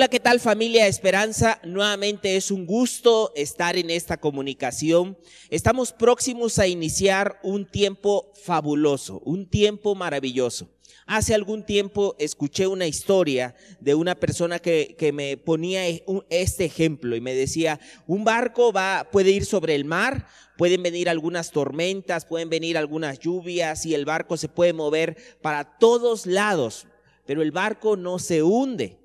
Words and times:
Hola, 0.00 0.08
¿qué 0.08 0.18
tal 0.18 0.40
familia 0.40 0.86
Esperanza? 0.86 1.60
Nuevamente 1.62 2.34
es 2.34 2.50
un 2.50 2.64
gusto 2.64 3.32
estar 3.36 3.76
en 3.76 3.90
esta 3.90 4.16
comunicación. 4.16 5.18
Estamos 5.50 5.92
próximos 5.92 6.58
a 6.58 6.66
iniciar 6.66 7.38
un 7.42 7.66
tiempo 7.66 8.32
fabuloso, 8.42 9.20
un 9.26 9.46
tiempo 9.46 9.94
maravilloso. 9.94 10.70
Hace 11.04 11.34
algún 11.34 11.66
tiempo 11.66 12.16
escuché 12.18 12.66
una 12.66 12.86
historia 12.86 13.54
de 13.78 13.94
una 13.94 14.14
persona 14.14 14.58
que, 14.58 14.96
que 14.98 15.12
me 15.12 15.36
ponía 15.36 15.86
e, 15.86 16.02
este 16.30 16.64
ejemplo 16.64 17.14
y 17.14 17.20
me 17.20 17.34
decía, 17.34 17.78
un 18.06 18.24
barco 18.24 18.72
va, 18.72 19.06
puede 19.12 19.32
ir 19.32 19.44
sobre 19.44 19.74
el 19.74 19.84
mar, 19.84 20.26
pueden 20.56 20.82
venir 20.82 21.10
algunas 21.10 21.50
tormentas, 21.50 22.24
pueden 22.24 22.48
venir 22.48 22.78
algunas 22.78 23.18
lluvias 23.18 23.84
y 23.84 23.94
el 23.94 24.06
barco 24.06 24.38
se 24.38 24.48
puede 24.48 24.72
mover 24.72 25.18
para 25.42 25.76
todos 25.76 26.24
lados, 26.24 26.86
pero 27.26 27.42
el 27.42 27.50
barco 27.50 27.98
no 27.98 28.18
se 28.18 28.42
hunde 28.42 28.99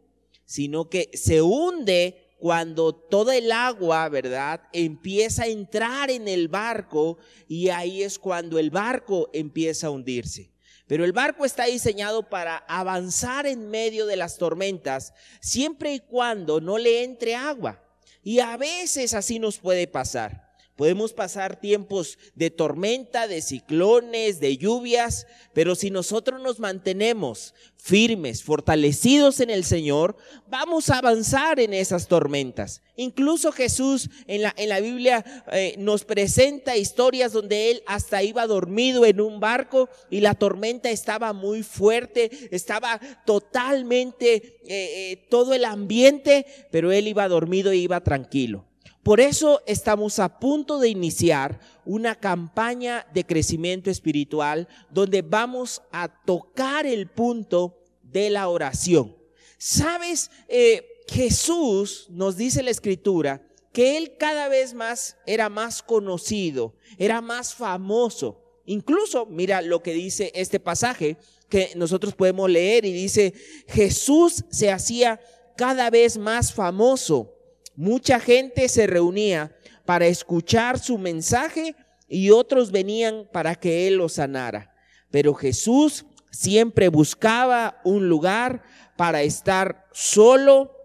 sino 0.46 0.90
que 0.90 1.10
se 1.14 1.42
hunde 1.42 2.26
cuando 2.38 2.94
toda 2.94 3.36
el 3.36 3.52
agua, 3.52 4.08
¿verdad?, 4.10 4.62
empieza 4.74 5.44
a 5.44 5.48
entrar 5.48 6.12
en 6.12 6.28
el 6.28 6.48
barco 6.48 7.18
y 7.48 7.70
ahí 7.70 8.04
es 8.04 8.20
cuando 8.20 8.60
el 8.60 8.70
barco 8.70 9.30
empieza 9.34 9.88
a 9.88 9.92
hundirse. 9.92 10.52
Pero 10.88 11.04
el 11.04 11.14
barco 11.14 11.46
está 11.46 11.66
diseñado 11.66 12.30
para 12.30 12.58
avanzar 12.68 13.48
en 13.48 13.70
medio 13.70 14.06
de 14.06 14.18
las 14.18 14.38
tormentas 14.38 15.14
siempre 15.40 15.96
y 15.96 16.00
cuando 16.00 16.62
no 16.62 16.78
le 16.78 17.04
entre 17.04 17.36
agua. 17.36 17.82
Y 18.22 18.40
a 18.40 18.56
veces 18.58 19.14
así 19.14 19.40
nos 19.40 19.58
puede 19.58 19.88
pasar. 19.88 20.45
Podemos 20.76 21.14
pasar 21.14 21.58
tiempos 21.58 22.18
de 22.36 22.50
tormenta, 22.52 23.30
de 23.30 23.42
ciclones, 23.42 24.42
de 24.42 24.58
lluvias, 24.58 25.26
pero 25.54 25.74
si 25.74 25.90
nosotros 25.90 26.42
nos 26.42 26.60
mantenemos 26.60 27.54
firmes, 27.78 28.44
fortalecidos 28.44 29.40
en 29.40 29.52
el 29.52 29.64
Señor, 29.64 30.18
vamos 30.50 30.90
a 30.90 30.98
avanzar 30.98 31.62
en 31.62 31.74
esas 31.74 32.10
tormentas. 32.10 32.82
Incluso 32.98 33.54
Jesús 33.54 34.10
en 34.28 34.42
la, 34.42 34.54
en 34.58 34.68
la 34.68 34.82
Biblia 34.82 35.24
eh, 35.54 35.76
nos 35.78 36.04
presenta 36.04 36.76
historias 36.76 37.32
donde 37.32 37.72
Él 37.72 37.84
hasta 37.86 38.22
iba 38.22 38.46
dormido 38.46 39.06
en 39.06 39.22
un 39.22 39.40
barco 39.40 39.88
y 40.10 40.20
la 40.20 40.34
tormenta 40.34 40.90
estaba 40.90 41.32
muy 41.32 41.64
fuerte, 41.64 42.50
estaba 42.52 43.00
totalmente 43.26 44.36
eh, 44.36 44.62
eh, 44.68 45.28
todo 45.30 45.54
el 45.54 45.64
ambiente, 45.64 46.46
pero 46.70 46.92
Él 46.92 47.08
iba 47.08 47.30
dormido 47.30 47.72
e 47.72 47.78
iba 47.78 48.02
tranquilo. 48.02 48.66
Por 49.06 49.20
eso 49.20 49.62
estamos 49.68 50.18
a 50.18 50.40
punto 50.40 50.80
de 50.80 50.90
iniciar 50.90 51.60
una 51.86 52.16
campaña 52.16 53.06
de 53.14 53.24
crecimiento 53.24 53.92
espiritual 53.92 54.68
donde 54.90 55.22
vamos 55.22 55.84
a 55.92 56.08
tocar 56.08 56.88
el 56.88 57.08
punto 57.08 57.78
de 58.02 58.32
la 58.32 58.48
oración. 58.48 59.16
¿Sabes? 59.60 60.32
Eh, 60.48 61.04
Jesús 61.08 62.08
nos 62.10 62.36
dice 62.36 62.64
la 62.64 62.72
escritura 62.72 63.48
que 63.72 63.96
él 63.96 64.18
cada 64.18 64.48
vez 64.48 64.74
más 64.74 65.18
era 65.28 65.50
más 65.50 65.84
conocido, 65.84 66.74
era 66.98 67.22
más 67.22 67.54
famoso. 67.54 68.42
Incluso, 68.66 69.28
mira 69.28 69.62
lo 69.62 69.84
que 69.84 69.94
dice 69.94 70.32
este 70.34 70.60
pasaje 70.60 71.18
que 71.48 71.74
nosotros 71.76 72.16
podemos 72.16 72.50
leer 72.50 72.86
y 72.86 72.92
dice, 72.92 73.36
Jesús 73.68 74.46
se 74.50 74.72
hacía 74.72 75.20
cada 75.56 75.92
vez 75.92 76.18
más 76.18 76.52
famoso 76.52 77.35
Mucha 77.76 78.20
gente 78.20 78.70
se 78.70 78.88
reunía 78.88 79.56
para 79.86 80.08
escuchar 80.08 80.80
su 80.80 80.98
mensaje 80.98 81.76
y 82.08 82.32
otros 82.32 82.72
venían 82.72 83.28
para 83.32 83.56
que 83.56 83.88
Él 83.88 83.96
los 83.96 84.14
sanara. 84.14 84.74
Pero 85.12 85.34
Jesús 85.34 86.06
siempre 86.32 86.90
buscaba 86.90 87.82
un 87.84 88.10
lugar 88.10 88.64
para 88.98 89.24
estar 89.24 89.88
solo 89.92 90.76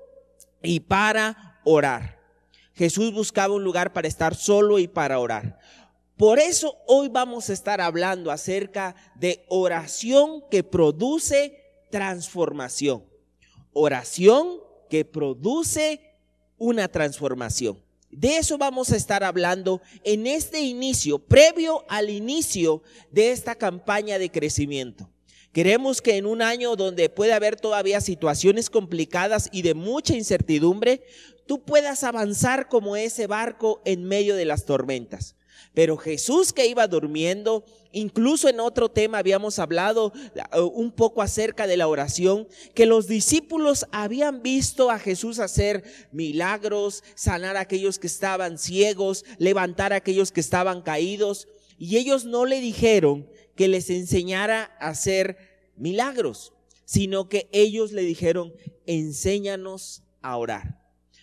y 0.63 0.81
para 0.81 1.61
orar. 1.65 2.19
Jesús 2.75 3.13
buscaba 3.13 3.55
un 3.55 3.65
lugar 3.65 3.93
para 3.93 4.09
estar 4.09 4.35
solo 4.35 4.79
y 4.79 4.89
para 4.89 5.19
orar. 5.19 5.59
Por 6.17 6.39
eso 6.39 6.77
hoy 6.87 7.09
vamos 7.09 7.49
a 7.49 7.53
estar 7.53 7.81
hablando 7.81 8.31
acerca 8.31 8.95
de 9.15 9.45
oración 9.49 10.45
que 10.51 10.63
produce 10.63 11.87
transformación. 11.91 13.05
Oración 13.73 14.61
que 14.89 15.05
produce 15.05 16.10
una 16.61 16.87
transformación. 16.87 17.83
De 18.13 18.37
eso 18.37 18.59
vamos 18.59 18.93
a 18.93 18.97
estar 18.97 19.25
hablando 19.25 19.81
en 20.05 20.27
este 20.27 20.61
inicio, 20.61 21.19
previo 21.19 21.85
al 21.89 22.11
inicio 22.11 22.83
de 23.11 23.33
esta 23.33 23.55
campaña 23.57 24.19
de 24.19 24.31
crecimiento. 24.31 25.09
Queremos 25.53 26.01
que 26.03 26.17
en 26.17 26.27
un 26.27 26.43
año 26.43 26.77
donde 26.77 27.09
puede 27.09 27.33
haber 27.33 27.57
todavía 27.57 28.01
situaciones 28.01 28.71
complicadas 28.71 29.49
y 29.51 29.63
de 29.63 29.75
mucha 29.75 30.15
incertidumbre, 30.15 31.03
tú 31.47 31.63
puedas 31.65 32.05
avanzar 32.05 32.69
como 32.69 32.95
ese 32.95 33.27
barco 33.27 33.81
en 33.85 34.05
medio 34.05 34.37
de 34.37 34.45
las 34.45 34.65
tormentas. 34.65 35.35
Pero 35.73 35.97
Jesús 35.97 36.53
que 36.53 36.67
iba 36.67 36.89
durmiendo, 36.89 37.65
incluso 37.93 38.49
en 38.49 38.59
otro 38.59 38.89
tema 38.89 39.19
habíamos 39.19 39.59
hablado 39.59 40.13
uh, 40.53 40.61
un 40.63 40.91
poco 40.91 41.23
acerca 41.23 41.67
de 41.67 41.77
la 41.77 41.87
oración, 41.87 42.49
que 42.75 42.87
los 42.87 43.07
discípulos 43.07 43.87
habían 43.93 44.43
visto 44.43 44.91
a 44.91 44.99
Jesús 44.99 45.39
hacer 45.39 45.85
milagros, 46.11 47.05
sanar 47.15 47.57
a 47.57 47.61
aquellos 47.61 47.99
que 47.99 48.09
estaban 48.09 48.59
ciegos, 48.59 49.25
levantar 49.39 49.93
a 49.93 49.97
aquellos 49.97 50.33
que 50.33 50.41
estaban 50.41 50.83
caídos, 50.83 51.47
y 51.79 51.97
ellos 51.97 52.25
no 52.25 52.47
le 52.47 52.61
dijeron 52.61 53.29
que 53.55 53.69
les 53.69 53.91
enseñara 53.91 54.77
a 54.81 54.89
hacer 54.89 55.39
milagros, 55.77 56.53
sino 56.85 57.29
que 57.29 57.49
ellos 57.53 57.93
le 57.93 58.03
dijeron, 58.03 58.53
enséñanos 58.87 60.03
a 60.21 60.37
orar. 60.37 60.81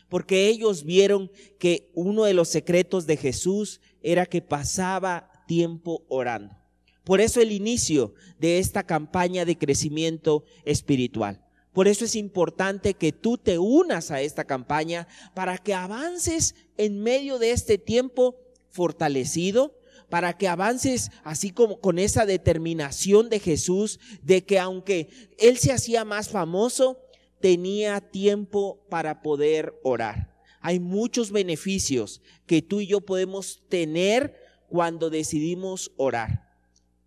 Porque 0.10 0.48
ellos 0.48 0.84
vieron 0.84 1.30
que 1.60 1.92
uno 1.94 2.24
de 2.24 2.34
los 2.34 2.48
secretos 2.48 3.06
de 3.06 3.18
Jesús 3.18 3.82
era 4.02 4.26
que 4.26 4.42
pasaba 4.42 5.32
tiempo 5.48 6.04
orando. 6.10 6.56
Por 7.04 7.22
eso 7.22 7.42
el 7.42 7.52
inicio 7.52 8.14
de 8.38 8.60
esta 8.60 8.84
campaña 8.84 9.46
de 9.46 9.58
crecimiento 9.58 10.44
espiritual. 10.66 11.42
Por 11.72 11.88
eso 11.88 12.06
es 12.06 12.16
importante 12.16 12.96
que 12.96 13.12
tú 13.12 13.38
te 13.38 13.60
unas 13.60 14.12
a 14.12 14.22
esta 14.22 14.46
campaña 14.46 15.08
para 15.34 15.58
que 15.58 15.74
avances 15.74 16.56
en 16.76 17.02
medio 17.02 17.40
de 17.40 17.52
este 17.52 17.78
tiempo 17.78 18.36
fortalecido, 18.70 19.80
para 20.10 20.38
que 20.38 20.48
avances 20.48 21.12
así 21.24 21.52
como 21.52 21.80
con 21.80 22.00
esa 22.00 22.26
determinación 22.26 23.30
de 23.30 23.40
Jesús 23.40 24.00
de 24.22 24.44
que 24.44 24.60
aunque 24.60 25.08
Él 25.38 25.58
se 25.58 25.72
hacía 25.72 26.04
más 26.04 26.30
famoso, 26.30 27.00
tenía 27.40 28.02
tiempo 28.02 28.86
para 28.90 29.22
poder 29.22 29.80
orar 29.84 30.37
hay 30.68 30.82
muchos 30.82 31.32
beneficios 31.32 32.22
que 32.46 32.62
tú 32.62 32.82
y 32.82 32.88
yo 32.88 33.00
podemos 33.00 33.64
tener 33.70 34.36
cuando 34.68 35.10
decidimos 35.10 35.94
orar. 35.96 36.58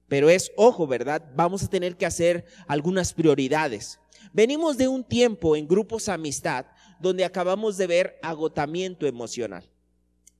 Pero 0.09 0.31
es, 0.31 0.51
ojo, 0.57 0.87
¿verdad? 0.87 1.31
Vamos 1.37 1.63
a 1.63 1.69
tener 1.69 1.99
que 1.99 2.07
hacer 2.07 2.47
algunas 2.67 3.13
prioridades. 3.13 4.01
Venimos 4.33 4.79
de 4.79 4.89
un 4.89 5.05
tiempo 5.05 5.57
en 5.57 5.69
grupos 5.69 6.09
amistad 6.09 6.65
donde 7.01 7.23
acabamos 7.23 7.77
de 7.77 7.87
ver 7.87 8.19
agotamiento 8.23 9.07
emocional. 9.07 9.69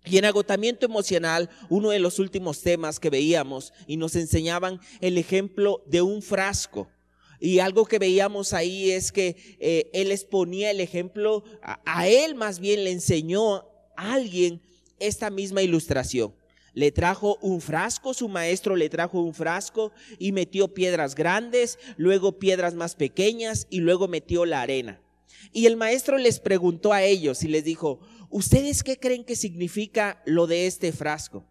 Y 0.07 0.17
en 0.17 0.25
agotamiento 0.25 0.87
emocional, 0.87 1.51
uno 1.69 1.91
de 1.91 1.99
los 1.99 2.19
últimos 2.21 2.63
temas 2.63 2.99
que 2.99 3.11
veíamos 3.11 3.75
y 3.87 3.99
nos 3.99 4.17
enseñaban 4.17 4.81
el 5.03 5.19
ejemplo 5.19 5.83
de 5.87 6.01
un 6.01 6.23
frasco. 6.23 6.89
Y 7.41 7.59
algo 7.61 7.87
que 7.87 7.99
veíamos 7.99 8.53
ahí 8.53 8.91
es 8.91 9.13
que 9.13 9.37
eh, 9.59 9.91
él 9.95 10.13
exponía 10.13 10.71
el 10.71 10.81
ejemplo, 10.81 11.43
a, 11.63 12.07
él 12.07 12.35
más 12.35 12.61
bien 12.61 12.85
le 12.85 12.93
enseñó 12.93 13.65
a 13.97 14.13
alguien 14.15 14.61
esta 14.99 15.31
misma 15.31 15.63
ilustración. 15.63 16.35
Le 16.75 16.93
trajo 16.93 17.39
un 17.41 17.61
frasco, 17.61 18.15
su 18.15 18.29
maestro 18.29 18.77
le 18.77 18.91
trajo 18.91 19.21
un 19.23 19.35
frasco 19.35 19.91
y 20.19 20.33
metió 20.33 20.73
piedras 20.73 21.15
grandes, 21.15 21.79
luego 21.97 22.39
piedras 22.39 22.75
más 22.75 22.95
pequeñas 22.95 23.67
y 23.71 23.81
luego 23.81 24.07
metió 24.07 24.45
la 24.45 24.61
arena. 24.61 25.01
Y 25.53 25.67
el 25.67 25.77
maestro 25.77 26.19
les 26.19 26.39
preguntó 26.39 26.93
a 26.93 27.03
ellos 27.03 27.43
y 27.43 27.49
les 27.49 27.65
dijo, 27.65 28.01
¿ustedes 28.29 28.83
qué 28.83 28.99
creen 28.99 29.25
que 29.25 29.35
significa 29.35 30.23
lo 30.27 30.47
de 30.47 30.67
este 30.67 30.93
frasco? 30.93 31.50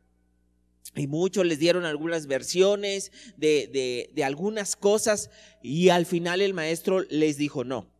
Y 0.95 1.07
muchos 1.07 1.45
les 1.45 1.59
dieron 1.59 1.85
algunas 1.85 2.27
versiones 2.27 3.11
de, 3.37 4.09
de, 4.13 4.23
algunas 4.23 4.75
cosas 4.75 5.29
y 5.61 5.89
al 5.89 6.05
final 6.05 6.41
el 6.41 6.53
maestro 6.53 7.01
les 7.09 7.37
dijo, 7.37 7.63
no, 7.63 7.91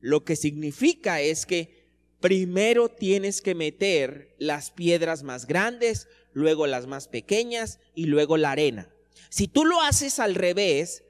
lo 0.00 0.24
que 0.24 0.36
significa 0.36 1.20
es 1.20 1.46
que 1.46 1.86
primero 2.20 2.90
tienes 2.90 3.40
que 3.40 3.54
meter 3.54 4.34
las 4.38 4.70
piedras 4.70 5.22
más 5.22 5.46
grandes, 5.46 6.08
luego 6.32 6.66
las 6.66 6.86
más 6.86 7.08
pequeñas 7.08 7.80
y 7.94 8.04
luego 8.04 8.36
la 8.36 8.50
arena. 8.50 8.90
Si 9.30 9.48
tú 9.48 9.64
lo 9.64 9.80
haces 9.80 10.18
al 10.18 10.34
revés, 10.34 11.04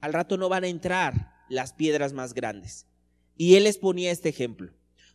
al 0.00 0.12
rato 0.12 0.36
no 0.36 0.48
van 0.48 0.64
a 0.64 0.68
entrar 0.68 1.32
las 1.48 1.72
piedras 1.72 2.12
más 2.12 2.32
grandes. 2.32 2.86
Y 3.36 3.56
él 3.56 3.64
les 3.64 3.78
ponía 3.78 4.12
este 4.12 4.28
ejemplo. 4.28 4.72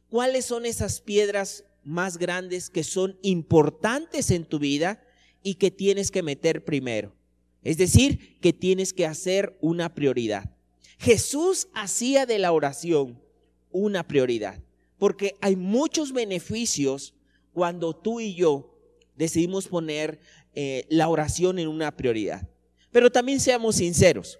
¿Cuáles 0.10 0.46
son 0.46 0.66
esas 0.66 1.00
piedras 1.00 1.64
más 1.84 2.18
grandes 2.18 2.70
que 2.70 2.84
son 2.84 3.18
importantes 3.22 4.32
en 4.32 4.46
tu 4.46 4.60
vida 4.60 5.02
y 5.46 5.56
que 5.56 5.70
tienes 5.70 6.10
que 6.10 6.24
meter 6.24 6.66
primero. 6.66 7.16
Es 7.62 7.78
decir, 7.78 8.40
que 8.42 8.52
tienes 8.52 8.94
que 8.94 9.06
hacer 9.06 9.56
una 9.62 9.94
prioridad. 9.94 10.50
Jesús 10.98 11.68
hacía 11.72 12.26
de 12.26 12.40
la 12.40 12.52
oración 12.52 13.22
una 13.70 14.08
prioridad. 14.08 14.60
Porque 14.98 15.36
hay 15.42 15.56
muchos 15.56 16.14
beneficios 16.14 17.14
cuando 17.54 17.96
tú 17.96 18.20
y 18.20 18.34
yo 18.34 18.76
decidimos 19.16 19.68
poner 19.68 20.20
eh, 20.56 20.88
la 20.90 21.10
oración 21.10 21.60
en 21.60 21.68
una 21.68 21.96
prioridad. 21.96 22.50
Pero 22.92 23.12
también 23.12 23.40
seamos 23.40 23.76
sinceros. 23.76 24.40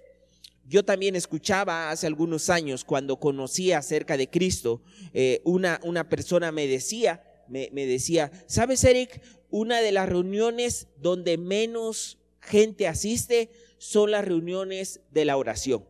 Yo 0.66 0.84
también 0.84 1.14
escuchaba 1.14 1.90
hace 1.90 2.08
algunos 2.08 2.50
años, 2.50 2.84
cuando 2.84 3.20
conocía 3.20 3.78
acerca 3.78 4.16
de 4.16 4.28
Cristo, 4.28 4.82
eh, 5.14 5.40
una, 5.44 5.78
una 5.84 6.08
persona 6.08 6.50
me 6.50 6.66
decía, 6.66 7.22
me, 7.46 7.68
me 7.72 7.86
decía, 7.86 8.32
¿sabes, 8.48 8.82
Eric? 8.82 9.20
Una 9.50 9.80
de 9.80 9.92
las 9.92 10.08
reuniones 10.08 10.88
donde 10.96 11.38
menos 11.38 12.18
gente 12.40 12.86
asiste 12.86 13.50
son 13.78 14.10
las 14.10 14.24
reuniones 14.24 15.00
de 15.10 15.24
la 15.24 15.36
oración. 15.36 15.84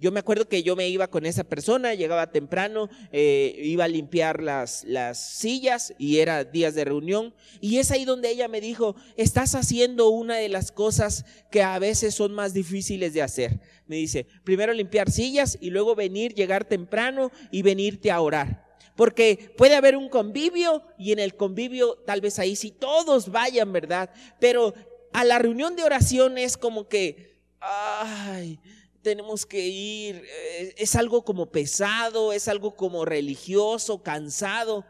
Yo 0.00 0.12
me 0.12 0.20
acuerdo 0.20 0.48
que 0.48 0.62
yo 0.62 0.76
me 0.76 0.88
iba 0.88 1.08
con 1.08 1.26
esa 1.26 1.42
persona, 1.42 1.92
llegaba 1.94 2.30
temprano, 2.30 2.88
eh, 3.10 3.60
iba 3.64 3.82
a 3.82 3.88
limpiar 3.88 4.40
las, 4.40 4.84
las 4.84 5.18
sillas 5.18 5.92
y 5.98 6.18
era 6.18 6.44
días 6.44 6.76
de 6.76 6.84
reunión. 6.84 7.34
Y 7.60 7.78
es 7.78 7.90
ahí 7.90 8.04
donde 8.04 8.30
ella 8.30 8.46
me 8.46 8.60
dijo, 8.60 8.94
estás 9.16 9.56
haciendo 9.56 10.08
una 10.10 10.36
de 10.36 10.48
las 10.48 10.70
cosas 10.70 11.24
que 11.50 11.64
a 11.64 11.76
veces 11.80 12.14
son 12.14 12.32
más 12.32 12.54
difíciles 12.54 13.12
de 13.12 13.22
hacer. 13.22 13.58
Me 13.88 13.96
dice, 13.96 14.28
primero 14.44 14.72
limpiar 14.72 15.10
sillas 15.10 15.58
y 15.60 15.70
luego 15.70 15.96
venir, 15.96 16.32
llegar 16.32 16.64
temprano 16.64 17.32
y 17.50 17.62
venirte 17.62 18.12
a 18.12 18.20
orar. 18.20 18.67
Porque 18.98 19.54
puede 19.56 19.76
haber 19.76 19.96
un 19.96 20.08
convivio 20.08 20.82
y 20.98 21.12
en 21.12 21.20
el 21.20 21.36
convivio 21.36 21.98
tal 22.04 22.20
vez 22.20 22.40
ahí 22.40 22.56
sí 22.56 22.72
todos 22.72 23.30
vayan, 23.30 23.72
¿verdad? 23.72 24.10
Pero 24.40 24.74
a 25.12 25.22
la 25.22 25.38
reunión 25.38 25.76
de 25.76 25.84
oración 25.84 26.36
es 26.36 26.56
como 26.56 26.88
que, 26.88 27.38
ay, 27.60 28.58
tenemos 29.02 29.46
que 29.46 29.68
ir, 29.68 30.24
eh, 30.26 30.74
es 30.76 30.96
algo 30.96 31.24
como 31.24 31.46
pesado, 31.46 32.32
es 32.32 32.48
algo 32.48 32.74
como 32.74 33.04
religioso, 33.04 34.02
cansado. 34.02 34.84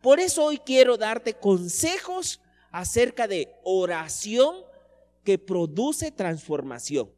Por 0.00 0.18
eso 0.18 0.42
hoy 0.42 0.58
quiero 0.58 0.96
darte 0.96 1.34
consejos 1.34 2.40
acerca 2.72 3.28
de 3.28 3.54
oración 3.62 4.56
que 5.22 5.38
produce 5.38 6.10
transformación. 6.10 7.12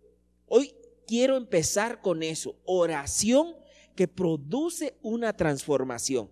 Hoy 0.47 0.75
quiero 1.07 1.39
empezar 1.39 2.03
con 2.03 2.23
eso, 2.23 2.55
oración 2.67 3.64
que 3.95 4.09
produce 4.09 4.97
una 5.03 5.33
transformación. 5.33 6.31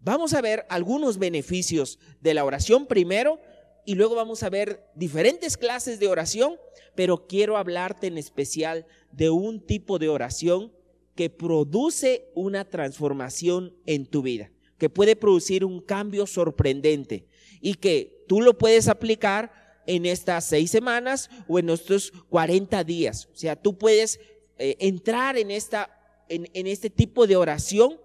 Vamos 0.00 0.34
a 0.34 0.42
ver 0.42 0.66
algunos 0.68 1.18
beneficios 1.18 1.98
de 2.20 2.34
la 2.34 2.44
oración 2.44 2.86
primero 2.86 3.40
y 3.86 3.94
luego 3.94 4.14
vamos 4.14 4.42
a 4.42 4.50
ver 4.50 4.86
diferentes 4.94 5.56
clases 5.56 5.98
de 5.98 6.08
oración, 6.08 6.56
pero 6.94 7.26
quiero 7.26 7.56
hablarte 7.56 8.06
en 8.06 8.18
especial 8.18 8.86
de 9.12 9.30
un 9.30 9.60
tipo 9.60 9.98
de 9.98 10.08
oración 10.08 10.72
que 11.14 11.30
produce 11.30 12.30
una 12.34 12.64
transformación 12.64 13.74
en 13.86 14.06
tu 14.06 14.22
vida, 14.22 14.50
que 14.78 14.90
puede 14.90 15.16
producir 15.16 15.64
un 15.64 15.80
cambio 15.80 16.26
sorprendente 16.26 17.26
y 17.60 17.74
que 17.74 18.24
tú 18.28 18.40
lo 18.40 18.58
puedes 18.58 18.88
aplicar 18.88 19.52
en 19.86 20.06
estas 20.06 20.44
seis 20.44 20.70
semanas 20.70 21.30
o 21.46 21.58
en 21.58 21.70
estos 21.70 22.12
40 22.30 22.84
días. 22.84 23.28
O 23.32 23.36
sea, 23.36 23.56
tú 23.56 23.76
puedes 23.76 24.18
eh, 24.58 24.76
entrar 24.80 25.36
en, 25.36 25.50
esta, 25.50 25.93
en, 26.28 26.66
este 26.66 26.90
tipo 26.90 27.26
de 27.26 27.36
oración 27.36 27.98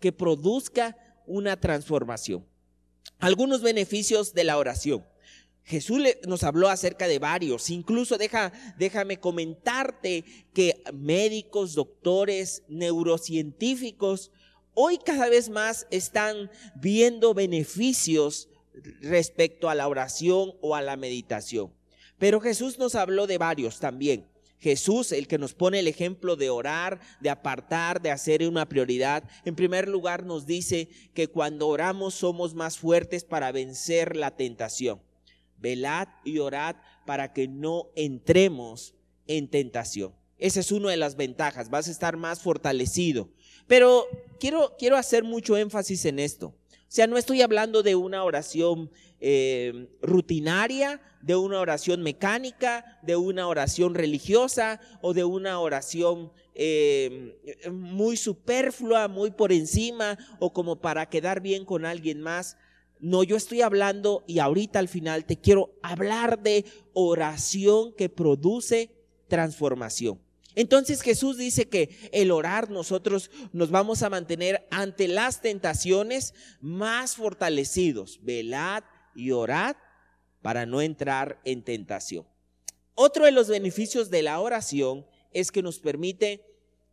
que 0.00 0.12
produzca 0.12 0.96
una 1.26 1.58
transformación. 1.58 2.44
Algunos 3.18 3.62
beneficios 3.62 4.34
de 4.34 4.44
la 4.44 4.58
oración. 4.58 5.04
Jesús 5.62 6.02
nos 6.26 6.42
habló 6.42 6.68
acerca 6.68 7.08
de 7.08 7.18
varios. 7.18 7.70
Incluso 7.70 8.18
deja, 8.18 8.52
déjame 8.78 9.18
comentarte 9.18 10.24
que 10.52 10.82
médicos, 10.92 11.74
doctores, 11.74 12.62
neurocientíficos, 12.68 14.30
hoy 14.74 14.98
cada 14.98 15.28
vez 15.28 15.48
más 15.48 15.86
están 15.90 16.50
viendo 16.74 17.32
beneficios 17.32 18.48
respecto 19.00 19.70
a 19.70 19.74
la 19.74 19.88
oración 19.88 20.52
o 20.60 20.74
a 20.74 20.82
la 20.82 20.96
meditación. 20.96 21.72
Pero 22.18 22.40
Jesús 22.40 22.78
nos 22.78 22.94
habló 22.94 23.26
de 23.26 23.38
varios 23.38 23.80
también. 23.80 24.26
Jesús, 24.64 25.12
el 25.12 25.28
que 25.28 25.38
nos 25.38 25.54
pone 25.54 25.78
el 25.78 25.86
ejemplo 25.86 26.34
de 26.34 26.50
orar, 26.50 26.98
de 27.20 27.30
apartar, 27.30 28.02
de 28.02 28.10
hacer 28.10 28.48
una 28.48 28.68
prioridad, 28.68 29.22
en 29.44 29.54
primer 29.54 29.88
lugar 29.88 30.24
nos 30.24 30.46
dice 30.46 30.88
que 31.14 31.28
cuando 31.28 31.68
oramos 31.68 32.14
somos 32.14 32.54
más 32.54 32.78
fuertes 32.78 33.24
para 33.24 33.52
vencer 33.52 34.16
la 34.16 34.32
tentación 34.32 35.00
velad 35.64 36.08
y 36.24 36.38
orad 36.40 36.76
para 37.06 37.32
que 37.32 37.48
no 37.48 37.88
entremos 37.96 38.94
en 39.26 39.48
tentación. 39.48 40.12
Esa 40.38 40.60
es 40.60 40.70
una 40.70 40.90
de 40.90 40.98
las 40.98 41.16
ventajas, 41.16 41.70
vas 41.70 41.88
a 41.88 41.90
estar 41.90 42.18
más 42.18 42.40
fortalecido. 42.40 43.30
Pero 43.66 44.06
quiero, 44.38 44.74
quiero 44.78 44.98
hacer 44.98 45.24
mucho 45.24 45.56
énfasis 45.56 46.04
en 46.04 46.18
esto. 46.18 46.54
Sea, 46.94 47.08
no 47.08 47.18
estoy 47.18 47.42
hablando 47.42 47.82
de 47.82 47.96
una 47.96 48.22
oración 48.22 48.88
eh, 49.18 49.88
rutinaria, 50.00 51.00
de 51.22 51.34
una 51.34 51.58
oración 51.58 52.04
mecánica, 52.04 53.00
de 53.02 53.16
una 53.16 53.48
oración 53.48 53.96
religiosa 53.96 54.80
o 55.00 55.12
de 55.12 55.24
una 55.24 55.58
oración 55.58 56.30
eh, 56.54 57.36
muy 57.72 58.16
superflua, 58.16 59.08
muy 59.08 59.32
por 59.32 59.50
encima 59.50 60.16
o 60.38 60.52
como 60.52 60.80
para 60.80 61.08
quedar 61.08 61.40
bien 61.40 61.64
con 61.64 61.84
alguien 61.84 62.20
más. 62.20 62.56
No, 63.00 63.24
yo 63.24 63.34
estoy 63.34 63.62
hablando 63.62 64.22
y 64.28 64.38
ahorita 64.38 64.78
al 64.78 64.86
final 64.86 65.24
te 65.24 65.40
quiero 65.40 65.74
hablar 65.82 66.44
de 66.44 66.64
oración 66.92 67.92
que 67.94 68.08
produce 68.08 68.92
transformación. 69.26 70.23
Entonces 70.54 71.02
Jesús 71.02 71.36
dice 71.36 71.68
que 71.68 72.10
el 72.12 72.30
orar 72.30 72.70
nosotros 72.70 73.30
nos 73.52 73.70
vamos 73.70 74.02
a 74.02 74.10
mantener 74.10 74.66
ante 74.70 75.08
las 75.08 75.40
tentaciones 75.40 76.34
más 76.60 77.16
fortalecidos. 77.16 78.20
Velad 78.22 78.84
y 79.14 79.32
orad 79.32 79.76
para 80.42 80.66
no 80.66 80.80
entrar 80.80 81.40
en 81.44 81.62
tentación. 81.62 82.26
Otro 82.94 83.24
de 83.24 83.32
los 83.32 83.48
beneficios 83.48 84.10
de 84.10 84.22
la 84.22 84.38
oración 84.40 85.06
es 85.32 85.50
que 85.50 85.62
nos 85.62 85.80
permite 85.80 86.44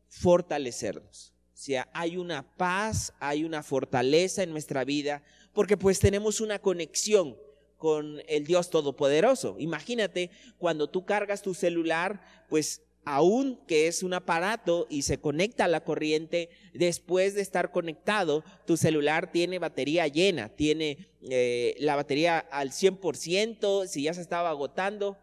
fortalecernos. 0.07 1.33
O 1.53 1.57
sea, 1.63 1.87
hay 1.93 2.17
una 2.17 2.55
paz, 2.57 3.13
hay 3.19 3.43
una 3.43 3.61
fortaleza 3.61 4.41
en 4.41 4.51
nuestra 4.51 4.83
vida, 4.83 5.21
porque 5.53 5.77
pues 5.77 5.99
tenemos 5.99 6.41
una 6.41 6.57
conexión 6.57 7.37
con 7.77 8.21
el 8.27 8.45
Dios 8.45 8.69
Todopoderoso. 8.69 9.55
Imagínate 9.59 10.31
cuando 10.57 10.89
tú 10.89 11.05
cargas 11.05 11.41
tu 11.41 11.53
celular, 11.53 12.21
pues 12.49 12.81
aún 13.05 13.60
que 13.67 13.88
es 13.88 14.03
un 14.03 14.13
aparato 14.13 14.88
y 14.89 15.03
se 15.03 15.20
conecta 15.20 15.65
a 15.65 15.67
la 15.67 15.84
corriente, 15.84 16.50
después 16.74 17.34
de 17.34 17.41
estar 17.41 17.72
conectado, 17.72 18.43
tu 18.65 18.77
celular 18.77 19.31
tiene 19.31 19.60
batería 19.60 20.08
llena, 20.08 20.50
tiene 20.50 20.98
eh, 21.29 21.75
la 21.79 21.96
batería 21.96 22.39
al 22.39 22.72
100%, 22.72 23.88
si 23.88 24.03
ya 24.03 24.13
se 24.13 24.22
estaba 24.22 24.50
agotando, 24.50 25.17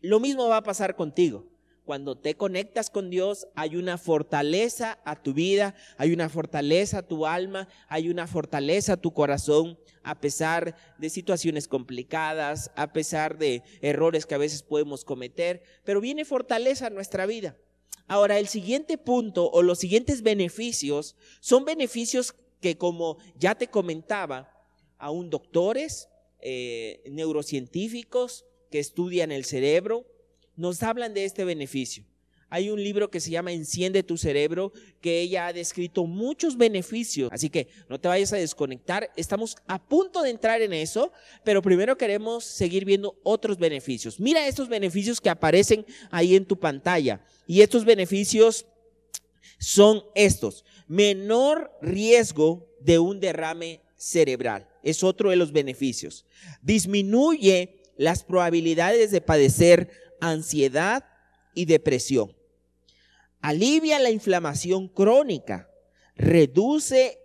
lo 0.00 0.20
mismo 0.20 0.48
va 0.48 0.58
a 0.58 0.62
pasar 0.62 0.96
contigo. 0.96 1.49
Cuando 1.90 2.16
te 2.16 2.36
conectas 2.36 2.88
con 2.88 3.10
Dios, 3.10 3.48
hay 3.56 3.74
una 3.74 3.98
fortaleza 3.98 5.00
a 5.04 5.20
tu 5.20 5.34
vida, 5.34 5.74
hay 5.98 6.12
una 6.12 6.28
fortaleza 6.28 6.98
a 6.98 7.02
tu 7.02 7.26
alma, 7.26 7.66
hay 7.88 8.10
una 8.10 8.28
fortaleza 8.28 8.92
a 8.92 8.96
tu 8.96 9.12
corazón, 9.12 9.76
a 10.04 10.20
pesar 10.20 10.76
de 10.98 11.10
situaciones 11.10 11.66
complicadas, 11.66 12.70
a 12.76 12.92
pesar 12.92 13.38
de 13.38 13.64
errores 13.80 14.24
que 14.24 14.36
a 14.36 14.38
veces 14.38 14.62
podemos 14.62 15.04
cometer, 15.04 15.64
pero 15.82 16.00
viene 16.00 16.24
fortaleza 16.24 16.86
a 16.86 16.90
nuestra 16.90 17.26
vida. 17.26 17.56
Ahora, 18.06 18.38
el 18.38 18.46
siguiente 18.46 18.96
punto 18.96 19.50
o 19.50 19.60
los 19.62 19.80
siguientes 19.80 20.22
beneficios 20.22 21.16
son 21.40 21.64
beneficios 21.64 22.36
que, 22.60 22.78
como 22.78 23.18
ya 23.36 23.56
te 23.56 23.66
comentaba, 23.66 24.48
aún 24.96 25.28
doctores, 25.28 26.08
eh, 26.40 27.02
neurocientíficos 27.10 28.44
que 28.70 28.78
estudian 28.78 29.32
el 29.32 29.44
cerebro, 29.44 30.06
nos 30.60 30.82
hablan 30.82 31.14
de 31.14 31.24
este 31.24 31.44
beneficio. 31.44 32.04
Hay 32.50 32.68
un 32.68 32.82
libro 32.82 33.10
que 33.10 33.20
se 33.20 33.30
llama 33.30 33.52
Enciende 33.52 34.02
tu 34.02 34.18
cerebro, 34.18 34.72
que 35.00 35.20
ella 35.20 35.46
ha 35.46 35.52
descrito 35.52 36.04
muchos 36.04 36.58
beneficios. 36.58 37.30
Así 37.32 37.48
que 37.48 37.68
no 37.88 37.98
te 37.98 38.08
vayas 38.08 38.32
a 38.32 38.36
desconectar. 38.36 39.08
Estamos 39.16 39.56
a 39.68 39.80
punto 39.80 40.22
de 40.22 40.30
entrar 40.30 40.60
en 40.60 40.72
eso, 40.72 41.12
pero 41.44 41.62
primero 41.62 41.96
queremos 41.96 42.44
seguir 42.44 42.84
viendo 42.84 43.18
otros 43.22 43.56
beneficios. 43.56 44.18
Mira 44.18 44.46
estos 44.48 44.68
beneficios 44.68 45.20
que 45.20 45.30
aparecen 45.30 45.86
ahí 46.10 46.34
en 46.34 46.44
tu 46.44 46.58
pantalla. 46.58 47.24
Y 47.46 47.62
estos 47.62 47.84
beneficios 47.84 48.66
son 49.58 50.02
estos. 50.16 50.64
Menor 50.88 51.70
riesgo 51.80 52.68
de 52.80 52.98
un 52.98 53.20
derrame 53.20 53.80
cerebral. 53.96 54.68
Es 54.82 55.04
otro 55.04 55.30
de 55.30 55.36
los 55.36 55.52
beneficios. 55.52 56.26
Disminuye 56.62 57.80
las 57.96 58.24
probabilidades 58.24 59.10
de 59.10 59.20
padecer 59.20 60.09
ansiedad 60.20 61.04
y 61.54 61.64
depresión. 61.64 62.36
Alivia 63.40 63.98
la 63.98 64.10
inflamación 64.10 64.88
crónica, 64.88 65.70
reduce 66.14 67.18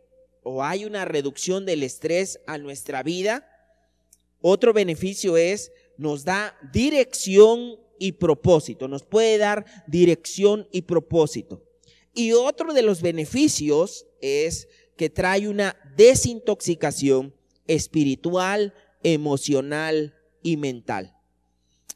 o 0.44 0.64
hay 0.64 0.86
una 0.86 1.06
reducción 1.06 1.66
del 1.66 1.84
estrés 1.84 2.40
a 2.48 2.58
nuestra 2.58 3.04
vida. 3.04 3.48
Otro 4.42 4.74
beneficio 4.74 5.38
es, 5.38 5.72
nos 5.98 6.24
da 6.24 6.56
dirección 6.72 7.78
y 7.98 8.14
propósito, 8.14 8.88
nos 8.88 9.04
puede 9.04 9.38
dar 9.38 9.66
dirección 9.88 10.68
y 10.72 10.84
propósito. 10.84 11.64
Y 12.14 12.32
otro 12.32 12.74
de 12.74 12.82
los 12.82 13.02
beneficios 13.02 14.06
es 14.22 14.68
que 14.98 15.10
trae 15.10 15.48
una 15.48 15.76
desintoxicación 15.98 17.36
espiritual, 17.68 18.74
emocional 19.04 20.16
y 20.42 20.58
mental. 20.58 21.15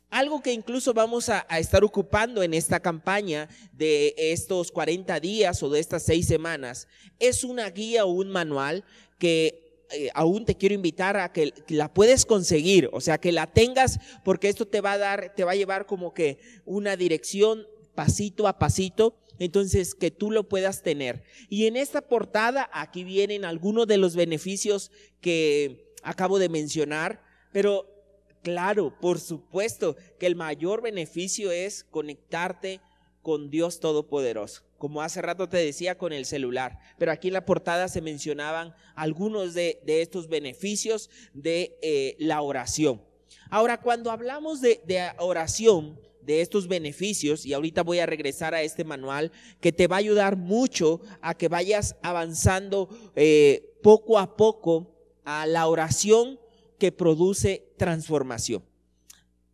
Algo 0.09 0.41
que 0.41 0.51
incluso 0.51 0.93
vamos 0.93 1.29
a, 1.29 1.45
estar 1.59 1.83
ocupando 1.83 2.41
en 2.41 2.55
esta 2.55 2.79
campaña 2.79 3.47
de 3.73 4.15
estos 4.17 4.71
40 4.71 5.19
días 5.19 5.61
o 5.61 5.69
de 5.69 5.79
estas 5.79 6.03
seis 6.03 6.25
semanas 6.25 6.87
es 7.19 7.43
una 7.43 7.69
guía 7.69 8.05
o 8.05 8.11
un 8.11 8.29
manual 8.29 8.83
que 9.19 9.85
eh, 9.91 10.09
aún 10.15 10.45
te 10.45 10.55
quiero 10.55 10.73
invitar 10.73 11.17
a 11.17 11.31
que, 11.31 11.53
la 11.67 11.93
puedes 11.93 12.25
conseguir, 12.25 12.89
o 12.91 13.01
sea, 13.01 13.19
que 13.19 13.31
la 13.31 13.47
tengas 13.47 13.99
porque 14.23 14.49
esto 14.49 14.67
te 14.67 14.81
va 14.81 14.93
a 14.93 14.97
dar, 14.97 15.35
te 15.35 15.43
va 15.43 15.51
a 15.51 15.55
llevar 15.55 15.85
como 15.85 16.13
que 16.13 16.39
una 16.65 16.95
dirección 16.95 17.67
pasito 17.93 18.47
a 18.47 18.57
pasito 18.57 19.15
entonces 19.37 19.95
que 19.95 20.11
tú 20.11 20.31
lo 20.31 20.49
puedas 20.49 20.81
tener. 20.81 21.23
Y 21.49 21.67
en 21.67 21.77
esta 21.77 22.01
portada 22.01 22.69
aquí 22.73 23.03
vienen 23.03 23.45
algunos 23.45 23.87
de 23.87 23.97
los 23.97 24.15
beneficios 24.15 24.91
que 25.21 25.93
acabo 26.03 26.39
de 26.39 26.49
mencionar, 26.49 27.21
pero 27.51 27.98
claro, 28.43 28.93
por 28.99 29.19
supuesto 29.19 29.95
que 30.19 30.27
el 30.27 30.35
mayor 30.35 30.81
beneficio 30.81 31.51
es 31.51 31.83
conectarte 31.83 32.81
con 33.21 33.49
Dios 33.49 33.79
Todopoderoso. 33.79 34.63
Como 34.77 35.01
hace 35.01 35.21
rato 35.21 35.49
te 35.49 35.57
decía 35.57 35.97
con 35.97 36.13
el 36.13 36.25
celular, 36.25 36.79
pero 36.97 37.11
aquí 37.11 37.27
en 37.27 37.33
la 37.33 37.45
portada 37.45 37.87
se 37.89 38.01
mencionaban 38.01 38.73
algunos 38.95 39.53
de, 39.53 39.81
estos 39.85 40.29
beneficios 40.29 41.09
de 41.33 41.77
eh, 41.81 42.15
la 42.19 42.41
oración. 42.41 43.01
Ahora, 43.49 43.81
cuando 43.81 44.11
hablamos 44.11 44.61
de, 44.61 44.79
oración, 45.17 45.99
de 46.21 46.41
estos 46.41 46.67
beneficios, 46.67 47.45
y 47.45 47.53
ahorita 47.53 47.83
voy 47.83 47.99
a 47.99 48.05
regresar 48.05 48.53
a 48.53 48.61
este 48.61 48.83
manual 48.83 49.31
que 49.59 49.71
te 49.71 49.87
va 49.87 49.97
a 49.97 49.99
ayudar 49.99 50.37
mucho 50.37 51.01
a 51.21 51.35
que 51.35 51.47
vayas 51.47 51.95
avanzando 52.01 52.89
eh, 53.15 53.73
poco 53.81 54.17
a 54.17 54.37
poco 54.37 54.95
a 55.25 55.45
la 55.45 55.67
oración 55.67 56.39
que 56.79 56.91
produce 56.91 57.71
transformación. 57.77 58.63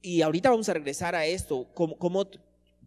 Y 0.01 0.21
ahorita 0.21 0.51
vamos 0.51 0.69
a 0.69 0.73
regresar 0.73 1.15
a 1.15 1.25
esto, 1.25 1.67
cómo, 1.73 1.97
cómo 1.97 2.27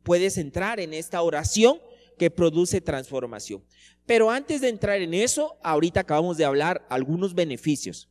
puedes 0.02 0.38
entrar 0.38 0.80
en 0.80 0.94
esta 0.94 1.20
oración 1.20 1.80
que 2.16 2.30
produce 2.30 2.80
transformación. 2.80 3.62
Pero 4.06 4.30
antes 4.30 4.60
de 4.60 4.68
entrar 4.68 5.02
en 5.02 5.12
eso, 5.12 5.56
ahorita 5.62 6.00
acabamos 6.00 6.36
de 6.36 6.44
hablar 6.44 6.86
algunos 6.88 7.34
beneficios. 7.34 8.08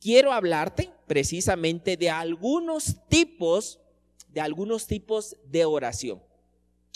Quiero 0.00 0.32
hablarte 0.32 0.90
precisamente 1.06 1.96
de 1.96 2.10
algunos 2.10 2.96
tipos, 3.08 3.80
de 4.28 4.40
algunos 4.40 4.86
tipos 4.86 5.36
de 5.46 5.64
oración. 5.64 6.22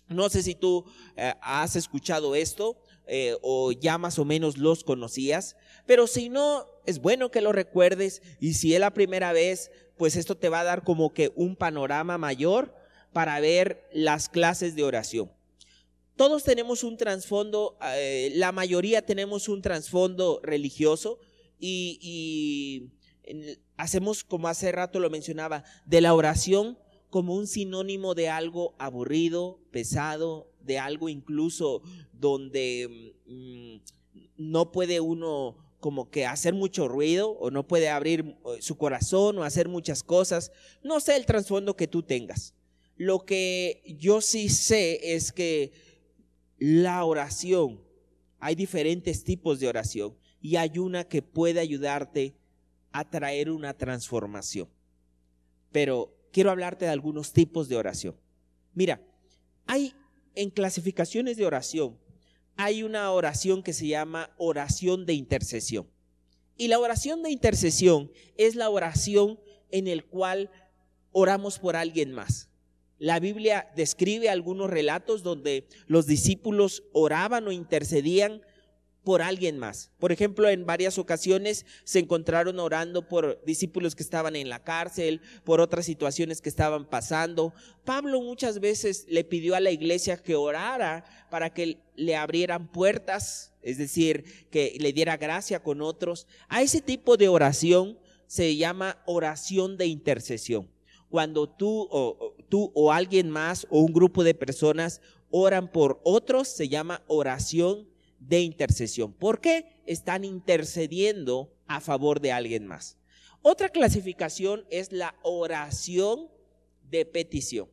No 0.09 0.29
sé 0.29 0.43
si 0.43 0.55
tú 0.55 0.85
eh, 1.17 1.35
has 1.41 1.77
escuchado 1.77 2.35
esto 2.35 2.77
eh, 3.07 3.37
o 3.43 3.73
ya 3.73 3.99
más 3.99 4.19
o 4.19 4.25
menos 4.25 4.59
los 4.59 4.85
conocías, 4.85 5.57
pero 5.87 6.07
si 6.07 6.29
no, 6.29 6.67
es 6.87 7.01
bueno 7.01 7.31
que 7.31 7.41
lo 7.41 7.53
recuerdes 7.53 8.23
y 8.41 8.55
si 8.55 8.75
es 8.75 8.81
la 8.81 8.95
primera 8.95 9.33
vez, 9.33 9.71
pues 9.97 10.17
esto 10.17 10.37
te 10.37 10.49
va 10.49 10.61
a 10.61 10.65
dar 10.65 10.85
como 10.85 11.13
que 11.13 11.33
un 11.35 11.57
panorama 11.57 12.19
mayor 12.19 12.75
para 13.13 13.39
ver 13.41 13.89
las 13.93 14.29
clases 14.29 14.75
de 14.75 14.85
oración. 14.85 15.31
Todos 16.17 16.45
tenemos 16.45 16.85
un 16.85 16.97
trasfondo, 16.97 17.77
eh, 17.97 18.31
la 18.35 18.53
mayoría 18.53 19.05
tenemos 19.05 19.49
un 19.49 19.63
trasfondo 19.63 20.41
religioso 20.43 21.19
y, 21.59 22.91
hacemos, 23.77 24.25
como 24.25 24.49
hace 24.49 24.73
rato 24.73 25.01
lo 25.01 25.09
mencionaba, 25.11 25.65
de 25.87 26.01
la 26.01 26.15
oración 26.15 26.79
como 27.12 27.35
un 27.35 27.47
sinónimo 27.47 28.14
de 28.14 28.31
algo 28.31 28.75
aburrido, 28.78 29.61
pesado, 29.71 30.50
de 30.62 30.78
algo 30.78 31.11
incluso 31.11 31.83
donde 32.14 33.12
mm, 33.26 33.76
no 34.38 34.73
puede 34.73 34.99
uno 35.00 35.59
como 35.78 36.09
que 36.09 36.25
hacer 36.25 36.54
mucho 36.54 36.88
ruido 36.88 37.33
o 37.33 37.50
no 37.50 37.69
puede 37.69 37.90
abrir 37.90 38.21
eh, 38.47 38.62
su 38.62 38.78
corazón 38.78 39.37
o 39.37 39.45
hacer 39.45 39.69
muchas 39.69 40.02
cosas. 40.02 40.52
No 40.83 41.00
sé 41.00 41.16
el 41.16 41.26
trasfondo 41.26 41.76
que 41.76 41.87
tú 41.87 42.02
tengas. 42.02 42.54
Lo 42.97 43.26
que 43.26 43.83
yo 43.99 44.23
sí 44.23 44.49
sé 44.49 45.14
es 45.14 45.33
que 45.33 45.73
la 46.59 47.04
oración, 47.04 47.83
hay 48.38 48.54
diferentes 48.54 49.23
tipos 49.23 49.61
de 49.61 49.69
oración 49.69 50.16
y 50.40 50.57
hay 50.57 50.78
una 50.78 51.04
que 51.04 51.21
puede 51.21 51.61
ayudarte 51.61 52.35
a 52.90 53.11
traer 53.11 53.50
una 53.50 53.75
transformación. 53.75 54.71
Pero 55.73 56.22
quiero 56.33 56.51
hablarte 56.51 56.87
de 56.87 56.91
algunos 56.91 57.33
tipos 57.33 57.69
de 57.69 57.77
oración. 57.77 58.17
Mira, 58.75 59.01
hay 59.67 59.95
en 60.35 60.51
clasificaciones 60.51 61.37
de 61.37 61.47
oración, 61.47 61.99
hay 62.57 62.83
una 62.83 63.11
oración 63.12 63.62
que 63.62 63.73
se 63.73 63.87
llama 63.87 64.31
oración 64.39 65.07
de 65.07 65.15
intercesión. 65.15 65.87
Y 66.57 66.69
la 66.69 66.79
oración 66.79 67.23
de 67.23 67.31
intercesión 67.31 68.11
es 68.37 68.55
la 68.55 68.69
oración 68.69 69.39
en 69.71 69.87
el 69.87 70.05
cual 70.05 70.51
oramos 71.12 71.59
por 71.59 71.77
alguien 71.77 72.12
más. 72.12 72.49
La 72.99 73.19
Biblia 73.19 73.71
describe 73.75 74.29
algunos 74.29 74.71
relatos 74.71 75.23
donde 75.23 75.67
los 75.87 76.07
discípulos 76.07 76.85
oraban 76.93 77.49
o 77.49 77.53
intercedían 77.53 78.43
por 79.05 79.23
alguien 79.23 79.59
más. 79.59 79.91
Por 79.99 80.13
ejemplo, 80.13 80.49
en 80.49 80.65
varias 80.65 80.99
ocasiones 80.99 81.67
se 81.85 81.99
encontraron 81.99 82.61
orando 82.61 83.09
por 83.09 83.43
discípulos 83.45 83.95
que 83.95 84.03
estaban 84.03 84.37
en 84.37 84.49
la 84.49 84.63
cárcel, 84.63 85.21
por 85.45 85.61
otras 85.61 85.87
situaciones 85.87 86.41
que 86.41 86.49
estaban 86.49 86.89
pasando. 86.89 87.53
Pablo 87.85 88.21
muchas 88.21 88.61
veces 88.61 89.07
le 89.09 89.25
pidió 89.25 89.57
a 89.57 89.61
la 89.61 89.71
iglesia 89.71 90.17
que 90.17 90.37
orara 90.37 91.05
para 91.31 91.51
que 91.53 91.79
le 91.97 92.17
abrieran 92.17 92.71
puertas, 92.71 93.53
es 93.63 93.79
decir, 93.79 94.49
que 94.51 94.77
le 94.79 94.93
diera 94.93 95.17
gracia 95.17 95.63
con 95.63 95.83
otros. 95.83 96.27
A 96.49 96.63
ese 96.63 96.81
tipo 96.81 97.17
de 97.17 97.29
oración 97.29 97.99
se 98.27 98.57
llama 98.57 99.03
oración 99.07 99.77
de 99.77 99.87
intercesión. 99.87 100.71
Cuando 101.09 101.49
tú 101.49 101.89
o, 101.91 102.35
tú 102.49 102.73
o 102.75 102.93
alguien 102.93 103.29
más 103.29 103.67
o 103.69 103.81
un 103.81 103.93
grupo 103.93 104.25
de 104.25 104.35
personas 104.35 105.03
oran 105.31 105.71
por 105.71 106.01
otros, 106.05 106.49
se 106.49 106.69
llama 106.69 107.03
oración 107.09 107.92
de 108.29 108.41
intercesión. 108.41 109.12
¿Por 109.12 109.41
qué 109.41 109.83
están 109.87 110.25
intercediendo 110.25 111.55
a 111.67 111.81
favor 111.81 112.21
de 112.21 112.33
alguien 112.33 112.67
más? 112.67 112.99
Otra 113.43 113.69
clasificación 113.69 114.64
es 114.71 114.93
la 114.93 115.17
oración 115.23 116.29
de 116.91 117.05
petición. 117.05 117.69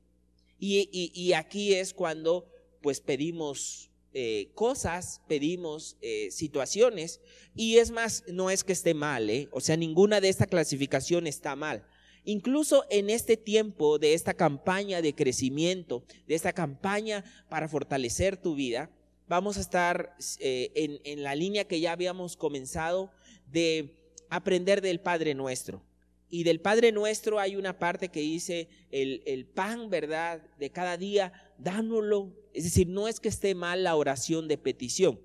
Y, 0.62 1.34
aquí 1.34 1.74
es 1.74 1.94
cuando 1.94 2.50
pues 2.82 3.00
pedimos 3.00 3.92
eh, 4.14 4.52
cosas, 4.56 5.22
pedimos 5.28 5.98
eh, 6.02 6.32
situaciones, 6.32 7.22
y 7.56 7.78
es 7.78 7.92
más, 7.92 8.24
no 8.28 8.50
es 8.50 8.64
que 8.64 8.74
esté 8.74 8.94
mal, 8.94 9.30
¿eh? 9.30 9.48
o 9.52 9.62
sea, 9.62 9.78
ninguna 9.78 10.20
de 10.20 10.30
esta 10.30 10.48
clasificación 10.48 11.28
está 11.28 11.56
mal. 11.56 11.86
Incluso 12.26 12.86
en 12.90 13.10
este 13.10 13.38
tiempo 13.38 14.00
de 14.00 14.14
esta 14.14 14.34
campaña 14.34 15.02
de 15.02 15.16
crecimiento, 15.16 16.04
de 16.28 16.36
esta 16.36 16.52
campaña 16.52 17.24
para 17.50 17.70
fortalecer 17.70 18.36
tu 18.36 18.56
vida, 18.56 18.92
vamos 19.30 19.58
a 19.58 19.62
estar 19.62 20.16
eh, 20.40 21.00
en, 21.06 21.24
la 21.24 21.36
línea 21.36 21.66
que 21.66 21.80
ya 21.80 21.94
habíamos 21.94 22.36
comenzado 22.36 23.12
de 23.46 23.96
aprender 24.30 24.82
del 24.82 25.00
Padre 25.00 25.36
Nuestro. 25.36 25.84
Y 26.32 26.44
del 26.44 26.60
Padre 26.60 26.92
Nuestro 26.92 27.40
hay 27.40 27.56
una 27.56 27.80
parte 27.80 28.10
que 28.10 28.20
dice 28.20 28.68
el, 28.92 29.46
pan, 29.46 29.90
¿verdad? 29.90 30.42
De 30.58 30.72
cada 30.72 30.98
día, 30.98 31.32
dánoslo. 31.58 32.34
Es 32.54 32.64
decir, 32.66 32.88
no 32.88 33.08
es 33.08 33.20
que 33.20 33.30
esté 33.30 33.56
mal 33.56 33.84
la 33.84 33.96
oración 33.96 34.48
de 34.48 34.58
petición, 34.58 35.20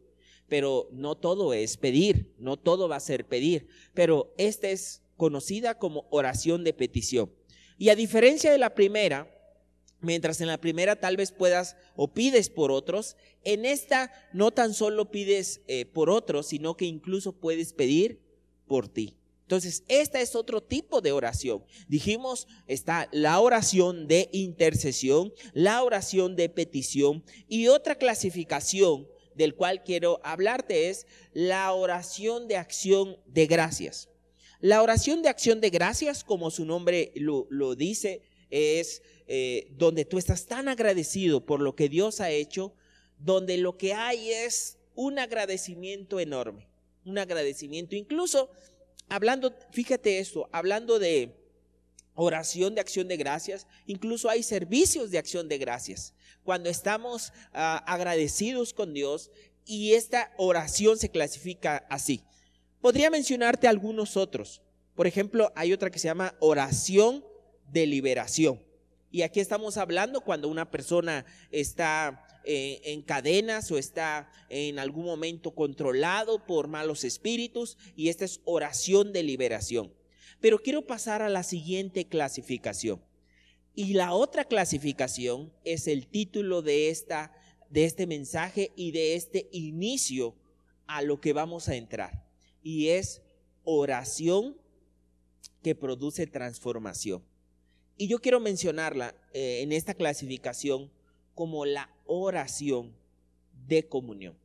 pero 0.49 0.89
no 0.93 1.17
todo 1.17 1.53
es 1.53 1.77
pedir, 1.77 2.35
no 2.39 2.59
todo 2.59 2.89
va 2.89 2.97
a 2.97 3.01
ser 3.01 3.27
pedir. 3.27 3.67
Pero 3.95 4.35
esta 4.39 4.69
es 4.69 5.03
conocida 5.17 5.79
como 5.79 6.07
oración 6.11 6.63
de 6.65 6.75
petición. 6.75 7.31
Y 7.79 7.89
a 7.89 7.97
diferencia 7.97 8.53
de 8.53 8.59
la 8.59 8.75
primera, 8.75 9.34
Mientras 10.05 10.41
en 10.41 10.49
la 10.49 10.61
primera 10.61 10.97
tal 10.97 11.17
vez 11.17 11.33
puedas 11.33 11.77
o 11.97 12.13
pides 12.13 12.51
por 12.51 12.71
otros, 12.71 13.17
en 13.43 13.65
esta 13.65 14.13
no 14.33 14.51
tan 14.51 14.75
solo 14.75 15.11
pides 15.11 15.63
eh, 15.67 15.87
por 15.87 16.11
otros, 16.11 16.47
sino 16.47 16.77
que 16.77 16.85
incluso 16.85 17.33
puedes 17.33 17.73
pedir 17.73 18.21
por 18.67 18.89
ti. 18.89 19.17
Entonces, 19.43 19.85
esta 19.89 20.21
es 20.21 20.35
otro 20.35 20.63
tipo 20.63 21.03
de 21.03 21.13
oración. 21.13 21.65
Dijimos, 21.87 22.49
está 22.67 23.09
la 23.13 23.39
oración 23.41 24.09
de 24.09 24.31
intercesión, 24.33 25.35
la 25.53 25.83
oración 25.83 26.35
de 26.35 26.49
petición 26.49 27.23
y 27.47 27.69
otra 27.69 27.97
clasificación 27.97 29.07
del 29.35 29.55
cual 29.55 29.83
quiero 29.83 30.21
hablarte 30.25 30.89
es 30.89 31.07
la 31.33 31.73
oración 31.73 32.49
de 32.49 32.57
acción 32.57 33.19
de 33.27 33.47
gracias. 33.47 34.09
La 34.61 34.81
oración 34.81 35.21
de 35.21 35.29
acción 35.29 35.61
de 35.61 35.69
gracias, 35.69 36.25
como 36.25 36.51
su 36.51 36.65
nombre 36.65 37.13
lo, 37.15 37.47
lo 37.51 37.75
dice, 37.75 38.23
es 38.55 39.03
eh, 39.27 39.67
donde 39.73 40.05
tú 40.05 40.17
estás 40.17 40.47
tan 40.47 40.69
agradecido 40.69 41.45
por 41.45 41.61
lo 41.61 41.75
que 41.75 41.89
Dios 41.89 42.21
ha 42.21 42.31
hecho, 42.31 42.73
donde 43.19 43.59
lo 43.59 43.77
que 43.77 43.95
hay 43.95 44.31
es 44.31 44.79
un 44.95 45.19
agradecimiento 45.19 46.21
enorme, 46.21 46.69
un 47.05 47.19
agradecimiento. 47.19 47.97
Incluso 47.97 48.51
hablando, 49.09 49.53
fíjate 49.73 50.21
esto, 50.21 50.49
hablando 50.53 51.01
de 51.01 51.35
oración 52.15 52.77
de 52.77 52.81
acción 52.81 53.09
de 53.09 53.17
gracias, 53.17 53.67
incluso 53.87 54.31
hay 54.31 54.45
servicios 54.45 55.11
de 55.11 55.19
acción 55.19 55.49
de 55.49 55.59
gracias. 55.59 56.15
cuando 56.45 56.71
estamos 56.71 57.33
ah, 57.55 57.83
agradecidos 57.89 58.73
con 58.73 58.95
Dios 58.95 59.33
y 59.65 59.95
esta 59.95 60.33
oración 60.37 60.97
se 60.97 61.09
clasifica 61.09 61.87
así. 61.89 62.23
Podría 62.81 63.11
mencionarte 63.11 63.67
algunos 63.67 64.17
otros. 64.17 64.61
Por 64.95 65.07
ejemplo, 65.09 65.51
hay 65.57 65.73
otra 65.73 65.91
que 65.91 65.99
se 65.99 66.07
llama 66.07 66.37
oración 66.39 67.25
de 67.75 67.87
liberación. 67.87 68.63
Y 69.11 69.23
aquí 69.23 69.41
estamos 69.41 69.77
hablando 69.77 70.23
cuando 70.23 70.49
una 70.49 70.71
persona 70.71 71.27
está 71.51 72.27
eh, 72.45 72.81
en 72.85 73.03
cadenas 73.03 73.71
o 73.71 73.79
está 73.79 74.31
en 74.49 74.79
algún 74.79 75.05
momento 75.05 75.55
controlado 75.55 76.45
por 76.47 76.69
malos 76.69 77.05
espíritus 77.05 77.77
y 77.97 78.09
esta 78.09 78.25
es 78.25 78.41
oración 78.45 79.13
de 79.13 79.23
liberación. 79.23 79.93
Pero 80.41 80.59
quiero 80.59 80.87
pasar 80.87 81.21
a 81.21 81.29
la 81.29 81.43
siguiente 81.43 82.07
clasificación. 82.07 83.03
Y 83.75 83.95
la 83.95 84.13
otra 84.15 84.45
clasificación 84.45 85.53
es 85.65 85.89
el 85.89 86.07
título 86.07 86.63
de, 86.63 86.91
esta, 86.91 87.33
de 87.71 87.85
este 87.85 88.07
mensaje 88.07 88.73
y 88.77 88.93
de 88.93 89.17
este 89.17 89.49
inicio 89.53 90.37
a 90.87 91.03
lo 91.03 91.21
que 91.21 91.33
vamos 91.33 91.69
a 91.69 91.75
entrar. 91.75 92.25
Y 92.63 92.89
es 92.89 93.21
oración 93.65 94.57
que 95.63 95.75
produce 95.75 96.27
transformación. 96.27 97.25
Y 97.97 98.09
yo 98.09 98.19
quiero 98.19 98.41
mencionarla 98.41 99.15
eh, 99.33 99.61
en 99.63 99.73
esta 99.73 99.95
clasificación 99.95 100.91
como 101.35 101.65
la 101.65 101.91
oración 102.07 102.97
de 103.67 103.89
comunión. 103.89 104.37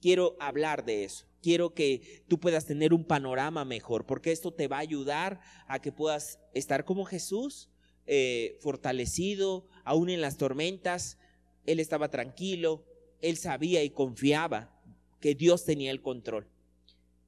Quiero 0.00 0.36
hablar 0.38 0.84
de 0.84 1.04
eso. 1.04 1.26
Quiero 1.42 1.74
que 1.74 2.24
tú 2.28 2.38
puedas 2.38 2.64
tener 2.64 2.94
un 2.94 3.04
panorama 3.04 3.64
mejor, 3.64 4.06
porque 4.06 4.32
esto 4.32 4.52
te 4.52 4.68
va 4.68 4.76
a 4.76 4.80
ayudar 4.80 5.40
a 5.66 5.80
que 5.80 5.92
puedas 5.92 6.38
estar 6.54 6.84
como 6.84 7.04
Jesús, 7.04 7.68
eh, 8.06 8.56
fortalecido, 8.60 9.66
aún 9.84 10.08
en 10.08 10.20
las 10.20 10.36
tormentas. 10.36 11.18
Él 11.66 11.80
estaba 11.80 12.10
tranquilo, 12.10 12.84
él 13.20 13.36
sabía 13.36 13.82
y 13.82 13.90
confiaba 13.90 14.80
que 15.20 15.34
Dios 15.34 15.64
tenía 15.64 15.90
el 15.90 16.02
control. 16.02 16.46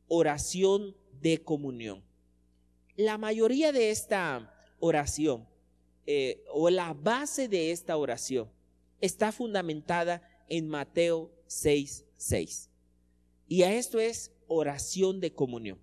Oración 0.08 0.96
de 1.20 1.42
comunión. 1.42 2.04
La 2.94 3.18
mayoría 3.18 3.72
de 3.72 3.90
esta 3.90 4.55
oración 4.78 5.46
eh, 6.06 6.44
o 6.52 6.70
la 6.70 6.94
base 6.94 7.48
de 7.48 7.72
esta 7.72 7.96
oración 7.96 8.48
está 9.00 9.32
fundamentada 9.32 10.22
en 10.48 10.68
Mateo 10.68 11.32
6, 11.48 12.04
6. 12.16 12.70
Y 13.48 13.62
a 13.62 13.72
esto 13.72 13.98
es 13.98 14.32
oración 14.46 15.20
de 15.20 15.32
comunión. 15.32 15.80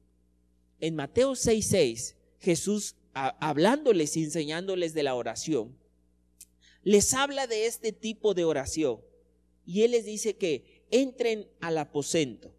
En 0.79 0.95
Mateo 0.95 1.35
6, 1.35 1.67
6, 1.67 2.15
Jesús, 2.39 2.95
hablándoles 3.13 4.15
y 4.15 4.23
enseñándoles 4.23 4.93
de 4.93 5.03
la 5.03 5.15
oración, 5.15 5.77
les 6.83 7.13
habla 7.13 7.47
de 7.47 7.65
este 7.65 7.91
tipo 7.91 8.33
de 8.33 8.45
oración. 8.45 9.01
Y 9.65 9.83
Él 9.83 9.91
les 9.91 10.05
dice 10.05 10.35
que 10.35 10.85
entren 10.91 11.47
al 11.59 11.77
aposento. 11.77 12.53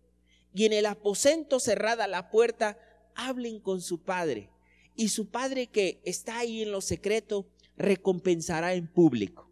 Y 0.54 0.66
en 0.66 0.72
el 0.72 0.86
aposento 0.86 1.60
cerrada 1.60 2.06
la 2.06 2.30
puerta, 2.30 2.78
hablen 3.14 3.60
con 3.60 3.80
su 3.80 4.02
Padre 4.02 4.50
y 4.96 5.08
su 5.08 5.30
Padre 5.30 5.66
que 5.68 6.00
está 6.04 6.38
ahí 6.38 6.62
en 6.62 6.72
lo 6.72 6.80
secreto 6.80 7.48
recompensará 7.76 8.74
en 8.74 8.86
público. 8.86 9.50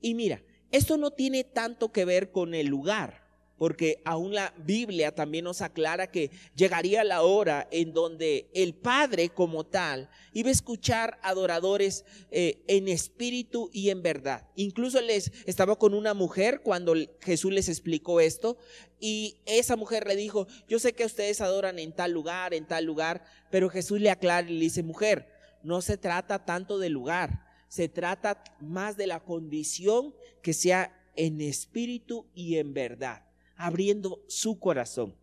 Y 0.00 0.14
mira, 0.14 0.42
esto 0.70 0.96
no 0.96 1.10
tiene 1.10 1.44
tanto 1.44 1.92
que 1.92 2.04
ver 2.04 2.30
con 2.30 2.54
el 2.54 2.66
lugar, 2.66 3.17
porque 3.58 4.00
aún 4.04 4.32
la 4.32 4.54
Biblia 4.56 5.14
también 5.14 5.44
nos 5.44 5.60
aclara 5.60 6.10
que 6.10 6.30
llegaría 6.54 7.02
la 7.02 7.22
hora 7.22 7.68
en 7.72 7.92
donde 7.92 8.48
el 8.54 8.74
Padre 8.74 9.30
como 9.30 9.66
tal 9.66 10.08
iba 10.32 10.48
a 10.48 10.52
escuchar 10.52 11.18
adoradores 11.22 12.04
eh, 12.30 12.62
en 12.68 12.88
espíritu 12.88 13.68
y 13.72 13.90
en 13.90 14.02
verdad. 14.02 14.46
Incluso 14.54 15.00
les 15.00 15.32
estaba 15.44 15.76
con 15.76 15.92
una 15.92 16.14
mujer 16.14 16.60
cuando 16.62 16.94
Jesús 17.20 17.52
les 17.52 17.68
explicó 17.68 18.20
esto 18.20 18.56
y 19.00 19.38
esa 19.44 19.76
mujer 19.76 20.06
le 20.06 20.14
dijo, 20.14 20.46
yo 20.68 20.78
sé 20.78 20.92
que 20.92 21.04
ustedes 21.04 21.40
adoran 21.40 21.78
en 21.80 21.92
tal 21.92 22.12
lugar, 22.12 22.54
en 22.54 22.66
tal 22.66 22.84
lugar, 22.84 23.24
pero 23.50 23.68
Jesús 23.68 24.00
le 24.00 24.10
aclara 24.10 24.48
y 24.48 24.54
le 24.54 24.60
dice, 24.60 24.84
mujer, 24.84 25.28
no 25.64 25.82
se 25.82 25.96
trata 25.96 26.44
tanto 26.44 26.78
del 26.78 26.92
lugar, 26.92 27.44
se 27.68 27.88
trata 27.88 28.42
más 28.60 28.96
de 28.96 29.08
la 29.08 29.20
condición 29.20 30.14
que 30.42 30.54
sea 30.54 30.94
en 31.16 31.40
espíritu 31.40 32.26
y 32.32 32.56
en 32.58 32.72
verdad 32.72 33.27
abriendo 33.58 34.24
su 34.28 34.58
corazón. 34.58 35.14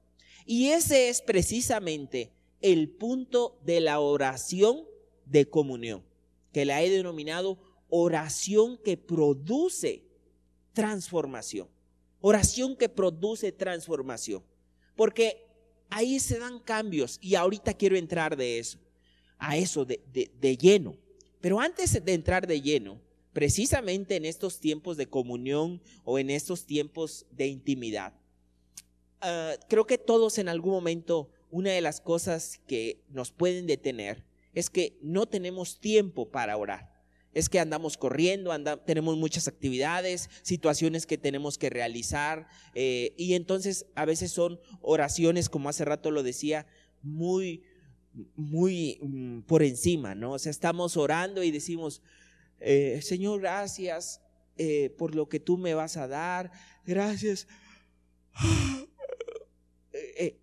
Y 0.46 0.68
ese 0.68 1.10
es 1.10 1.22
precisamente 1.22 2.32
el 2.62 2.90
punto 2.90 3.60
de 3.64 3.80
la 3.80 4.00
oración 4.00 4.86
de 5.26 5.50
comunión, 5.50 6.04
que 6.52 6.66
la 6.66 6.84
he 6.84 6.90
denominado 6.90 7.58
oración 7.90 8.78
que 8.78 8.98
produce 8.98 10.04
transformación. 10.74 11.68
Oración 12.22 12.76
que 12.76 12.90
produce 12.90 13.52
transformación. 13.52 14.44
Porque 14.96 15.48
ahí 15.90 16.20
se 16.20 16.38
dan 16.38 16.60
cambios 16.60 17.18
y 17.22 17.36
ahorita 17.36 17.74
quiero 17.74 17.96
entrar 17.96 18.36
de 18.36 18.60
eso, 18.60 18.80
a 19.38 19.58
eso 19.58 19.86
de, 19.86 20.02
de 20.12 20.58
lleno. 20.58 20.98
Pero 21.42 21.60
antes 21.60 22.04
de 22.04 22.14
entrar 22.14 22.48
de 22.48 22.62
lleno, 22.62 23.00
precisamente 23.34 24.16
en 24.16 24.26
estos 24.26 24.60
tiempos 24.60 24.98
de 24.98 25.08
comunión 25.08 25.82
o 26.04 26.18
en 26.18 26.30
estos 26.30 26.66
tiempos 26.66 27.26
de 27.32 27.48
intimidad, 27.48 28.14
Ah, 29.28 29.58
creo 29.68 29.88
que 29.88 29.98
todos 29.98 30.38
en 30.38 30.50
algún 30.50 30.74
momento, 30.74 31.32
una 31.50 31.72
de 31.72 31.82
las 31.82 32.00
cosas 32.00 32.62
que 32.68 33.02
nos 33.10 33.32
pueden 33.32 33.66
detener 33.66 34.24
es 34.54 34.70
que 34.70 35.00
no 35.02 35.26
tenemos 35.26 35.80
tiempo 35.80 36.30
para 36.30 36.56
orar. 36.58 36.94
Es 37.34 37.50
que 37.50 37.60
andamos 37.60 37.98
corriendo, 37.98 38.52
tenemos 38.86 39.18
muchas 39.18 39.48
actividades, 39.48 40.30
situaciones 40.44 41.08
que 41.08 41.18
tenemos 41.18 41.58
que 41.58 41.72
realizar 41.72 42.48
eh, 42.76 43.16
y 43.18 43.34
entonces 43.34 43.88
a 43.96 44.06
veces 44.06 44.32
son 44.32 44.60
oraciones, 44.80 45.50
como 45.50 45.70
hace 45.70 45.86
rato 45.86 46.12
lo 46.12 46.22
decía, 46.22 46.68
muy, 47.02 47.64
muy 48.36 49.00
mm, 49.02 49.40
por 49.42 49.64
encima, 49.64 50.14
¿no? 50.14 50.34
O 50.34 50.40
sea, 50.40 50.52
estamos 50.52 50.98
orando 50.98 51.42
y 51.42 51.50
decimos, 51.50 52.04
eh, 52.60 53.00
Señor, 53.02 53.42
gracias 53.42 54.22
eh, 54.56 54.94
por 55.00 55.16
lo 55.16 55.28
que 55.28 55.40
tú 55.40 55.58
me 55.58 55.74
vas 55.74 55.98
a 55.98 56.08
dar, 56.08 56.52
gracias 56.86 57.48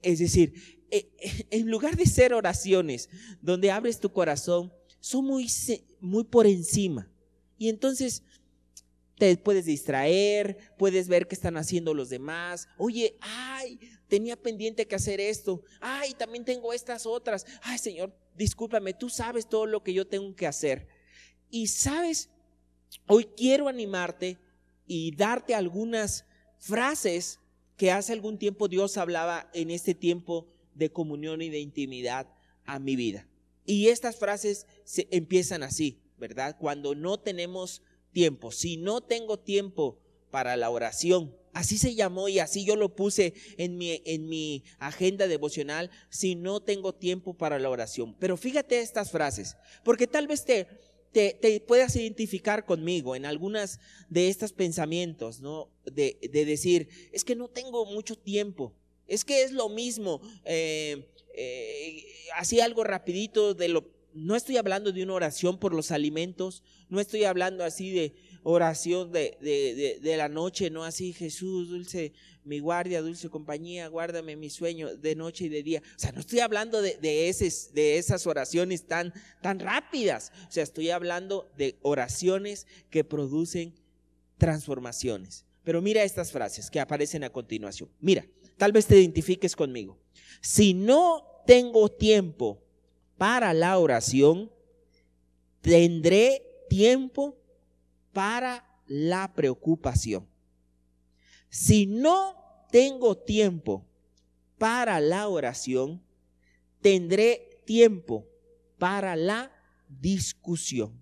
es 0.03 0.19
decir, 0.19 0.83
eh, 0.91 1.11
en 1.51 1.71
lugar 1.71 1.97
de 1.97 2.07
ser 2.07 2.35
oraciones 2.35 3.09
donde 3.41 3.71
abres 3.71 3.99
tu 3.99 4.13
corazón, 4.13 4.73
son 5.01 5.25
muy, 5.25 5.49
muy 6.01 6.25
por 6.25 6.47
encima. 6.47 7.11
Y 7.59 7.69
entonces 7.69 8.23
te 9.19 9.37
puedes 9.37 9.67
distraer, 9.67 10.59
puedes 10.79 11.09
ver 11.09 11.29
qué 11.29 11.35
están 11.35 11.57
haciendo 11.57 11.95
los 11.95 12.09
demás. 12.09 12.69
Oye, 12.77 13.17
ay, 13.21 13.79
tenía 14.09 14.37
pendiente 14.37 14.87
que 14.87 14.95
hacer 14.95 15.21
esto. 15.21 15.63
Ay, 15.81 16.13
también 16.13 16.45
tengo 16.45 16.73
estas 16.73 17.07
otras. 17.07 17.47
Ay, 17.63 17.79
Señor, 17.79 18.15
discúlpame, 18.37 18.95
tú 18.95 19.09
sabes 19.09 19.49
todo 19.49 19.67
lo 19.67 19.83
que 19.83 19.95
yo 19.95 20.07
tengo 20.07 20.35
que 20.35 20.47
hacer. 20.47 20.89
Y 21.51 21.69
sabes, 21.69 22.31
hoy 23.07 23.25
quiero 23.37 23.69
animarte 23.69 24.39
y 24.87 25.15
darte 25.15 25.55
algunas 25.55 26.25
frases 26.59 27.39
que 27.77 27.91
hace 27.91 28.13
algún 28.13 28.39
tiempo 28.39 28.69
Dios 28.69 28.97
hablaba 28.97 29.51
en 29.55 29.71
este 29.71 29.95
tiempo 29.95 30.49
de 30.75 30.91
comunión 30.91 31.43
y 31.43 31.51
de 31.51 31.61
intimidad 31.61 32.29
a 32.65 32.79
mi 32.79 32.97
vida. 32.97 33.29
Y 33.65 33.89
estas 33.89 34.17
frases 34.17 34.67
se 34.85 35.09
empiezan 35.11 35.63
así, 35.63 36.01
¿verdad? 36.19 36.57
Cuando 36.59 36.95
no 36.95 37.21
tenemos 37.21 37.83
tiempo, 38.13 38.53
si 38.53 38.77
no 38.77 39.01
tengo 39.01 39.39
tiempo 39.39 39.99
para 40.31 40.57
la 40.57 40.71
oración, 40.71 41.37
así 41.53 41.79
se 41.79 41.95
llamó 41.95 42.29
y 42.29 42.39
así 42.39 42.65
yo 42.65 42.77
lo 42.77 42.95
puse 42.95 43.35
en 43.59 43.77
mi, 43.77 44.03
en 44.05 44.27
mi 44.29 44.65
agenda 44.79 45.29
devocional, 45.29 45.91
si 46.09 46.35
no 46.35 46.61
tengo 46.61 46.95
tiempo 46.95 47.35
para 47.35 47.59
la 47.59 47.71
oración. 47.71 48.17
Pero 48.19 48.37
fíjate 48.37 48.81
estas 48.81 49.11
frases, 49.11 49.57
porque 49.85 50.07
tal 50.07 50.27
vez 50.27 50.45
te, 50.45 50.67
te, 51.13 51.61
puedas 51.67 51.95
identificar 51.97 52.65
conmigo 52.65 53.15
en 53.15 53.27
algunas 53.27 53.81
de 54.09 54.29
estos 54.29 54.53
pensamientos, 54.53 55.41
¿no? 55.41 55.69
De, 55.85 56.19
decir, 56.33 56.89
es 57.13 57.25
que 57.25 57.37
no 57.37 57.49
tengo 57.49 57.85
mucho 57.87 58.17
tiempo, 58.17 58.73
es 59.07 59.25
que 59.25 59.43
es 59.43 59.53
lo 59.53 59.69
mismo, 59.69 60.21
eh, 60.45 61.09
eh, 61.35 62.05
así 62.37 62.61
algo 62.61 62.83
rapidito 62.83 63.55
de 63.55 63.69
lo, 63.69 63.91
no 64.15 64.37
estoy 64.37 64.57
hablando 64.57 64.93
de 64.93 65.03
una 65.03 65.15
oración 65.15 65.59
por 65.59 65.75
los 65.75 65.91
alimentos, 65.91 66.63
no 66.89 67.01
estoy 67.01 67.25
hablando 67.25 67.65
así 67.65 67.91
de 67.91 68.15
oración 68.43 69.13
de, 69.13 69.37
de, 69.41 69.99
de 70.01 70.17
la 70.17 70.29
noche, 70.29 70.71
no 70.71 70.85
así, 70.85 71.13
Jesús, 71.13 71.69
dulce 71.69 72.13
mi 72.45 72.59
guardia, 72.59 73.03
dulce 73.03 73.29
compañía, 73.29 73.89
guárdame 73.89 74.37
mi 74.37 74.51
sueño 74.51 74.97
de 74.97 75.15
noche 75.15 75.45
y 75.45 75.49
de 75.49 75.63
día. 75.63 75.83
O 75.97 75.99
sea, 75.99 76.13
no 76.13 76.21
estoy 76.21 76.41
hablando 76.41 76.83
de, 76.83 76.97
de, 76.97 77.35
de 77.73 77.99
esas 77.99 78.27
oraciones 78.27 78.87
tan, 78.87 79.13
tan 79.41 79.61
rápidas. 79.61 80.33
O 80.49 80.53
sea, 80.53 80.63
estoy 80.63 80.91
hablando 80.91 81.51
de 81.57 81.77
oraciones 81.83 82.67
que 82.91 83.05
producen 83.05 83.75
transformaciones. 84.39 85.45
Pero 85.63 85.81
mira 85.81 86.03
estas 86.03 86.33
frases 86.33 86.71
que 86.71 86.81
aparecen 86.81 87.23
a 87.23 87.31
continuación. 87.31 87.89
Mira, 88.01 88.27
tal 88.57 88.73
vez 88.73 88.87
te 88.87 88.99
identifiques 88.99 89.55
conmigo. 89.55 89.99
Si 90.41 90.75
no 90.75 91.25
tengo 91.47 91.89
tiempo 91.89 92.61
para 93.17 93.55
la 93.55 93.79
oración, 93.79 94.51
tendré 95.61 96.43
tiempo 96.69 97.39
para 98.13 98.65
la 98.87 99.33
preocupación. 99.35 100.27
Si 101.49 101.87
no 101.87 102.67
tengo 102.71 103.17
tiempo 103.17 103.85
para 104.59 105.01
la 105.01 105.29
oración, 105.29 106.03
tendré 106.81 107.61
tiempo 107.65 108.27
para 108.79 109.17
la 109.17 109.53
discusión. 109.89 110.99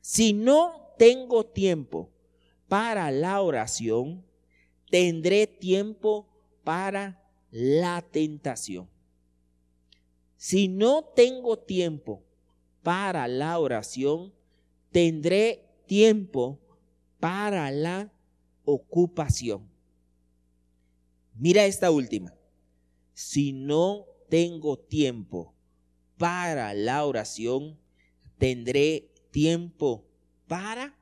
Si 0.00 0.32
no 0.32 0.94
tengo 0.98 1.46
tiempo 1.46 2.10
para 2.68 3.10
la 3.10 3.40
oración, 3.40 4.24
tendré 4.90 5.46
tiempo 5.46 6.28
para 6.64 7.22
la 7.50 8.02
tentación. 8.02 8.88
Si 10.36 10.68
no 10.68 11.04
tengo 11.04 11.58
tiempo 11.58 12.22
para 12.82 13.26
la 13.26 13.58
oración, 13.58 14.32
tendré 14.90 15.65
tiempo 15.86 16.60
para 17.18 17.70
la 17.70 18.12
ocupación. 18.64 19.68
Mira 21.34 21.64
esta 21.66 21.90
última. 21.90 22.34
Si 23.14 23.52
no 23.52 24.06
tengo 24.28 24.78
tiempo 24.78 25.54
para 26.16 26.74
la 26.74 27.04
oración, 27.04 27.78
tendré 28.38 29.10
tiempo 29.30 30.06
para... 30.46 30.98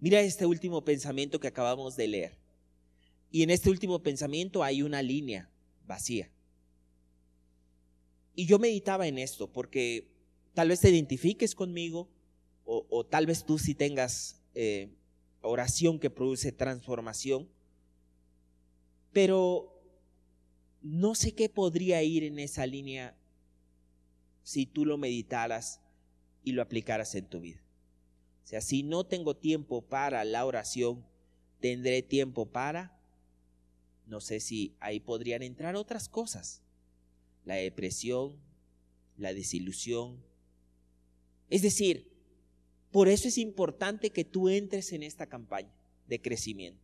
Mira 0.00 0.20
este 0.20 0.46
último 0.46 0.84
pensamiento 0.84 1.40
que 1.40 1.48
acabamos 1.48 1.96
de 1.96 2.08
leer. 2.08 2.38
Y 3.30 3.42
en 3.42 3.50
este 3.50 3.68
último 3.68 4.02
pensamiento 4.02 4.62
hay 4.62 4.82
una 4.82 5.02
línea 5.02 5.50
vacía. 5.86 6.30
Y 8.34 8.46
yo 8.46 8.58
meditaba 8.58 9.08
en 9.08 9.18
esto 9.18 9.52
porque 9.52 10.08
tal 10.54 10.68
vez 10.68 10.80
te 10.80 10.90
identifiques 10.90 11.54
conmigo 11.54 12.08
o, 12.70 13.06
tal 13.06 13.24
vez 13.24 13.44
tú 13.44 13.58
sí 13.58 13.74
tengas 13.74 14.42
eh, 14.54 14.94
oración 15.40 15.98
que 15.98 16.10
produce 16.10 16.52
transformación, 16.52 17.48
pero 19.10 19.74
no 20.82 21.14
sé 21.14 21.34
qué 21.34 21.48
podría 21.48 22.02
ir 22.02 22.24
en 22.24 22.38
esa 22.38 22.66
línea 22.66 23.16
si 24.42 24.66
tú 24.66 24.84
lo 24.84 24.98
meditaras 24.98 25.80
y 26.44 26.52
lo 26.52 26.60
aplicaras 26.60 27.14
en 27.14 27.26
tu 27.26 27.40
vida. 27.40 27.62
O 28.44 28.46
sea, 28.46 28.60
si 28.60 28.82
no 28.82 29.04
tengo 29.04 29.34
tiempo 29.34 29.80
para 29.80 30.22
la 30.24 30.44
oración, 30.44 31.06
tendré 31.60 32.02
tiempo 32.02 32.50
para, 32.50 33.00
no 34.06 34.20
sé 34.20 34.40
si 34.40 34.76
ahí 34.78 35.00
podrían 35.00 35.42
entrar 35.42 35.74
otras 35.74 36.10
cosas, 36.10 36.62
la 37.46 37.54
depresión, 37.54 38.36
la 39.16 39.32
desilusión. 39.32 40.22
Es 41.48 41.62
decir, 41.62 42.17
por 42.90 43.08
eso 43.08 43.28
es 43.28 43.38
importante 43.38 44.10
que 44.10 44.24
tú 44.24 44.48
entres 44.48 44.92
en 44.92 45.02
esta 45.02 45.26
campaña 45.26 45.72
de 46.06 46.20
crecimiento. 46.20 46.80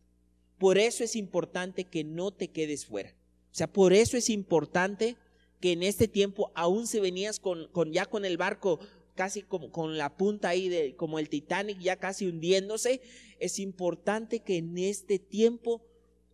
Por 0.57 0.77
eso 0.77 1.03
es 1.03 1.15
importante 1.15 1.85
que 1.85 2.03
no 2.03 2.31
te 2.31 2.49
quedes 2.49 2.85
fuera. 2.85 3.09
O 3.51 3.55
sea, 3.55 3.67
por 3.67 3.93
eso 3.93 4.17
es 4.17 4.29
importante 4.29 5.17
que 5.59 5.71
en 5.71 5.83
este 5.83 6.07
tiempo, 6.07 6.51
aún 6.55 6.87
si 6.87 6.99
venías 6.99 7.39
con, 7.39 7.67
con 7.71 7.91
ya 7.91 8.05
con 8.05 8.25
el 8.25 8.37
barco 8.37 8.79
casi 9.15 9.41
como 9.41 9.71
con 9.71 9.97
la 9.97 10.15
punta 10.15 10.49
ahí 10.49 10.69
de 10.69 10.95
como 10.95 11.19
el 11.19 11.29
Titanic 11.29 11.79
ya 11.79 11.95
casi 11.95 12.27
hundiéndose, 12.27 13.01
es 13.39 13.59
importante 13.59 14.41
que 14.41 14.57
en 14.57 14.77
este 14.77 15.19
tiempo 15.19 15.81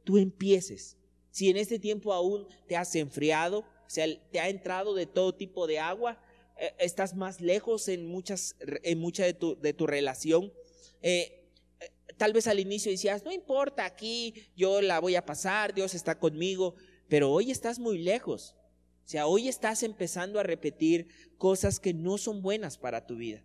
tú 0.03 0.17
empieces. 0.17 0.97
Si 1.29 1.49
en 1.49 1.57
este 1.57 1.79
tiempo 1.79 2.11
aún 2.11 2.47
te 2.67 2.75
has 2.75 2.95
enfriado, 2.95 3.59
o 3.59 3.89
sea, 3.89 4.05
te 4.31 4.39
ha 4.39 4.49
entrado 4.49 4.95
de 4.95 5.05
todo 5.05 5.33
tipo 5.33 5.67
de 5.67 5.79
agua, 5.79 6.21
eh, 6.61 6.75
estás 6.77 7.15
más 7.15 7.41
lejos 7.41 7.87
en 7.87 8.05
muchas 8.05 8.55
en 8.83 8.99
mucha 8.99 9.25
de 9.25 9.33
tu, 9.33 9.59
de 9.59 9.73
tu 9.73 9.87
relación. 9.87 10.53
Eh, 11.01 11.49
eh, 11.79 11.89
tal 12.17 12.33
vez 12.33 12.45
al 12.45 12.59
inicio 12.59 12.91
decías, 12.91 13.25
no 13.25 13.31
importa, 13.31 13.83
aquí 13.83 14.35
yo 14.55 14.79
la 14.79 14.99
voy 14.99 15.15
a 15.15 15.25
pasar, 15.25 15.73
Dios 15.73 15.95
está 15.95 16.19
conmigo, 16.19 16.75
pero 17.07 17.31
hoy 17.31 17.49
estás 17.49 17.79
muy 17.79 17.97
lejos. 17.97 18.55
O 19.03 19.09
sea, 19.11 19.25
hoy 19.25 19.47
estás 19.47 19.81
empezando 19.81 20.39
a 20.39 20.43
repetir 20.43 21.07
cosas 21.39 21.79
que 21.79 21.95
no 21.95 22.19
son 22.19 22.43
buenas 22.43 22.77
para 22.77 23.07
tu 23.07 23.15
vida. 23.15 23.43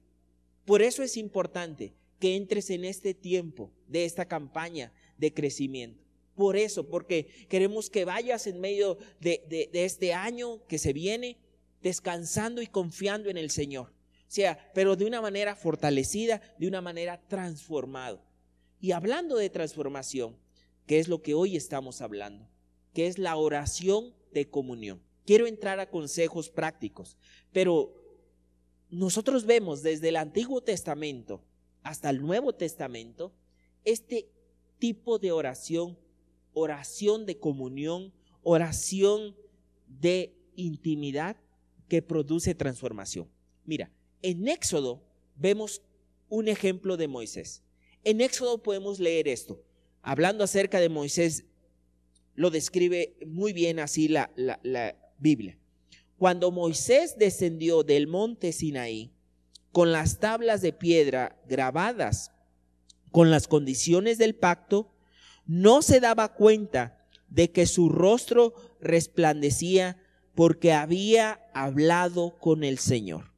Por 0.66 0.82
eso 0.82 1.02
es 1.02 1.16
importante 1.16 1.94
que 2.20 2.36
entres 2.36 2.68
en 2.68 2.84
este 2.84 3.14
tiempo 3.14 3.72
de 3.88 4.04
esta 4.04 4.28
campaña 4.28 4.92
de 5.16 5.32
crecimiento. 5.32 6.04
Por 6.34 6.58
eso, 6.58 6.86
porque 6.86 7.28
queremos 7.48 7.88
que 7.88 8.04
vayas 8.04 8.46
en 8.46 8.60
medio 8.60 8.98
de, 9.20 9.70
este 9.72 10.12
año 10.12 10.66
que 10.66 10.76
se 10.76 10.92
viene 10.92 11.38
descansando 11.86 12.62
y 12.62 12.66
confiando 12.66 13.30
en 13.30 13.36
el 13.36 13.48
Señor. 13.48 13.92
O 14.22 14.24
sea, 14.26 14.72
pero 14.74 14.96
de 14.96 15.04
una 15.04 15.20
manera 15.20 15.54
fortalecida, 15.54 16.42
de 16.58 16.66
una 16.66 16.80
manera 16.80 17.22
transformada. 17.28 18.20
Y 18.80 18.90
hablando 18.90 19.36
de 19.36 19.50
transformación, 19.50 20.36
que 20.84 20.98
es 20.98 21.06
lo 21.06 21.22
que 21.22 21.34
hoy 21.34 21.54
estamos 21.54 22.00
hablando, 22.00 22.48
que 22.92 23.06
es 23.06 23.18
la 23.18 23.36
oración 23.36 24.12
de 24.32 24.50
comunión. 24.50 25.00
Quiero 25.24 25.46
entrar 25.46 25.78
a 25.78 25.88
consejos 25.88 26.50
prácticos, 26.50 27.16
pero 27.52 27.94
nosotros 28.90 29.46
vemos 29.46 29.84
desde 29.84 30.08
el 30.08 30.16
Antiguo 30.16 30.64
Testamento 30.64 31.44
hasta 31.84 32.10
el 32.10 32.20
Nuevo 32.20 32.52
Testamento 32.52 33.32
este 33.84 34.28
tipo 34.80 35.20
de 35.20 35.30
oración, 35.30 35.96
oración 36.52 37.26
de 37.26 37.38
comunión, 37.38 38.12
oración 38.42 39.36
de 39.86 40.36
intimidad 40.56 41.36
que 41.88 42.02
produce 42.02 42.54
transformación. 42.54 43.28
Mira, 43.64 43.90
en 44.22 44.48
Éxodo 44.48 45.02
vemos 45.36 45.82
un 46.28 46.48
ejemplo 46.48 46.96
de 46.96 47.08
Moisés. 47.08 47.62
En 48.04 48.20
Éxodo 48.20 48.62
podemos 48.62 48.98
leer 48.98 49.28
esto. 49.28 49.62
Hablando 50.02 50.44
acerca 50.44 50.80
de 50.80 50.88
Moisés, 50.88 51.44
lo 52.34 52.50
describe 52.50 53.16
muy 53.26 53.52
bien 53.52 53.80
así 53.80 54.08
la, 54.08 54.30
la, 54.36 54.94
Biblia. 55.18 55.58
Cuando 56.18 56.50
Moisés 56.50 57.16
descendió 57.18 57.82
del 57.82 58.06
monte 58.06 58.52
Sinaí 58.52 59.12
con 59.72 59.92
las 59.92 60.20
tablas 60.20 60.60
de 60.60 60.72
piedra 60.72 61.40
grabadas 61.48 62.32
con 63.10 63.30
las 63.30 63.48
condiciones 63.48 64.18
del 64.18 64.34
pacto, 64.34 64.92
no 65.46 65.80
se 65.80 66.00
daba 66.00 66.34
cuenta 66.34 67.06
de 67.28 67.50
que 67.50 67.66
su 67.66 67.88
rostro 67.88 68.54
resplandecía 68.80 69.98
porque 70.36 70.74
había 70.74 71.40
hablado 71.54 72.38
con 72.38 72.62
el 72.62 72.78
Señor. 72.78 73.32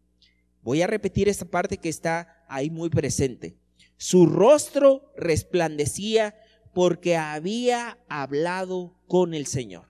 Voy 0.63 0.83
a 0.83 0.89
repetir 0.89 1.29
esta 1.29 1.45
parte 1.45 1.79
que 1.79 1.89
está 1.89 2.45
ahí 2.49 2.71
muy 2.71 2.91
presente. 2.91 3.57
Su 3.97 4.27
rostro 4.27 5.13
resplandecía 5.17 6.37
porque 6.75 7.17
había 7.17 7.99
hablado 8.09 8.99
con 9.07 9.33
el 9.33 9.47
Señor. 9.47 9.87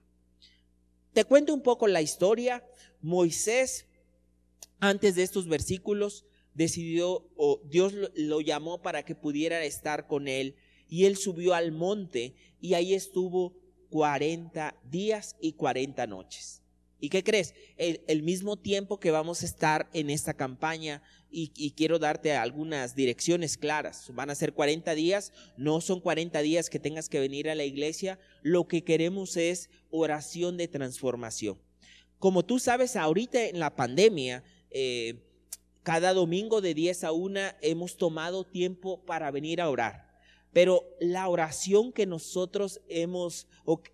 Te 1.15 1.25
cuento 1.25 1.55
un 1.55 1.63
poco 1.63 1.89
la 1.89 2.03
historia. 2.03 2.63
Moisés, 3.01 3.87
antes 4.79 5.15
de 5.15 5.23
estos 5.23 5.49
versículos, 5.49 6.27
decidió, 6.53 7.27
o 7.37 7.63
Dios 7.65 7.95
lo, 8.15 8.43
llamó 8.43 8.83
para 8.83 9.03
que 9.03 9.15
pudiera 9.15 9.65
estar 9.65 10.07
con 10.07 10.29
él, 10.29 10.57
y 10.89 11.07
él 11.07 11.17
subió 11.17 11.55
al 11.55 11.73
monte 11.73 12.35
y 12.61 12.75
ahí 12.75 12.93
estuvo 12.93 13.57
40 13.89 14.79
días 14.91 15.37
y 15.41 15.55
40 15.55 16.07
noches. 16.07 16.63
¿Y 17.01 17.11
qué 17.11 17.23
crees? 17.23 17.55
El, 17.77 18.23
mismo 18.23 18.57
tiempo 18.57 18.99
que 18.99 19.13
vamos 19.13 19.43
a 19.43 19.47
estar 19.47 19.89
en 19.93 20.11
esta 20.11 20.35
campaña 20.35 21.03
y, 21.31 21.71
quiero 21.77 21.99
darte 21.99 22.33
algunas 22.33 22.97
direcciones 22.97 23.57
claras. 23.57 24.11
Van 24.15 24.31
a 24.31 24.35
ser 24.35 24.53
40 24.53 24.95
días, 24.95 25.33
no 25.57 25.81
son 25.81 26.01
40 26.01 26.41
días 26.43 26.69
que 26.69 26.81
tengas 26.81 27.09
que 27.09 27.21
venir 27.21 27.49
a 27.49 27.55
la 27.55 27.65
iglesia. 27.65 28.19
Lo 28.43 28.67
que 28.67 28.83
queremos 28.83 29.37
es 29.37 29.71
oración 29.91 30.57
de 30.57 30.67
transformación. 30.67 31.59
Como 32.19 32.45
tú 32.45 32.59
sabes, 32.59 32.97
ahorita 32.97 33.47
en 33.47 33.61
la 33.61 33.77
pandemia, 33.77 34.43
eh, 34.71 35.23
cada 35.85 36.13
domingo 36.13 36.61
de 36.61 36.75
10 36.75 37.05
a 37.05 37.13
1 37.13 37.41
hemos 37.61 37.97
tomado 37.97 38.45
tiempo 38.45 39.05
para 39.05 39.31
venir 39.31 39.61
a 39.61 39.71
orar. 39.71 40.08
Pero 40.59 40.97
la 40.99 41.29
oración 41.29 41.93
que 41.93 42.05
nosotros 42.05 42.81
hemos, 42.89 43.47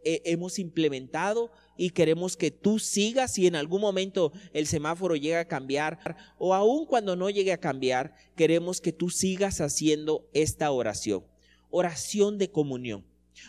eh, 0.02 0.22
hemos 0.24 0.58
implementado 0.58 1.52
y 1.76 1.90
queremos 1.90 2.38
que 2.38 2.50
tú 2.50 2.78
sigas 2.78 3.34
si 3.34 3.46
en 3.46 3.54
algún 3.54 3.82
momento 3.82 4.32
el 4.54 4.66
semáforo 4.66 5.14
llega 5.14 5.40
a 5.40 5.44
cambiar 5.46 6.16
o 6.38 6.54
aun 6.54 6.86
cuando 6.86 7.16
no 7.16 7.28
llegue 7.28 7.52
a 7.52 7.60
cambiar, 7.60 8.14
queremos 8.34 8.80
que 8.80 8.92
tú 8.92 9.10
sigas 9.10 9.60
haciendo 9.60 10.26
esta 10.32 10.70
oración, 10.70 11.26
oración 11.68 12.38
de 12.38 12.50
comunión. 12.50 13.04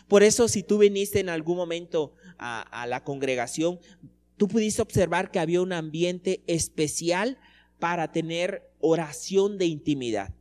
Por 0.08 0.22
eso 0.22 0.46
si 0.46 0.62
tú 0.62 0.76
viniste 0.76 1.18
en 1.18 1.30
algún 1.30 1.56
momento 1.56 2.12
a, 2.36 2.60
a 2.60 2.86
la 2.86 3.02
congregación, 3.02 3.80
tú 4.36 4.46
pudiste 4.46 4.82
observar 4.82 5.30
que 5.30 5.38
había 5.38 5.62
un 5.62 5.72
ambiente 5.72 6.42
especial 6.46 7.38
para 7.78 8.12
tener 8.12 8.70
oración 8.78 9.56
de 9.56 9.64
intimidad 9.64 10.35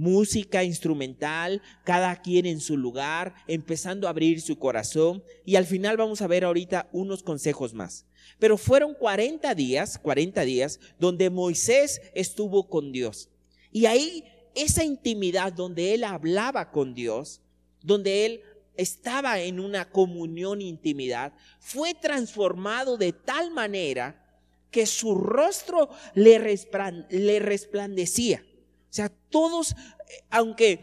música 0.00 0.64
instrumental, 0.64 1.60
cada 1.84 2.22
quien 2.22 2.46
en 2.46 2.60
su 2.60 2.78
lugar, 2.78 3.34
empezando 3.46 4.06
a 4.06 4.10
abrir 4.10 4.40
su 4.40 4.58
corazón 4.58 5.22
y 5.44 5.56
al 5.56 5.66
final 5.66 5.98
vamos 5.98 6.22
a 6.22 6.26
ver 6.26 6.42
ahorita 6.42 6.88
unos 6.90 7.22
consejos 7.22 7.74
más. 7.74 8.06
Pero 8.38 8.56
fueron 8.56 8.94
40 8.94 9.54
días, 9.54 9.98
40 9.98 10.42
días 10.46 10.80
donde 10.98 11.28
Moisés 11.28 12.00
estuvo 12.14 12.70
con 12.70 12.92
Dios. 12.92 13.28
Y 13.72 13.84
ahí 13.84 14.24
esa 14.54 14.84
intimidad 14.84 15.52
donde 15.52 15.92
él 15.92 16.04
hablaba 16.04 16.70
con 16.70 16.94
Dios, 16.94 17.42
donde 17.82 18.24
él 18.24 18.40
estaba 18.76 19.40
en 19.40 19.60
una 19.60 19.90
comunión 19.90 20.62
intimidad, 20.62 21.34
fue 21.58 21.92
transformado 21.92 22.96
de 22.96 23.12
tal 23.12 23.50
manera 23.50 24.24
que 24.70 24.86
su 24.86 25.14
rostro 25.14 25.90
le, 26.14 26.38
resplandecía. 26.38 28.42
O 28.90 28.92
sea, 28.92 29.08
todos, 29.08 29.70
eh, 29.72 30.24
aunque 30.30 30.80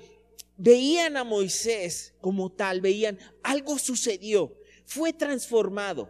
veían 0.55 1.17
a 1.17 1.25
Moisés 1.25 2.13
como 2.21 2.49
tal, 2.49 2.79
veían 2.79 3.19
algo 3.43 3.77
sucedió, 3.77 4.55
fue 4.85 5.11
transformado. 5.11 6.09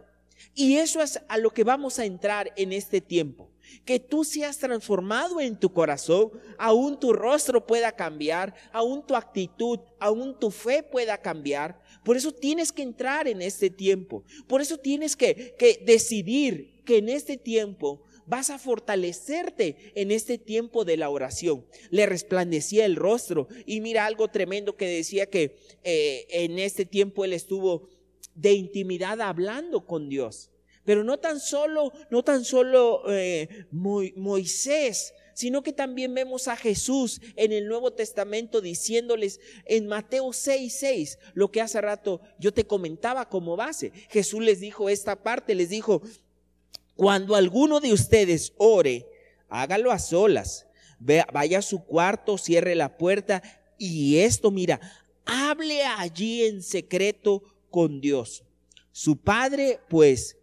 Y 0.54 0.76
eso 0.76 1.02
es 1.02 1.20
a 1.28 1.38
lo 1.38 1.52
que 1.52 1.64
vamos 1.64 1.98
a 1.98 2.04
entrar 2.04 2.52
en 2.56 2.72
este 2.72 3.00
tiempo. 3.00 3.50
Que 3.84 3.98
tú 3.98 4.24
seas 4.24 4.58
transformado 4.58 5.40
en 5.40 5.58
tu 5.58 5.72
corazón, 5.72 6.30
aún 6.56 6.98
tu 6.98 7.12
rostro 7.12 7.66
pueda 7.66 7.92
cambiar, 7.92 8.54
aún 8.72 9.04
tu 9.04 9.14
actitud, 9.16 9.80
aún 9.98 10.38
tu 10.38 10.50
fe 10.50 10.82
pueda 10.82 11.18
cambiar. 11.18 11.82
Por 12.04 12.16
eso 12.16 12.32
tienes 12.32 12.72
que 12.72 12.82
entrar 12.82 13.26
en 13.26 13.42
este 13.42 13.70
tiempo. 13.70 14.24
Por 14.46 14.62
eso 14.62 14.78
tienes 14.78 15.16
que, 15.16 15.54
que 15.58 15.82
decidir 15.84 16.82
que 16.84 16.98
en 16.98 17.08
este 17.08 17.36
tiempo 17.36 18.04
vas 18.28 18.50
a 18.50 18.58
fortalecerte 18.58 19.92
en 19.94 20.10
este 20.10 20.38
tiempo 20.38 20.84
de 20.84 20.96
la 20.96 21.10
oración. 21.10 21.66
Le 21.90 22.06
resplandecía 22.06 22.84
el 22.84 22.96
rostro 22.96 23.48
y 23.66 23.80
mira 23.80 24.06
algo 24.06 24.28
tremendo 24.28 24.76
que 24.76 24.86
decía 24.86 25.26
que 25.26 25.56
eh, 25.82 26.26
en 26.30 26.58
este 26.58 26.84
tiempo 26.84 27.24
él 27.24 27.32
estuvo 27.32 27.88
de 28.34 28.52
intimidad 28.52 29.20
hablando 29.20 29.86
con 29.86 30.08
Dios. 30.08 30.50
Pero 30.84 31.04
no 31.04 31.18
tan 31.18 31.40
solo, 31.40 31.92
no 32.10 32.22
tan 32.22 32.44
solo 32.44 33.02
eh, 33.10 33.66
Moisés, 33.70 35.12
sino 35.34 35.62
que 35.62 35.72
también 35.72 36.14
vemos 36.14 36.48
a 36.48 36.56
Jesús 36.56 37.20
en 37.36 37.52
el 37.52 37.68
Nuevo 37.68 37.92
Testamento 37.92 38.60
diciéndoles 38.60 39.40
en 39.66 39.86
Mateo 39.86 40.32
6, 40.32 40.74
6, 40.76 41.18
lo 41.34 41.50
que 41.50 41.60
hace 41.60 41.80
rato 41.80 42.20
yo 42.38 42.52
te 42.52 42.66
comentaba 42.66 43.28
como 43.28 43.54
base. 43.54 43.92
Jesús 44.08 44.42
les 44.42 44.60
dijo 44.60 44.88
esta 44.88 45.22
parte, 45.22 45.54
les 45.54 45.68
dijo, 45.68 46.02
cuando 46.98 47.36
alguno 47.36 47.78
de 47.78 47.92
ustedes 47.92 48.54
ore, 48.56 49.06
hágalo 49.48 49.92
a 49.92 50.00
solas, 50.00 50.66
vaya 50.98 51.60
a 51.60 51.62
su 51.62 51.84
cuarto, 51.84 52.36
cierre 52.38 52.74
la 52.74 52.98
puerta 52.98 53.40
y 53.78 54.16
esto, 54.16 54.50
mira, 54.50 54.80
hable 55.24 55.84
allí 55.84 56.42
en 56.42 56.60
secreto 56.60 57.44
con 57.70 58.00
Dios. 58.00 58.42
Su 58.90 59.16
Padre, 59.16 59.78
pues, 59.88 60.38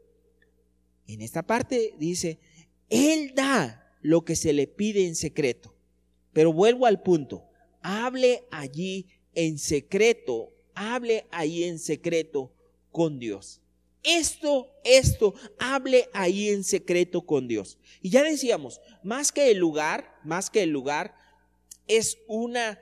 en 1.08 1.20
esta 1.20 1.44
parte 1.44 1.94
dice, 2.00 2.40
Él 2.90 3.34
da 3.36 3.94
lo 4.00 4.24
que 4.24 4.38
se 4.38 4.54
le 4.54 4.66
pide 4.66 5.06
en 5.08 5.16
secreto. 5.16 5.76
Pero 6.32 6.54
vuelvo 6.54 6.86
al 6.86 7.04
punto, 7.04 7.44
hable 7.82 8.46
allí 8.50 9.08
en 9.34 9.60
secreto, 9.60 10.54
hable 10.74 11.26
allí 11.32 11.66
en 11.66 11.80
secreto 11.80 12.54
con 12.94 13.20
Dios. 13.20 13.60
Esto, 14.06 14.72
esto, 14.84 15.34
hable 15.60 16.10
ahí 16.14 16.50
en 16.50 16.64
secreto 16.64 17.22
con 17.26 17.48
Dios. 17.48 17.80
Y 18.02 18.10
ya 18.10 18.24
decíamos, 18.24 18.82
más 19.04 19.32
que 19.32 19.52
el 19.52 19.58
lugar, 19.58 20.20
más 20.24 20.50
que 20.50 20.64
el 20.64 20.70
lugar, 20.70 21.16
es 21.88 22.18
una 22.28 22.80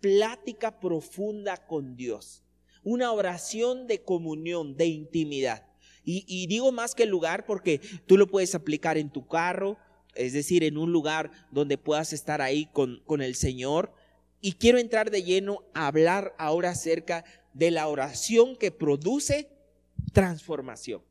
plática 0.00 0.80
profunda 0.80 1.56
con 1.56 1.96
Dios 1.96 2.42
una 2.82 3.12
oración 3.12 3.86
de 3.86 4.02
comunión, 4.02 4.76
de 4.76 4.86
intimidad. 4.86 5.66
Y, 6.02 6.46
digo 6.48 6.72
más 6.72 6.96
que 6.96 7.04
el 7.04 7.10
lugar 7.10 7.46
porque 7.46 7.80
tú 8.06 8.16
lo 8.16 8.26
puedes 8.26 8.56
aplicar 8.56 8.98
en 8.98 9.10
tu 9.10 9.28
carro, 9.28 9.76
es 10.16 10.32
decir, 10.32 10.64
en 10.64 10.76
un 10.76 10.90
lugar 10.90 11.30
donde 11.52 11.78
puedas 11.78 12.12
estar 12.12 12.40
ahí 12.40 12.66
con, 12.72 13.00
con 13.06 13.22
el 13.22 13.36
Señor. 13.36 13.92
Y 14.40 14.54
quiero 14.54 14.78
entrar 14.78 15.10
de 15.12 15.22
lleno 15.22 15.62
a 15.72 15.86
hablar 15.86 16.34
ahora 16.36 16.70
acerca 16.70 17.24
de 17.52 17.70
la 17.70 17.86
oración 17.86 18.56
que 18.56 18.72
produce 18.72 19.50
transformación. 20.12 21.02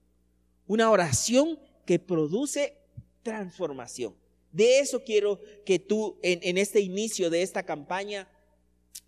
Una 0.68 0.92
oración 0.92 1.60
que 1.86 2.00
produce 2.00 2.78
transformación. 3.24 4.16
De 4.52 4.80
eso 4.80 5.04
quiero 5.04 5.40
que 5.66 5.80
tú 5.80 6.18
en, 6.22 6.40
en, 6.44 6.58
este 6.58 6.82
inicio 6.82 7.30
de 7.30 7.44
esta 7.44 7.64
campaña, 7.64 8.28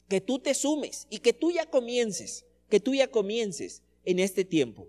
que 0.08 0.22
tú 0.22 0.40
te 0.40 0.54
sumes 0.54 1.08
y 1.10 1.20
que 1.20 1.34
tú 1.34 1.52
ya 1.52 1.66
comiences 1.66 2.46
que 2.72 2.80
tú 2.80 2.96
ya 2.96 3.10
comiences 3.10 3.84
en 4.06 4.18
este 4.18 4.46
tiempo. 4.46 4.88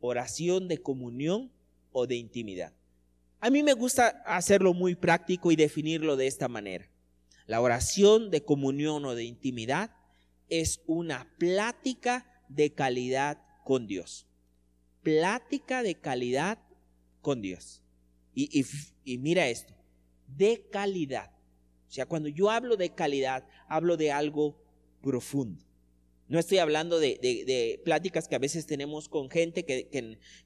Oración 0.00 0.66
de 0.66 0.78
comunión 0.78 1.52
o 1.92 2.08
de 2.08 2.16
intimidad. 2.16 2.72
A 3.38 3.50
mí 3.50 3.62
me 3.62 3.74
gusta 3.74 4.22
hacerlo 4.24 4.72
muy 4.72 4.96
práctico 4.96 5.52
y 5.52 5.56
definirlo 5.56 6.16
de 6.16 6.26
esta 6.26 6.48
manera. 6.48 6.88
La 7.46 7.60
oración 7.60 8.30
de 8.30 8.42
comunión 8.42 9.04
o 9.04 9.14
de 9.14 9.24
intimidad 9.24 9.94
es 10.48 10.80
una 10.86 11.30
plática 11.38 12.26
de 12.48 12.72
calidad 12.72 13.38
con 13.64 13.86
Dios. 13.86 14.26
Plática 15.02 15.82
de 15.82 15.96
calidad 15.96 16.58
con 17.20 17.42
Dios. 17.42 17.82
Y, 18.34 18.64
y, 19.04 19.18
mira 19.18 19.48
esto, 19.48 19.74
de 20.26 20.66
calidad. 20.70 21.30
O 21.88 21.92
sea, 21.92 22.06
cuando 22.06 22.28
yo 22.28 22.50
hablo 22.50 22.76
de 22.76 22.94
calidad, 22.94 23.46
hablo 23.68 23.96
de 23.96 24.10
algo 24.10 24.56
profundo. 25.02 25.64
No 26.28 26.38
estoy 26.38 26.58
hablando 26.58 26.98
de, 26.98 27.80
pláticas 27.84 28.28
que 28.28 28.34
a 28.34 28.38
veces 28.38 28.66
tenemos 28.66 29.08
con 29.08 29.28
gente 29.28 29.64
que, 29.64 29.88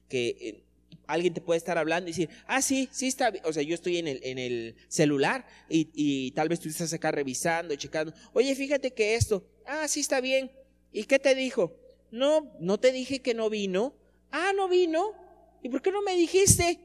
eh, 0.09 0.63
alguien 1.05 1.33
te 1.33 1.39
puede 1.39 1.57
estar 1.57 1.77
hablando 1.77 2.09
y 2.09 2.11
decir, 2.11 2.29
ah, 2.45 2.61
sí, 2.61 2.89
sí 2.91 3.07
está. 3.07 3.31
O 3.45 3.53
sea, 3.53 3.63
yo 3.63 3.73
estoy 3.73 3.97
en 3.97 4.07
el, 4.07 4.19
en 4.23 4.37
el 4.37 4.75
celular 4.89 5.47
y, 5.69 6.31
tal 6.31 6.49
vez 6.49 6.59
tú 6.59 6.67
estás 6.67 6.91
acá 6.91 7.11
revisando 7.11 7.73
y 7.73 7.77
checando. 7.77 8.13
Oye, 8.33 8.53
fíjate 8.55 8.91
que 8.91 9.15
esto, 9.15 9.47
ah, 9.65 9.87
sí 9.87 10.01
está 10.01 10.19
bien. 10.19 10.51
¿Y 10.91 11.05
qué 11.05 11.19
te 11.19 11.35
dijo? 11.35 11.73
No, 12.11 12.51
no 12.59 12.79
te 12.79 12.91
dije 12.91 13.19
que 13.19 13.33
no 13.33 13.49
vino. 13.49 13.93
Ah, 14.31 14.51
no 14.55 14.67
vino. 14.67 15.13
¿Y 15.61 15.69
por 15.69 15.81
qué 15.81 15.91
no 15.91 16.01
me 16.01 16.15
dijiste? 16.15 16.79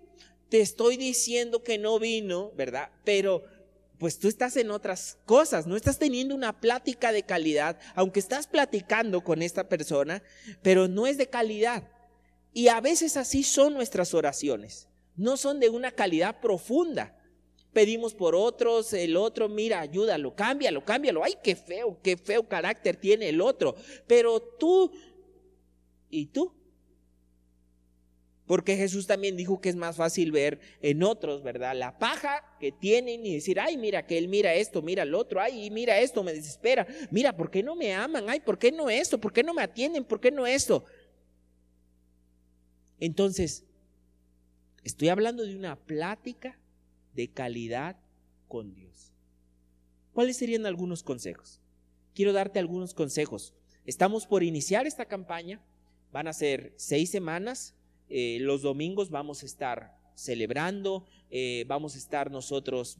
Te 0.49 0.61
estoy 0.61 0.97
diciendo 0.97 1.63
que 1.63 1.79
no 1.79 1.99
vino, 1.99 2.53
¿verdad? 2.57 2.91
Pero 3.05 3.45
pues 4.03 4.19
tú 4.19 4.27
estás 4.27 4.57
en 4.57 4.73
otras 4.73 5.17
cosas, 5.27 5.69
no 5.69 5.77
estás 5.77 5.97
teniendo 5.97 6.35
una 6.35 6.61
plática 6.61 7.13
de 7.13 7.23
calidad, 7.23 7.79
aunque 7.95 8.19
estás 8.19 8.49
platicando 8.49 9.23
con 9.23 9.43
esta 9.43 9.69
persona, 9.69 10.25
pero 10.61 10.89
no 10.89 11.07
es 11.07 11.19
de 11.19 11.29
calidad. 11.29 11.89
Y 12.53 12.67
a 12.67 12.81
veces 12.81 13.17
así 13.17 13.45
son 13.45 13.75
nuestras 13.75 14.13
oraciones, 14.13 14.89
no 15.15 15.37
son 15.37 15.61
de 15.61 15.69
una 15.69 15.93
calidad 15.93 16.41
profunda. 16.41 17.17
Pedimos 17.73 18.13
por 18.13 18.35
otros, 18.35 18.93
el 18.93 19.17
otro, 19.17 19.49
mira, 19.49 19.81
ayúdalo, 19.81 20.35
cámbialo, 20.35 20.85
cámbialo. 20.85 21.23
Ay, 21.23 21.39
qué 21.43 21.55
feo, 21.55 21.97
qué 22.03 22.17
feo 22.17 22.47
carácter 22.47 22.97
tiene 22.97 23.29
el 23.29 23.41
otro. 23.41 23.77
Pero 24.07 24.41
tú, 24.41 24.93
¿y 26.13 26.27
tú? 26.27 26.55
Porque 28.47 28.77
Jesús 28.77 29.07
también 29.07 29.37
dijo 29.37 29.61
que 29.61 29.71
es 29.71 29.77
más 29.77 29.97
fácil 29.97 30.31
ver 30.31 30.61
en 30.83 31.03
otros, 31.03 31.43
¿verdad? 31.43 31.75
La 31.75 31.99
paja 31.99 32.45
que 32.61 32.71
tienen 32.71 33.25
y 33.25 33.35
decir, 33.35 33.59
ay, 33.59 33.79
mira 33.79 34.07
que 34.07 34.19
él 34.19 34.29
mira 34.29 34.53
esto, 34.55 34.83
mira 34.83 35.05
el 35.05 35.15
otro, 35.15 35.41
ay, 35.41 35.71
mira 35.71 35.99
esto, 35.99 36.23
me 36.23 36.35
desespera. 36.35 36.87
Mira, 37.11 37.35
¿por 37.35 37.51
qué 37.51 37.63
no 37.63 37.75
me 37.75 37.95
aman? 37.95 38.29
Ay, 38.29 38.41
¿por 38.41 38.59
qué 38.59 38.71
no 38.71 38.91
esto? 38.91 39.19
¿Por 39.19 39.33
qué 39.33 39.43
no 39.43 39.55
me 39.55 39.63
atienden? 39.63 40.05
¿Por 40.05 40.21
qué 40.21 40.31
no 40.31 40.47
esto? 40.47 40.85
Entonces, 43.01 43.65
estoy 44.85 45.09
hablando 45.09 45.45
de 45.45 45.57
una 45.57 45.77
plática 45.77 46.59
de 47.15 47.29
calidad 47.29 47.97
con 48.49 48.75
Dios. 48.75 49.15
¿Cuáles 50.13 50.37
serían 50.37 50.67
algunos 50.67 51.03
consejos? 51.03 51.61
Quiero 52.15 52.35
darte 52.35 52.59
algunos 52.59 52.93
consejos. 52.93 53.55
Estamos 53.87 54.27
por 54.27 54.43
iniciar 54.43 54.87
esta 54.87 55.07
campaña. 55.07 55.61
Van 56.13 56.29
a 56.29 56.35
ser 56.35 56.75
seis 56.77 57.11
semanas. 57.11 57.75
Eh, 58.09 58.39
los 58.41 58.61
domingos 58.61 59.09
vamos 59.09 59.43
a 59.43 59.47
estar 59.47 59.97
celebrando, 60.15 61.07
eh, 61.31 61.65
vamos 61.67 61.95
a 61.95 61.99
estar 61.99 62.31
nosotros 62.31 62.99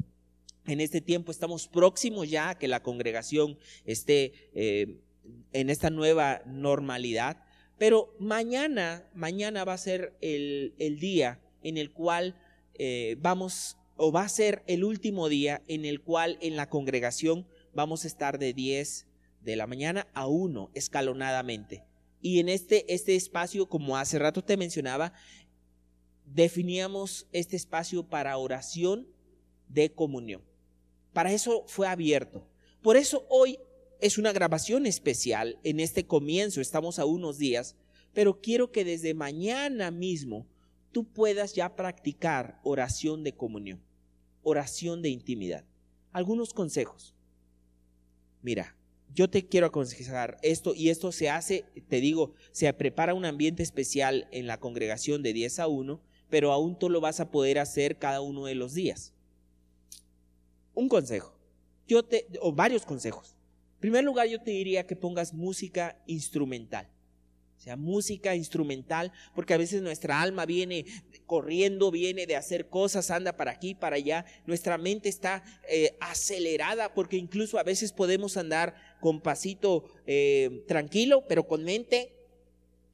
en 0.67 0.81
este 0.81 1.03
tiempo, 1.03 1.31
estamos 1.31 1.69
próximos 1.69 2.31
ya 2.31 2.51
a 2.51 2.59
que 2.59 2.69
la 2.69 2.83
congregación 2.83 3.59
esté 3.85 4.33
eh, 4.55 5.01
en 5.53 5.69
esta 5.69 5.91
nueva 5.91 6.41
normalidad, 6.47 7.45
pero 7.79 8.15
mañana, 8.19 9.05
mañana 9.13 9.65
va 9.65 9.75
a 9.75 9.79
ser 9.79 10.17
el, 10.23 10.75
el 10.79 10.99
día 10.99 11.41
en 11.63 11.77
el 11.77 11.93
cual 11.93 12.37
vamos, 13.19 13.77
o 13.97 14.13
va 14.13 14.23
a 14.23 14.29
ser 14.29 14.63
el 14.67 14.83
último 14.85 15.29
día 15.29 15.63
en 15.69 15.85
el 15.85 16.01
cual 16.01 16.39
en 16.41 16.57
la 16.57 16.71
congregación 16.71 17.47
vamos 17.75 18.05
a 18.05 18.07
estar 18.07 18.39
de 18.39 18.55
10 18.55 19.07
de 19.43 19.57
la 19.57 19.67
mañana 19.67 20.09
a 20.15 20.27
1 20.27 20.71
escalonadamente. 20.75 21.85
Y 22.23 22.39
en 22.39 22.49
este, 22.49 22.95
este 22.95 23.17
espacio, 23.17 23.69
como 23.69 23.99
hace 23.99 24.19
rato 24.19 24.43
te 24.43 24.57
mencionaba, 24.57 25.13
definíamos 26.25 27.27
este 27.33 27.57
espacio 27.57 28.05
para 28.05 28.39
oración 28.39 29.07
de 29.69 29.93
comunión. 29.93 30.43
Para 31.13 31.33
eso 31.33 31.65
fue 31.67 31.89
abierto. 31.89 32.49
Por 32.81 32.97
eso 32.97 33.27
hoy 33.29 33.59
es 34.01 34.19
una 34.19 34.33
grabación 34.33 34.87
especial 34.87 35.59
en 35.63 35.81
este 35.81 36.07
comienzo, 36.07 36.61
estamos 36.61 36.99
a 36.99 37.05
unos 37.05 37.39
días, 37.39 37.77
pero 38.13 38.41
quiero 38.41 38.71
que 38.71 38.85
desde 38.85 39.15
mañana 39.15 39.91
mismo 39.91 40.47
tú 40.93 41.05
puedas 41.05 41.55
ya 41.55 41.75
practicar 41.75 42.61
oración 42.63 43.25
de 43.25 43.35
comunión, 43.35 43.83
oración 44.43 45.03
de 45.03 45.09
intimidad. 45.09 45.65
Algunos 46.13 46.53
consejos. 46.53 47.15
mira, 48.43 48.77
yo 49.15 49.29
te 49.29 49.47
quiero 49.47 49.67
aconsejar 49.67 50.39
esto 50.43 50.75
y 50.75 50.89
esto 50.89 51.13
se 51.13 51.29
hace, 51.29 51.65
te 51.89 52.01
digo, 52.01 52.35
se 52.51 52.73
prepara 52.73 53.15
un 53.15 53.25
ambiente 53.25 53.63
especial 53.63 54.29
en 54.31 54.47
la 54.47 54.59
congregación 54.59 55.23
de 55.23 55.33
10 55.33 55.59
a 55.61 55.69
1, 55.69 56.01
pero 56.31 56.53
aún 56.53 56.79
tú 56.79 56.89
lo 56.89 57.01
vas 57.01 57.21
a 57.21 57.31
poder 57.31 57.59
hacer 57.59 57.99
cada 57.99 58.21
uno 58.21 58.47
de 58.47 58.55
los 58.55 58.75
días. 58.75 59.13
Un 60.75 60.89
consejo, 60.89 61.39
yo 61.87 62.03
te, 62.03 62.27
o 62.41 62.53
varios 62.53 62.87
consejos. 62.87 63.37
En 63.75 63.81
primer 63.81 64.05
lugar, 64.05 64.29
yo 64.29 64.41
te 64.41 64.53
diría 64.53 64.87
que 64.87 64.97
pongas 64.97 65.35
música 65.35 66.01
instrumental 66.07 66.89
sea 67.63 67.77
música 67.77 68.35
instrumental, 68.35 69.13
porque 69.37 69.55
a 69.55 69.57
veces 69.57 69.83
nuestra 69.83 70.21
alma 70.21 70.47
viene 70.47 70.85
corriendo, 71.27 71.93
viene 71.93 72.27
de 72.27 72.35
hacer 72.35 72.69
cosas, 72.69 73.13
anda 73.13 73.37
para 73.37 73.53
aquí, 73.53 73.77
para 73.77 73.95
allá, 73.95 74.27
nuestra 74.47 74.79
mente 74.79 75.09
está 75.09 75.45
eh, 75.69 75.97
acelerada, 76.01 76.93
porque 76.93 77.17
incluso 77.17 77.61
a 77.61 77.63
veces 77.63 77.93
podemos 77.93 78.37
andar 78.37 78.75
con 79.03 79.21
pasito 79.21 79.85
eh, 80.07 80.65
tranquilo, 80.67 81.25
pero 81.29 81.47
con 81.47 81.65
mente 81.65 82.15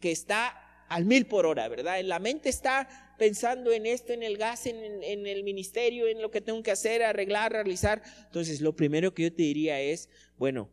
que 0.01 0.11
está 0.11 0.87
al 0.89 1.05
mil 1.05 1.27
por 1.27 1.45
hora, 1.47 1.69
¿verdad? 1.69 2.01
En 2.01 2.09
la 2.09 2.19
mente 2.19 2.49
está 2.49 3.15
pensando 3.19 3.71
en 3.71 3.85
esto, 3.85 4.15
en 4.15 4.23
el 4.23 4.39
gas, 4.39 4.67
en, 4.67 5.05
en, 5.05 5.27
el 5.27 5.45
ministerio, 5.45 6.09
en 6.09 6.23
lo 6.23 6.31
que 6.31 6.41
tengo 6.41 6.63
que 6.63 6.71
hacer, 6.71 7.03
arreglar, 7.03 7.53
realizar. 7.53 8.03
Entonces, 8.25 8.63
lo 8.63 8.75
primero 8.75 9.13
que 9.13 9.25
yo 9.25 9.33
te 9.33 9.43
diría 9.43 9.79
es, 9.81 10.09
bueno, 10.39 10.71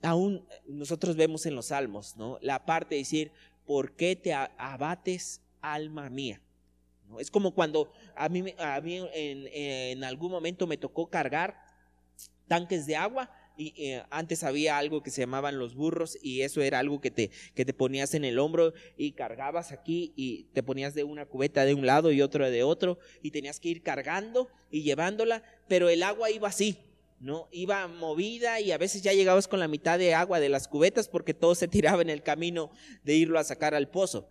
aún 0.00 0.46
nosotros 0.66 1.16
vemos 1.16 1.44
en 1.44 1.54
los 1.54 1.66
salmos, 1.66 2.16
¿no? 2.16 2.38
La 2.40 2.64
parte 2.64 2.94
de 2.94 3.02
decir, 3.02 3.30
¿por 3.66 3.94
qué 3.94 4.16
te 4.16 4.32
abates, 4.32 5.42
alma 5.60 6.08
mía? 6.08 6.40
Es 7.18 7.30
como 7.30 7.52
cuando 7.52 7.92
a 8.16 8.28
mí, 8.28 8.54
a 8.58 8.80
mí 8.80 9.06
en, 9.12 10.04
algún 10.04 10.30
momento 10.30 10.66
me 10.66 10.76
tocó 10.76 11.10
cargar 11.10 11.56
tanques 12.46 12.86
de 12.86 12.96
agua 12.96 13.30
y 13.58 13.74
eh, 13.76 14.04
antes 14.10 14.44
había 14.44 14.78
algo 14.78 15.02
que 15.02 15.10
se 15.10 15.20
llamaban 15.20 15.58
los 15.58 15.74
burros 15.74 16.16
y 16.22 16.42
eso 16.42 16.62
era 16.62 16.78
algo 16.78 17.00
que 17.00 17.10
te, 17.10 17.30
que 17.54 17.64
te 17.64 17.74
ponías 17.74 18.14
en 18.14 18.24
el 18.24 18.38
hombro 18.38 18.72
y 18.96 19.12
cargabas 19.12 19.72
aquí 19.72 20.12
y 20.14 20.44
te 20.52 20.62
ponías 20.62 20.94
de 20.94 21.02
una 21.02 21.26
cubeta 21.26 21.64
de 21.64 21.74
un 21.74 21.84
lado 21.84 22.12
y 22.12 22.22
otro 22.22 22.48
de 22.48 22.62
otro 22.62 22.98
y 23.20 23.32
tenías 23.32 23.58
que 23.58 23.68
ir 23.68 23.82
cargando 23.82 24.48
y 24.70 24.82
llevándola, 24.82 25.42
pero 25.66 25.88
el 25.88 26.04
agua 26.04 26.30
iba 26.30 26.46
así, 26.46 26.78
¿no? 27.18 27.48
Iba 27.50 27.88
movida 27.88 28.60
y 28.60 28.70
a 28.70 28.78
veces 28.78 29.02
ya 29.02 29.12
llegabas 29.12 29.48
con 29.48 29.58
la 29.58 29.66
mitad 29.66 29.98
de 29.98 30.14
agua 30.14 30.38
de 30.38 30.48
las 30.48 30.68
cubetas 30.68 31.08
porque 31.08 31.34
todo 31.34 31.56
se 31.56 31.66
tiraba 31.66 32.00
en 32.00 32.10
el 32.10 32.22
camino 32.22 32.70
de 33.02 33.16
irlo 33.16 33.40
a 33.40 33.44
sacar 33.44 33.74
al 33.74 33.90
pozo. 33.90 34.28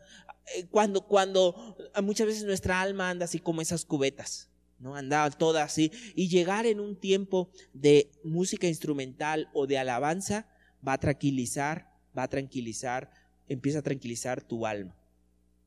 Eh, 0.55 0.67
cuando, 0.71 1.05
cuando 1.05 1.75
muchas 2.01 2.27
veces 2.27 2.45
nuestra 2.45 2.79
alma 2.79 3.09
anda 3.09 3.25
así 3.25 3.39
como 3.39 3.61
esas 3.61 3.83
cubetas, 3.83 4.49
¿no? 4.79 4.95
Andaba 4.95 5.29
toda 5.31 5.63
así. 5.63 5.91
Y 6.15 6.29
llegar 6.29 6.65
en 6.65 6.79
un 6.79 6.95
tiempo 6.95 7.49
de 7.73 8.11
música 8.23 8.67
instrumental 8.67 9.49
o 9.53 9.67
de 9.67 9.77
alabanza 9.77 10.47
va 10.85 10.93
a 10.93 10.97
tranquilizar, 10.99 11.91
va 12.17 12.23
a 12.23 12.29
tranquilizar, 12.29 13.11
empieza 13.47 13.79
a 13.79 13.83
tranquilizar 13.83 14.43
tu 14.43 14.65
alma. 14.65 14.95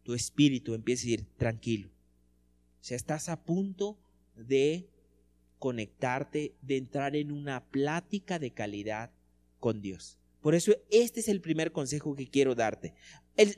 Tu 0.02 0.14
espíritu 0.14 0.74
empieza 0.74 1.06
a 1.06 1.10
ir 1.10 1.24
tranquilo. 1.36 1.88
O 1.88 2.84
sea, 2.84 2.96
estás 2.96 3.28
a 3.28 3.42
punto 3.42 3.98
de 4.36 4.88
conectarte, 5.58 6.54
de 6.62 6.78
entrar 6.78 7.14
en 7.14 7.30
una 7.30 7.64
plática 7.66 8.38
de 8.38 8.52
calidad 8.52 9.10
con 9.58 9.82
Dios. 9.82 10.18
Por 10.40 10.54
eso 10.54 10.72
este 10.90 11.20
es 11.20 11.28
el 11.28 11.42
primer 11.42 11.70
consejo 11.70 12.16
que 12.16 12.28
quiero 12.28 12.54
darte. 12.54 12.94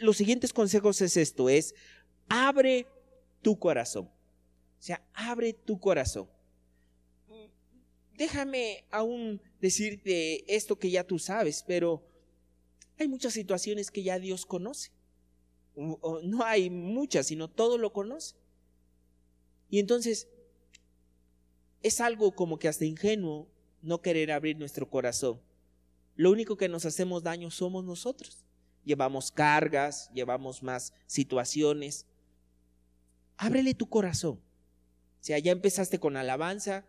los 0.01 0.17
siguientes 0.17 0.53
consejos 0.53 1.01
es 1.01 1.17
esto, 1.17 1.49
es 1.49 1.75
abre 2.29 2.87
tu 3.41 3.59
corazón. 3.59 4.11
O 4.83 4.85
sea, 4.85 5.01
abre 5.15 5.53
tu 5.53 5.79
corazón. 5.79 6.29
Déjame 8.17 8.85
aún 8.91 9.41
decirte 9.61 10.45
esto 10.53 10.77
que 10.77 10.91
ya 10.91 11.07
tú 11.07 11.21
sabes, 11.21 11.63
pero 11.65 12.03
hay 12.99 13.07
muchas 13.07 13.33
situaciones 13.33 13.93
que 13.93 14.03
ya 14.03 14.19
Dios 14.19 14.45
conoce. 14.45 14.91
No 15.77 16.43
hay 16.43 16.69
muchas, 16.69 17.29
sino 17.29 17.49
todo 17.49 17.79
lo 17.79 17.93
conoce. 17.93 18.35
Y 19.71 19.79
entonces 19.79 20.27
es 21.85 22.01
algo 22.01 22.33
como 22.35 22.59
que 22.59 22.67
hasta 22.67 22.85
ingenuo 22.85 23.47
no 23.83 24.03
querer 24.03 24.33
abrir 24.33 24.59
nuestro 24.59 24.91
corazón. 24.91 25.41
Lo 26.17 26.33
único 26.33 26.57
que 26.57 26.69
nos 26.69 26.87
hacemos 26.87 27.23
daño 27.23 27.53
somos 27.53 27.85
nosotros. 27.85 28.45
Llevamos 28.85 29.31
cargas, 29.31 30.11
llevamos 30.13 30.61
más 30.61 30.93
situaciones. 31.07 32.05
Ábrele 33.37 33.75
tu 33.75 33.89
corazón. 33.89 34.41
O 35.23 35.25
sea, 35.25 35.39
ya 35.39 35.53
empezaste 35.53 36.01
con 36.01 36.17
alabanza, 36.17 36.85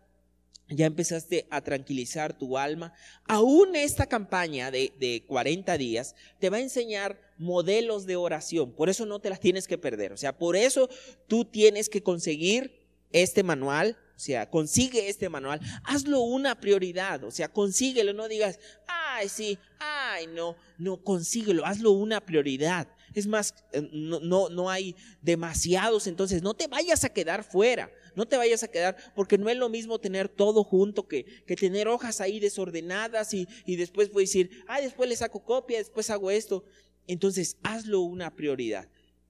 ya 0.68 0.86
empezaste 0.86 1.46
a 1.50 1.60
tranquilizar 1.60 2.36
tu 2.36 2.58
alma. 2.58 2.92
Aún 3.28 3.76
esta 3.76 4.06
campaña 4.06 4.72
de, 4.72 4.92
de 4.98 5.22
40 5.28 5.78
días 5.78 6.16
te 6.40 6.50
va 6.50 6.56
a 6.56 6.60
enseñar 6.60 7.20
modelos 7.38 8.06
de 8.06 8.16
oración. 8.16 8.72
Por 8.72 8.88
eso 8.88 9.06
no 9.06 9.20
te 9.20 9.30
las 9.30 9.38
tienes 9.38 9.68
que 9.68 9.78
perder. 9.78 10.12
O 10.12 10.16
sea, 10.16 10.36
por 10.36 10.56
eso 10.56 10.88
tú 11.28 11.44
tienes 11.44 11.88
que 11.88 12.02
conseguir 12.02 12.82
este 13.12 13.44
manual 13.44 13.96
o 14.16 14.20
sea, 14.20 14.48
consigue 14.48 15.08
este 15.08 15.28
manual, 15.28 15.60
hazlo 15.82 16.20
una 16.20 16.60
prioridad, 16.60 17.24
o 17.24 17.32
sea, 17.32 17.48
consíguelo, 17.48 18.12
no 18.12 18.28
digas, 18.28 18.60
ay, 18.86 19.28
sí, 19.28 19.58
ay, 19.80 20.28
no, 20.28 20.56
no, 20.78 21.02
consíguelo, 21.02 21.66
hazlo 21.66 21.90
una 21.90 22.20
prioridad. 22.20 22.86
Es 23.12 23.26
más, 23.26 23.54
eh, 23.72 23.88
no, 23.92 24.20
no, 24.20 24.48
no 24.50 24.70
hay 24.70 24.94
demasiados, 25.20 26.06
entonces 26.06 26.42
no 26.42 26.54
te 26.54 26.68
vayas 26.68 27.02
a 27.02 27.08
quedar 27.08 27.42
fuera, 27.42 27.90
no 28.16 28.26
te 28.26 28.36
vayas 28.36 28.62
a 28.62 28.68
quedar, 28.68 28.96
porque 29.14 29.38
no 29.38 29.48
es 29.48 29.56
lo 29.56 29.68
mismo 29.68 29.98
tener 29.98 30.28
todo 30.28 30.64
junto 30.64 31.06
que, 31.06 31.24
que 31.46 31.56
tener 31.56 31.88
hojas 31.88 32.20
ahí 32.20 32.40
desordenadas 32.40 33.34
y, 33.34 33.46
y 33.66 33.76
después 33.76 34.10
voy 34.10 34.22
a 34.22 34.26
decir, 34.26 34.50
ay, 34.66 34.84
después 34.84 35.08
le 35.08 35.16
saco 35.16 35.44
copia, 35.44 35.78
después 35.78 36.10
hago 36.10 36.30
esto. 36.30 36.64
Entonces, 37.06 37.56
hazlo 37.62 38.00
una 38.00 38.34
prioridad, 38.34 38.88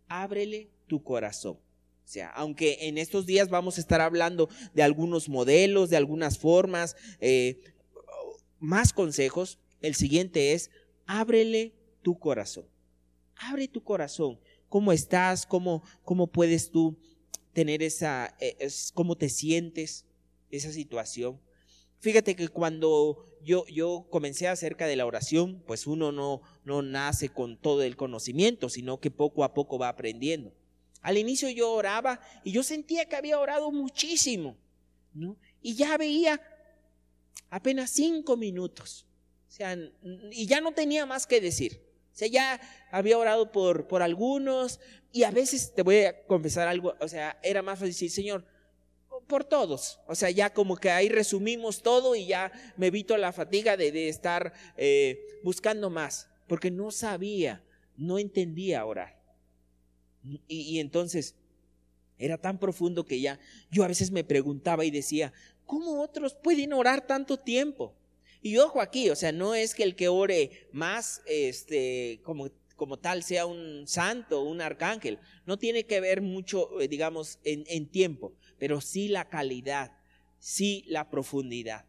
ábrele 0.09 0.70
tu 0.87 1.03
corazón. 1.03 1.59
O 2.05 2.09
sea, 2.09 2.28
aunque 2.30 2.78
en 2.82 2.99
estos 2.99 3.24
días 3.24 3.49
vamos 3.49 3.78
a 3.78 3.80
estar 3.80 4.01
hablando 4.01 4.49
de 4.74 4.82
algunos 4.82 5.28
modelos, 5.28 5.89
de 5.89 5.97
algunas 5.97 6.39
formas, 6.39 6.97
eh, 7.20 7.61
más 8.59 8.93
consejos, 8.93 9.59
el 9.80 9.95
siguiente 9.95 10.53
es, 10.53 10.70
ábrele 11.07 11.74
tu 12.03 12.18
corazón. 12.18 12.66
Abre 13.37 13.68
tu 13.68 13.82
corazón. 13.82 14.39
¿Cómo 14.68 14.93
estás? 14.93 15.47
¿Cómo, 15.47 15.82
cómo 16.05 16.26
puedes 16.26 16.70
tú 16.70 16.99
tener 17.55 17.82
esa, 17.82 18.36
eh, 18.40 18.68
cómo 18.92 19.16
te 19.16 19.30
sientes 19.30 20.05
esa 20.50 20.72
situación? 20.72 21.40
Fíjate 22.00 22.36
que 22.36 22.48
cuando 22.48 23.24
yo, 23.42 23.64
yo 23.66 24.07
comencé 24.11 24.46
acerca 24.48 24.86
de 24.86 24.96
la 24.96 25.07
oración, 25.07 25.62
pues 25.66 25.86
uno 25.86 26.12
no, 26.12 26.42
no 26.64 26.82
nace 26.82 27.30
con 27.30 27.57
todo 27.57 27.82
el 27.82 27.96
conocimiento, 27.96 28.68
sino 28.68 29.00
que 29.00 29.11
poco 29.11 29.44
a 29.44 29.55
poco 29.55 29.78
va 29.78 29.88
aprendiendo. 29.88 30.52
Al 31.00 31.16
inicio 31.16 31.48
yo 31.50 31.72
oraba 31.72 32.20
y 32.44 32.52
yo 32.52 32.62
sentía 32.62 33.07
que 33.07 33.16
había 33.16 33.38
orado 33.38 33.70
muchísimo, 33.70 34.57
¿no? 35.12 35.36
Y 35.62 35.74
ya 35.76 35.96
veía 35.96 36.40
apenas 37.50 37.90
cinco 37.90 38.36
minutos. 38.36 39.07
O 39.48 39.52
sea, 39.52 39.78
y 40.32 40.46
ya 40.46 40.61
no 40.61 40.72
tenía 40.72 41.07
más 41.07 41.26
que 41.26 41.40
decir. 41.40 41.80
O 42.15 42.17
sea, 42.17 42.29
ya 42.29 42.61
había 42.93 43.19
orado 43.19 43.51
por, 43.51 43.89
por 43.89 44.01
algunos 44.01 44.79
y 45.11 45.25
a 45.25 45.33
veces 45.33 45.75
te 45.75 45.83
voy 45.83 46.05
a 46.05 46.25
confesar 46.27 46.69
algo, 46.69 46.95
o 47.01 47.09
sea, 47.09 47.39
era 47.43 47.61
más 47.61 47.79
fácil 47.81 47.93
decir, 47.93 48.11
Señor, 48.11 48.45
por 49.27 49.45
todos. 49.45 50.01
O 50.07 50.15
sea, 50.15 50.31
ya 50.31 50.53
como 50.53 50.77
que 50.77 50.91
ahí 50.91 51.09
resumimos 51.09 51.83
todo 51.83 52.15
y 52.15 52.27
ya 52.27 52.53
me 52.77 52.89
evito 52.89 53.17
la 53.17 53.33
fatiga 53.33 53.77
de, 53.77 54.09
estar 54.09 54.53
eh, 54.77 55.21
buscando 55.43 55.91
más, 55.91 56.29
porque 56.47 56.71
no 56.71 56.93
sabía, 56.93 57.65
no 57.97 58.19
entendía 58.19 58.85
orar. 58.85 59.21
Y, 60.47 60.79
entonces 60.79 61.35
era 62.17 62.39
tan 62.39 62.59
profundo 62.59 63.05
que 63.05 63.21
ya 63.21 63.41
yo 63.71 63.85
a 63.85 63.89
veces 63.89 64.12
me 64.12 64.23
preguntaba 64.23 64.85
y 64.85 64.91
decía, 64.91 65.33
¿cómo 65.67 66.01
otros 66.01 66.35
pueden 66.35 66.73
orar 66.73 67.07
tanto 67.07 67.39
tiempo? 67.39 67.95
Y 68.45 68.59
ojo 68.59 68.82
aquí, 68.82 69.09
o 69.09 69.16
sea, 69.16 69.32
no 69.32 69.55
es 69.55 69.74
que 69.74 69.84
el 69.84 69.97
que 69.97 70.09
ore 70.09 70.68
más, 70.70 71.22
este, 71.24 72.20
como, 72.24 72.51
como 72.76 72.99
tal 72.99 73.22
sea 73.22 73.47
un 73.47 73.88
santo, 73.88 74.42
un 74.42 74.61
arcángel, 74.61 75.18
no 75.47 75.59
tiene 75.59 75.86
que 75.86 75.99
ver 75.99 76.20
mucho, 76.20 76.78
eh, 76.78 76.86
digamos, 76.86 77.38
en, 77.45 77.64
en 77.68 77.86
tiempo, 77.86 78.34
pero 78.59 78.82
sí 78.82 79.09
la 79.09 79.30
calidad, 79.30 79.92
sí 80.40 80.84
la 80.88 81.09
profundidad. 81.09 81.86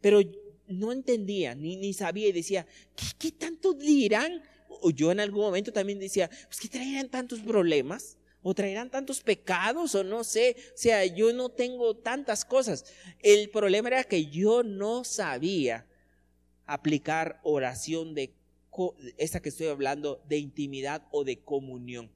Pero 0.00 0.22
no 0.66 0.90
entendía, 0.90 1.54
ni, 1.54 1.76
ni 1.76 1.92
sabía 1.92 2.26
y 2.26 2.32
decía, 2.32 2.66
¿qué, 2.96 3.06
¿qué, 3.16 3.30
tanto 3.30 3.72
dirán 3.72 4.42
o 4.68 4.90
yo 4.90 5.12
en 5.12 5.20
algún 5.20 5.42
momento 5.42 5.72
también 5.72 6.00
decía, 6.00 6.28
pues 6.46 6.58
que 6.58 6.68
traerán 6.68 7.10
tantos 7.10 7.38
problemas, 7.38 8.15
o 8.48 8.54
traerán 8.54 8.90
tantos 8.90 9.22
pecados, 9.22 9.96
o 9.96 10.04
no 10.04 10.22
sé, 10.22 10.54
o 10.72 10.76
sea, 10.76 11.04
yo 11.04 11.32
no 11.32 11.48
tengo 11.48 11.96
tantas 11.96 12.44
cosas. 12.44 12.84
El 13.20 13.50
problema 13.50 13.88
era 13.88 14.04
que 14.04 14.26
yo 14.26 14.62
no 14.62 15.02
sabía 15.02 15.84
aplicar 16.64 17.40
oración 17.42 18.14
de 18.14 18.32
esta 19.16 19.40
que 19.40 19.48
estoy 19.48 19.66
hablando, 19.66 20.22
de 20.28 20.38
intimidad 20.38 21.08
o 21.10 21.24
de 21.24 21.40
comunión. 21.40 22.08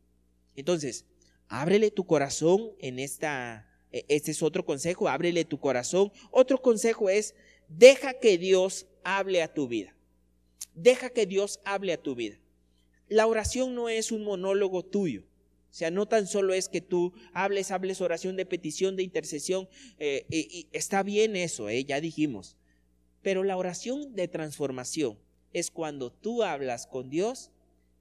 Entonces, 0.55 1.05
ábrele 1.49 1.91
tu 1.91 2.07
corazón 2.07 2.71
en 2.79 3.01
esta, 3.01 3.69
e, 3.91 4.05
este 4.07 4.31
es 4.31 4.41
otro 4.41 4.65
consejo, 4.65 5.09
ábrele 5.09 5.45
tu 5.45 5.59
corazón. 5.59 6.13
Otro 6.31 6.63
consejo 6.63 7.11
es, 7.11 7.35
deja 7.67 8.15
que 8.15 8.39
Dios 8.39 8.87
hable 9.03 9.43
a 9.43 9.53
tu 9.53 9.67
vida. 9.67 9.97
Deja 10.75 11.11
que 11.11 11.27
Dios 11.27 11.59
hable 11.65 11.93
a 11.93 12.01
tu 12.01 12.15
vida. 12.15 12.39
La 13.09 13.27
oración 13.27 13.75
no 13.75 13.89
es 13.89 14.13
un 14.13 14.23
monólogo 14.23 14.85
tuyo. 14.85 15.25
O 15.71 15.73
sea, 15.73 15.91
no 15.93 16.07
tan 16.07 16.27
solo 16.27 16.53
es 16.53 16.69
que 16.69 16.81
tú 16.81 17.13
hables, 17.33 17.71
hables 17.71 18.01
oración 18.01 18.37
de 18.37 18.45
petición, 18.45 18.97
de 18.97 19.05
intercesión. 19.05 19.69
Eh, 19.99 20.27
y, 20.29 20.69
está 20.73 21.05
bien 21.05 21.37
eso, 21.37 21.69
eh, 21.69 21.85
ya 21.85 22.01
dijimos. 22.01 22.57
Pero 23.23 23.45
la 23.45 23.57
oración 23.57 24.15
de 24.17 24.27
transformación 24.27 25.19
es 25.53 25.71
cuando 25.71 26.11
tú 26.11 26.43
hablas 26.43 26.89
con 26.89 27.09
Dios, 27.09 27.53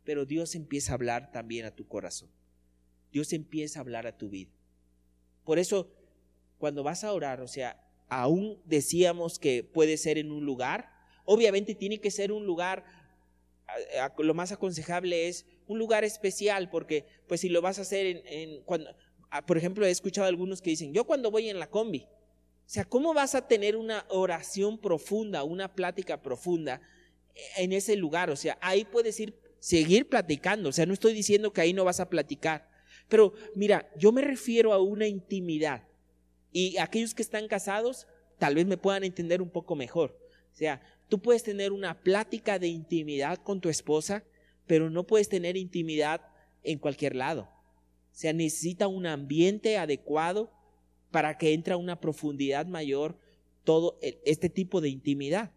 pero 0.03 0.25
Dios 0.25 0.55
empieza 0.55 0.93
a 0.93 0.95
hablar 0.95 1.31
también 1.31 1.65
a 1.65 1.75
tu 1.75 1.87
corazón. 1.87 2.29
Dios 3.11 3.33
empieza 3.33 3.79
a 3.79 3.81
hablar 3.81 4.07
a 4.07 4.17
tu 4.17 4.29
vida. 4.29 4.51
Por 5.43 5.59
eso, 5.59 5.91
cuando 6.57 6.83
vas 6.83 7.03
a 7.03 7.13
orar, 7.13 7.41
o 7.41 7.47
sea, 7.47 7.83
aún 8.07 8.59
decíamos 8.65 9.37
que 9.37 9.63
puede 9.63 9.97
ser 9.97 10.17
en 10.17 10.31
un 10.31 10.45
lugar, 10.45 10.91
obviamente 11.25 11.75
tiene 11.75 11.99
que 11.99 12.09
ser 12.09 12.31
un 12.31 12.45
lugar, 12.45 12.83
lo 14.17 14.33
más 14.33 14.51
aconsejable 14.51 15.27
es 15.27 15.45
un 15.69 15.79
lugar 15.79 16.03
especial, 16.03 16.69
porque 16.69 17.05
pues 17.27 17.41
si 17.41 17.49
lo 17.49 17.61
vas 17.61 17.79
a 17.79 17.83
hacer 17.83 18.23
en, 18.25 18.61
cuando, 18.63 18.93
por 19.45 19.57
ejemplo, 19.57 19.85
he 19.85 19.91
escuchado 19.91 20.25
a 20.25 20.27
algunos 20.27 20.61
que 20.61 20.71
dicen, 20.71 20.93
yo 20.93 21.05
cuando 21.05 21.31
voy 21.31 21.47
en 21.49 21.59
la 21.59 21.69
combi, 21.69 22.07
o 22.69 22.71
sea, 22.71 22.85
¿cómo 22.85 23.13
vas 23.13 23.33
a 23.35 23.47
tener 23.47 23.75
una 23.75 24.05
oración 24.09 24.77
profunda, 24.79 25.43
una 25.43 25.73
plática 25.73 26.21
profunda 26.21 26.81
en 27.55 27.71
ese 27.71 27.95
lugar? 27.95 28.29
O 28.29 28.35
sea, 28.35 28.57
ahí 28.61 28.85
puedes 28.85 29.19
ir, 29.19 29.35
seguir 29.59 30.07
platicando. 30.07 30.69
O 30.69 30.71
sea, 30.71 30.85
no 30.85 30.93
estoy 30.93 31.13
diciendo 31.13 31.51
que 31.51 31.61
ahí 31.61 31.73
no 31.73 31.83
vas 31.83 31.99
a 31.99 32.09
platicar. 32.09 32.69
Pero 33.07 33.33
mira, 33.55 33.89
yo 33.97 34.11
me 34.11 34.21
refiero 34.21 34.71
a 34.71 34.81
una 34.81 35.07
intimidad. 35.07 35.87
Y 36.51 36.77
aquellos 36.77 37.15
que 37.15 37.23
están 37.23 37.47
casados, 37.47 38.07
tal 38.37 38.55
vez 38.55 38.67
me 38.67 38.77
puedan 38.77 39.03
entender 39.03 39.41
un 39.41 39.49
poco 39.49 39.75
mejor. 39.75 40.19
O 40.53 40.55
sea, 40.55 40.81
tú 41.07 41.19
puedes 41.19 41.43
tener 41.43 41.71
una 41.71 41.99
plática 41.99 42.59
de 42.59 42.67
intimidad 42.67 43.39
con 43.39 43.61
tu 43.61 43.69
esposa, 43.69 44.23
pero 44.69 44.91
no 44.91 45.07
puedes 45.07 45.29
tener 45.29 45.57
intimidad 45.57 46.21
en 46.61 46.77
cualquier 46.77 47.15
lado. 47.15 47.49
O 48.11 48.15
sea, 48.15 48.33
necesita 48.33 48.87
un 48.87 49.07
ambiente 49.07 49.79
adecuado 49.79 50.51
para 51.09 51.39
que 51.39 51.53
entre 51.53 51.73
a 51.73 51.77
una 51.77 51.99
profundidad 51.99 52.67
mayor 52.67 53.17
todo 53.63 53.97
e, 53.99 54.21
este 54.25 54.47
tipo 54.47 54.79
de 54.79 54.89
intimidad. 54.89 55.51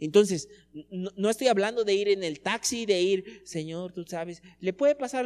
Entonces, 0.00 0.48
no, 0.90 1.30
estoy 1.30 1.46
hablando 1.46 1.84
de 1.84 1.94
ir 1.94 2.08
en 2.08 2.24
el 2.24 2.40
taxi, 2.40 2.86
de 2.86 3.00
ir, 3.00 3.42
Señor, 3.44 3.92
tú 3.92 4.04
sabes, 4.04 4.42
¿le 4.58 4.72
puede 4.72 4.96
pasar 4.96 5.24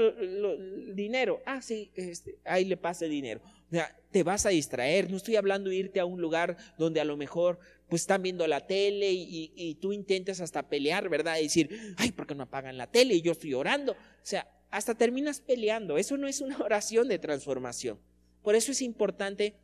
dinero? 0.94 1.40
Ah, 1.46 1.62
sí, 1.62 1.90
este, 1.94 2.36
ahí 2.44 2.66
le 2.66 2.76
pasa 2.76 3.06
el 3.06 3.12
dinero. 3.12 3.40
O 3.68 3.70
sea, 3.70 3.98
te 4.10 4.22
vas 4.22 4.44
a 4.44 4.50
distraer. 4.50 5.10
No 5.10 5.16
estoy 5.16 5.36
hablando 5.36 5.70
de 5.70 5.76
irte 5.76 5.98
a 5.98 6.04
un 6.04 6.20
lugar 6.20 6.58
donde 6.76 7.00
a 7.00 7.06
lo 7.06 7.16
mejor 7.16 7.58
pues 7.88 8.02
están 8.02 8.22
viendo 8.22 8.46
la 8.46 8.66
tele 8.66 9.12
y, 9.12 9.76
tú 9.80 9.92
intentas 9.92 10.40
hasta 10.40 10.68
pelear, 10.68 11.08
¿verdad? 11.08 11.38
Y 11.38 11.44
decir, 11.44 11.94
ay, 11.96 12.12
¿por 12.12 12.26
qué 12.26 12.34
no 12.34 12.42
apagan 12.42 12.76
la 12.76 12.90
tele? 12.90 13.14
Y 13.14 13.22
yo 13.22 13.32
estoy 13.32 13.54
orando. 13.54 13.92
O 13.92 13.96
sea, 14.22 14.46
hasta 14.70 14.94
terminas 14.94 15.40
peleando. 15.40 15.96
Eso 15.96 16.16
no 16.16 16.28
es 16.28 16.40
una 16.40 16.58
oración 16.64 17.08
de 17.08 17.18
transformación. 17.18 17.98
Por 18.42 18.54
eso 18.54 18.72
es 18.72 18.82
importante 18.82 19.54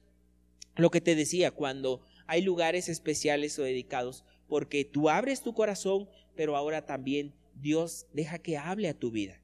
lo 0.76 0.90
que 0.90 1.00
te 1.00 1.14
decía, 1.14 1.50
cuando 1.50 2.00
hay 2.26 2.42
lugares 2.42 2.88
especiales 2.88 3.58
o 3.58 3.62
dedicados, 3.62 4.24
porque 4.48 4.84
tú 4.84 5.10
abres 5.10 5.42
tu 5.42 5.54
corazón, 5.54 6.08
pero 6.34 6.56
ahora 6.56 6.84
también 6.86 7.34
Dios 7.54 8.06
deja 8.12 8.38
que 8.38 8.56
hable 8.56 8.88
a 8.88 8.98
tu 8.98 9.10
vida. 9.10 9.40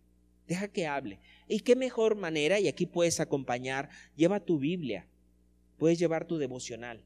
Deja 0.48 0.68
que 0.68 0.86
hable. 0.86 1.20
¿Y 1.46 1.60
qué 1.60 1.76
mejor 1.76 2.16
manera? 2.16 2.58
Y 2.58 2.66
aquí 2.66 2.86
puedes 2.86 3.20
acompañar, 3.20 3.90
lleva 4.16 4.40
tu 4.40 4.58
Biblia, 4.58 5.06
puedes 5.78 5.98
llevar 5.98 6.26
tu 6.26 6.38
devocional. 6.38 7.04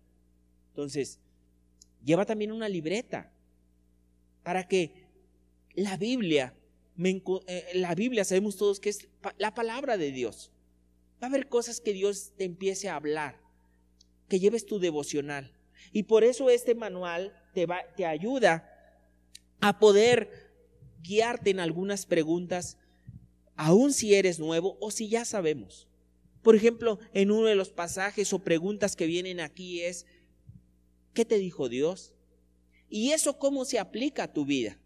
Entonces, 0.70 1.20
lleva 2.04 2.26
también 2.26 2.52
una 2.52 2.68
libreta 2.68 3.32
para 4.42 4.68
que 4.68 5.06
la 5.74 5.96
Biblia, 5.96 6.54
eh, 6.98 7.70
la 7.74 7.94
Biblia 7.94 8.24
sabemos 8.24 8.56
todos 8.56 8.78
que 8.78 8.90
es 8.90 9.08
la 9.38 9.54
palabra 9.54 9.96
de 9.96 10.12
Dios. 10.12 10.50
Va 11.22 11.26
a 11.26 11.30
haber 11.30 11.48
cosas 11.48 11.80
que 11.80 11.92
Dios 11.92 12.32
te 12.36 12.44
empiece 12.44 12.88
a 12.88 12.96
hablar, 12.96 13.40
que 14.28 14.38
lleves 14.38 14.66
tu 14.66 14.78
devocional. 14.78 15.52
Y 15.92 16.04
por 16.04 16.24
eso 16.24 16.50
este 16.50 16.74
manual 16.74 17.32
te, 17.54 17.66
va, 17.66 17.82
te 17.96 18.06
ayuda 18.06 18.70
a 19.60 19.78
poder 19.78 20.52
guiarte 21.02 21.50
en 21.50 21.60
algunas 21.60 22.06
preguntas, 22.06 22.78
aun 23.56 23.92
si 23.92 24.14
eres 24.14 24.38
nuevo 24.38 24.76
o 24.80 24.90
si 24.90 25.08
ya 25.08 25.24
sabemos. 25.24 25.88
Por 26.42 26.54
ejemplo, 26.54 26.98
en 27.14 27.30
uno 27.30 27.46
de 27.46 27.54
los 27.54 27.70
pasajes 27.70 28.32
o 28.32 28.40
preguntas 28.40 28.96
que 28.96 29.06
vienen 29.06 29.40
aquí 29.40 29.82
es, 29.82 30.06
¿qué 31.14 31.24
te 31.24 31.38
dijo 31.38 31.68
Dios? 31.68 32.14
¿Y 32.90 33.12
eso 33.12 33.38
cómo 33.38 33.64
se 33.64 33.78
aplica 33.78 34.24
a 34.24 34.32
tu 34.32 34.44
vida? 34.44 34.78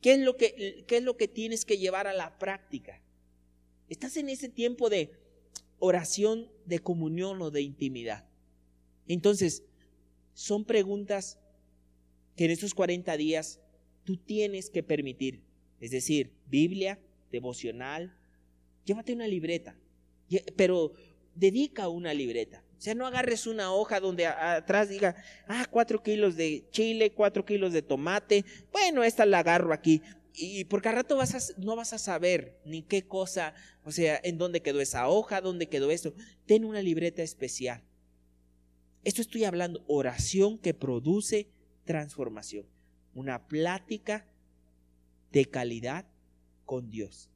¿Qué 0.00 0.12
es 0.12 0.18
lo 0.20 0.36
que, 0.36 0.84
qué 0.86 0.98
es 0.98 1.02
lo 1.02 1.16
que 1.16 1.28
tienes 1.28 1.64
que 1.64 1.78
llevar 1.78 2.06
a 2.06 2.12
la 2.12 2.38
práctica? 2.38 3.00
Estás 3.88 4.16
en 4.16 4.28
ese 4.28 4.48
tiempo 4.48 4.90
de 4.90 5.12
oración, 5.78 6.50
de 6.64 6.80
comunión 6.80 7.40
o 7.40 7.50
de 7.50 7.62
intimidad. 7.62 8.28
Entonces, 9.08 9.64
son 10.34 10.64
preguntas 10.64 11.38
que 12.36 12.44
en 12.44 12.50
estos 12.50 12.74
40 12.74 13.16
días 13.16 13.60
tú 14.04 14.16
tienes 14.16 14.70
que 14.70 14.82
permitir. 14.82 15.42
Es 15.80 15.90
decir, 15.90 16.32
Biblia, 16.46 16.98
devocional, 17.30 18.16
llévate 18.84 19.12
una 19.12 19.28
libreta, 19.28 19.78
pero 20.56 20.92
dedica 21.34 21.88
una 21.88 22.14
libreta. 22.14 22.64
O 22.78 22.80
sea, 22.80 22.94
no 22.94 23.06
agarres 23.06 23.46
una 23.46 23.72
hoja 23.72 24.00
donde 24.00 24.26
atrás 24.26 24.88
diga, 24.88 25.16
ah, 25.48 25.66
cuatro 25.70 26.02
kilos 26.02 26.36
de 26.36 26.66
chile, 26.70 27.12
cuatro 27.12 27.44
kilos 27.44 27.72
de 27.72 27.82
tomate. 27.82 28.44
Bueno, 28.70 29.02
esta 29.02 29.24
la 29.24 29.38
agarro 29.38 29.72
aquí 29.72 30.02
y 30.38 30.64
porque 30.66 30.90
al 30.90 30.96
rato 30.96 31.16
vas 31.16 31.54
no 31.56 31.76
vas 31.76 31.94
a 31.94 31.98
saber 31.98 32.60
ni 32.64 32.82
qué 32.82 33.06
cosa, 33.06 33.54
o 33.84 33.90
sea, 33.90 34.20
en 34.22 34.36
dónde 34.36 34.60
quedó 34.60 34.80
esa 34.80 35.08
hoja, 35.08 35.40
dónde 35.40 35.68
quedó 35.68 35.90
esto. 35.90 36.12
Ten 36.44 36.64
una 36.64 36.82
libreta 36.82 37.22
especial. 37.22 37.82
Esto 39.02 39.22
estoy 39.22 39.44
hablando, 39.44 39.82
oración 39.86 40.58
que 40.58 40.74
produce 40.74 41.48
transformación. 41.84 42.66
Una 43.14 43.46
plática 43.48 44.26
de 45.32 45.46
calidad 45.46 46.04
con 46.66 46.90
Dios. 46.90 47.30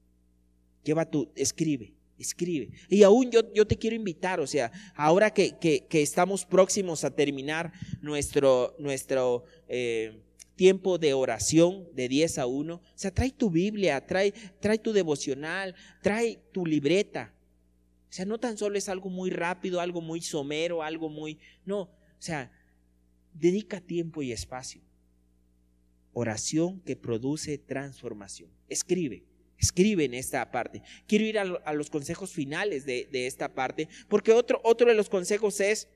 Lleva 0.84 1.06
tu, 1.06 1.32
escribe, 1.36 1.94
escribe. 2.20 2.70
Y 2.88 3.02
aún 3.02 3.30
yo, 3.30 3.52
yo 3.52 3.66
te 3.66 3.76
quiero 3.76 3.96
invitar, 3.96 4.40
o 4.40 4.46
sea, 4.46 4.70
ahora 4.94 5.32
que, 5.32 5.58
que, 5.58 5.86
que 5.88 6.02
estamos 6.02 6.44
próximos 6.44 7.04
a 7.04 7.14
terminar 7.14 7.72
nuestro, 8.00 8.74
nuestro 8.78 9.44
eh, 9.68 10.22
tiempo 10.60 10.98
de 10.98 11.14
oración 11.14 11.88
de 11.94 12.06
10 12.06 12.38
a 12.38 12.46
1. 12.46 12.74
O 12.74 12.82
sea, 12.94 13.10
trae 13.10 13.30
tu 13.30 13.48
Biblia, 13.48 14.04
trae, 14.06 14.32
trae 14.60 14.76
tu 14.76 14.92
devocional, 14.92 15.74
trae 16.02 16.38
tu 16.52 16.66
libreta. 16.66 17.32
O 18.10 18.12
sea, 18.12 18.26
no 18.26 18.38
tan 18.38 18.58
solo 18.58 18.76
es 18.76 18.90
algo 18.90 19.08
muy 19.08 19.30
rápido, 19.30 19.80
algo 19.80 20.02
muy 20.02 20.20
somero, 20.20 20.82
algo 20.82 21.08
muy... 21.08 21.38
No, 21.64 21.82
o 21.82 21.90
sea, 22.18 22.52
dedica 23.32 23.80
tiempo 23.80 24.20
y 24.22 24.32
espacio. 24.32 24.82
Oración 26.12 26.80
que 26.80 26.94
produce 26.94 27.56
transformación. 27.56 28.50
Escribe, 28.68 29.24
escribe 29.60 30.04
en 30.04 30.14
esta 30.14 30.50
parte. 30.50 30.82
Quiero 31.06 31.24
ir 31.24 31.38
a, 31.38 31.72
los 31.74 31.90
consejos 31.90 32.32
finales 32.32 32.86
de, 32.86 33.08
de, 33.12 33.26
esta 33.26 33.54
parte, 33.54 33.88
porque 34.08 34.32
otro, 34.32 34.60
otro 34.64 34.88
de 34.88 34.94
los 34.94 35.08
consejos 35.08 35.60
es 35.60 35.88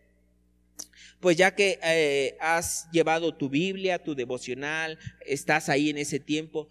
pues 1.20 1.36
ya 1.36 1.54
que 1.54 1.78
eh, 1.82 2.36
has 2.40 2.88
llevado 2.92 3.34
tu 3.34 3.48
Biblia, 3.48 4.02
tu 4.02 4.14
devocional, 4.14 4.98
estás 5.24 5.68
ahí 5.68 5.88
en 5.88 5.98
ese 5.98 6.20
tiempo, 6.20 6.68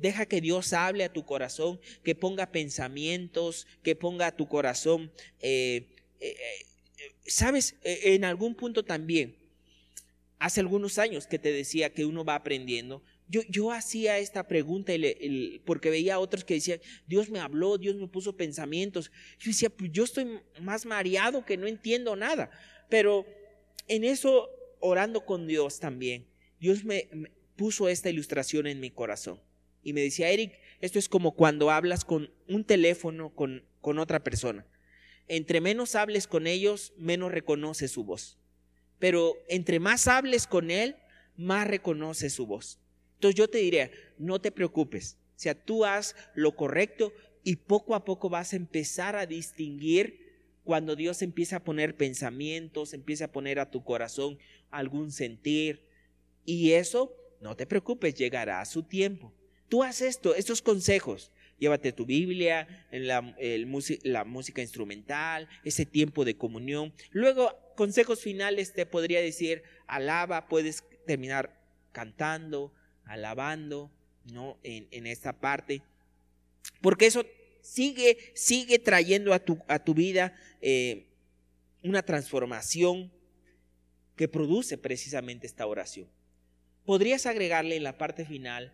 deja 0.00 0.26
que 0.26 0.40
Dios 0.40 0.72
hable 0.72 1.04
a 1.04 1.12
tu 1.12 1.24
corazón, 1.24 1.80
que 2.02 2.14
ponga 2.14 2.52
pensamientos, 2.52 3.66
que 3.82 3.94
ponga 3.94 4.28
a 4.28 4.36
tu 4.36 4.48
corazón, 4.48 5.12
eh, 5.40 5.88
eh, 6.20 6.36
sabes, 7.26 7.76
en 7.82 8.24
algún 8.24 8.54
punto 8.54 8.84
también, 8.84 9.36
hace 10.38 10.60
algunos 10.60 10.98
años 10.98 11.26
que 11.26 11.38
te 11.38 11.52
decía 11.52 11.92
que 11.92 12.06
uno 12.06 12.24
va 12.24 12.34
aprendiendo, 12.34 13.02
yo, 13.28 13.72
hacía 13.72 14.18
esta 14.18 14.46
pregunta 14.46 14.92
porque 15.64 15.90
veía 15.90 16.14
a 16.14 16.18
otros 16.18 16.44
que 16.44 16.54
decían, 16.54 16.80
Dios 17.06 17.28
me 17.28 17.40
habló, 17.40 17.76
Dios 17.76 17.96
me 17.96 18.06
puso 18.06 18.36
pensamientos. 18.36 19.10
Yo 19.38 19.50
decía, 19.50 19.70
pues 19.70 19.90
yo 19.92 20.04
estoy 20.04 20.40
más 20.60 20.86
mareado 20.86 21.44
que 21.44 21.56
no 21.56 21.66
entiendo 21.66 22.14
nada. 22.14 22.50
Pero 22.88 23.26
en 23.88 24.04
eso, 24.04 24.48
orando 24.80 25.24
con 25.24 25.46
Dios 25.46 25.80
también, 25.80 26.26
Dios 26.60 26.84
me, 26.84 27.08
puso 27.56 27.88
esta 27.88 28.10
ilustración 28.10 28.66
en 28.66 28.80
mi 28.80 28.90
corazón. 28.90 29.40
Y 29.82 29.92
me 29.92 30.02
decía, 30.02 30.30
Eric, 30.30 30.52
esto 30.80 30.98
es 30.98 31.08
como 31.08 31.32
cuando 31.34 31.70
hablas 31.70 32.04
con 32.04 32.30
un 32.48 32.64
teléfono 32.64 33.30
con, 33.34 33.64
con 33.80 33.98
otra 33.98 34.22
persona. 34.22 34.66
Entre 35.28 35.60
menos 35.60 35.94
hables 35.94 36.26
con 36.26 36.46
ellos, 36.46 36.92
menos 36.96 37.32
reconoce 37.32 37.88
su 37.88 38.04
voz. 38.04 38.38
Pero 38.98 39.36
entre 39.48 39.80
más 39.80 40.06
hables 40.06 40.46
con 40.46 40.70
él, 40.70 40.96
más 41.36 41.66
reconoce 41.66 42.30
su 42.30 42.46
voz. 42.46 42.78
Entonces 43.16 43.36
yo 43.36 43.48
te 43.48 43.58
diría, 43.58 43.90
no 44.18 44.40
te 44.40 44.52
preocupes. 44.52 45.18
O 45.36 45.38
sea, 45.38 45.54
tú 45.54 45.84
haz 45.84 46.14
lo 46.34 46.56
correcto 46.56 47.12
y 47.42 47.56
poco 47.56 47.94
a 47.94 48.04
poco 48.04 48.28
vas 48.28 48.52
a 48.52 48.56
empezar 48.56 49.16
a 49.16 49.26
distinguir 49.26 50.26
cuando 50.64 50.96
Dios 50.96 51.22
empieza 51.22 51.56
a 51.56 51.64
poner 51.64 51.96
pensamientos, 51.96 52.92
empieza 52.92 53.26
a 53.26 53.32
poner 53.32 53.60
a 53.60 53.70
tu 53.70 53.84
corazón 53.84 54.38
algún 54.70 55.12
sentir, 55.12 55.86
Y 56.44 56.72
eso, 56.72 57.12
no 57.40 57.56
te 57.56 57.66
preocupes, 57.66 58.14
llegará 58.14 58.60
a 58.60 58.66
su 58.66 58.84
tiempo. 58.84 59.32
Tú 59.68 59.82
haz 59.82 60.00
esto, 60.00 60.34
estos 60.34 60.62
consejos. 60.62 61.32
Llévate 61.58 61.92
tu 61.92 62.04
Biblia, 62.06 62.86
la, 62.92 63.36
la 64.02 64.24
música 64.24 64.62
instrumental, 64.62 65.48
ese 65.64 65.86
tiempo 65.86 66.24
de 66.24 66.36
comunión. 66.36 66.92
Luego, 67.10 67.52
consejos 67.76 68.20
finales 68.20 68.72
te 68.72 68.86
podría 68.86 69.20
decir, 69.20 69.62
alaba, 69.86 70.48
puedes 70.48 70.84
terminar 71.06 71.60
cantando, 71.92 72.72
alabando, 73.06 73.90
¿no? 74.32 74.58
En, 74.62 74.86
en 74.90 75.06
esta 75.06 75.32
parte. 75.32 75.82
Porque 76.82 77.06
eso 77.06 77.24
sigue, 77.66 78.32
sigue 78.34 78.78
trayendo 78.78 79.32
a 79.32 79.38
tu, 79.38 79.58
a 79.66 79.78
tu 79.78 79.94
vida 79.94 80.34
eh, 80.60 81.06
una 81.82 82.02
transformación 82.02 83.12
que 84.14 84.28
produce 84.28 84.78
precisamente 84.78 85.46
esta 85.46 85.66
oración. 85.66 86.08
Podrías 86.84 87.26
agregarle 87.26 87.76
en 87.76 87.82
la 87.82 87.98
parte 87.98 88.24
final 88.24 88.72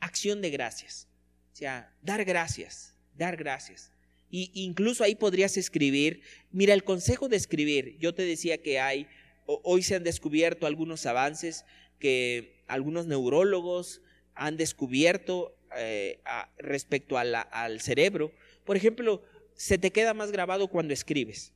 acción 0.00 0.40
de 0.40 0.50
gracias, 0.50 1.08
o 1.52 1.56
sea, 1.56 1.94
dar 2.02 2.24
gracias, 2.24 2.94
dar 3.16 3.36
gracias. 3.36 3.92
Y 4.30 4.50
incluso 4.54 5.04
ahí 5.04 5.14
podrías 5.14 5.56
escribir, 5.56 6.22
mira, 6.50 6.74
el 6.74 6.82
consejo 6.82 7.28
de 7.28 7.36
escribir, 7.36 7.96
yo 7.98 8.14
te 8.14 8.22
decía 8.22 8.60
que 8.60 8.80
hay, 8.80 9.06
hoy 9.46 9.82
se 9.82 9.94
han 9.94 10.02
descubierto 10.02 10.66
algunos 10.66 11.06
avances 11.06 11.64
que 11.98 12.62
algunos 12.66 13.06
neurólogos 13.06 14.02
han 14.34 14.56
descubierto 14.56 15.56
eh, 15.76 16.20
respecto 16.58 17.18
al 17.18 17.80
cerebro. 17.80 18.32
Por 18.64 18.76
ejemplo, 18.76 19.22
se 19.54 19.78
te 19.78 19.90
queda 19.90 20.14
más 20.14 20.32
grabado 20.32 20.68
cuando 20.68 20.94
escribes. 20.94 21.52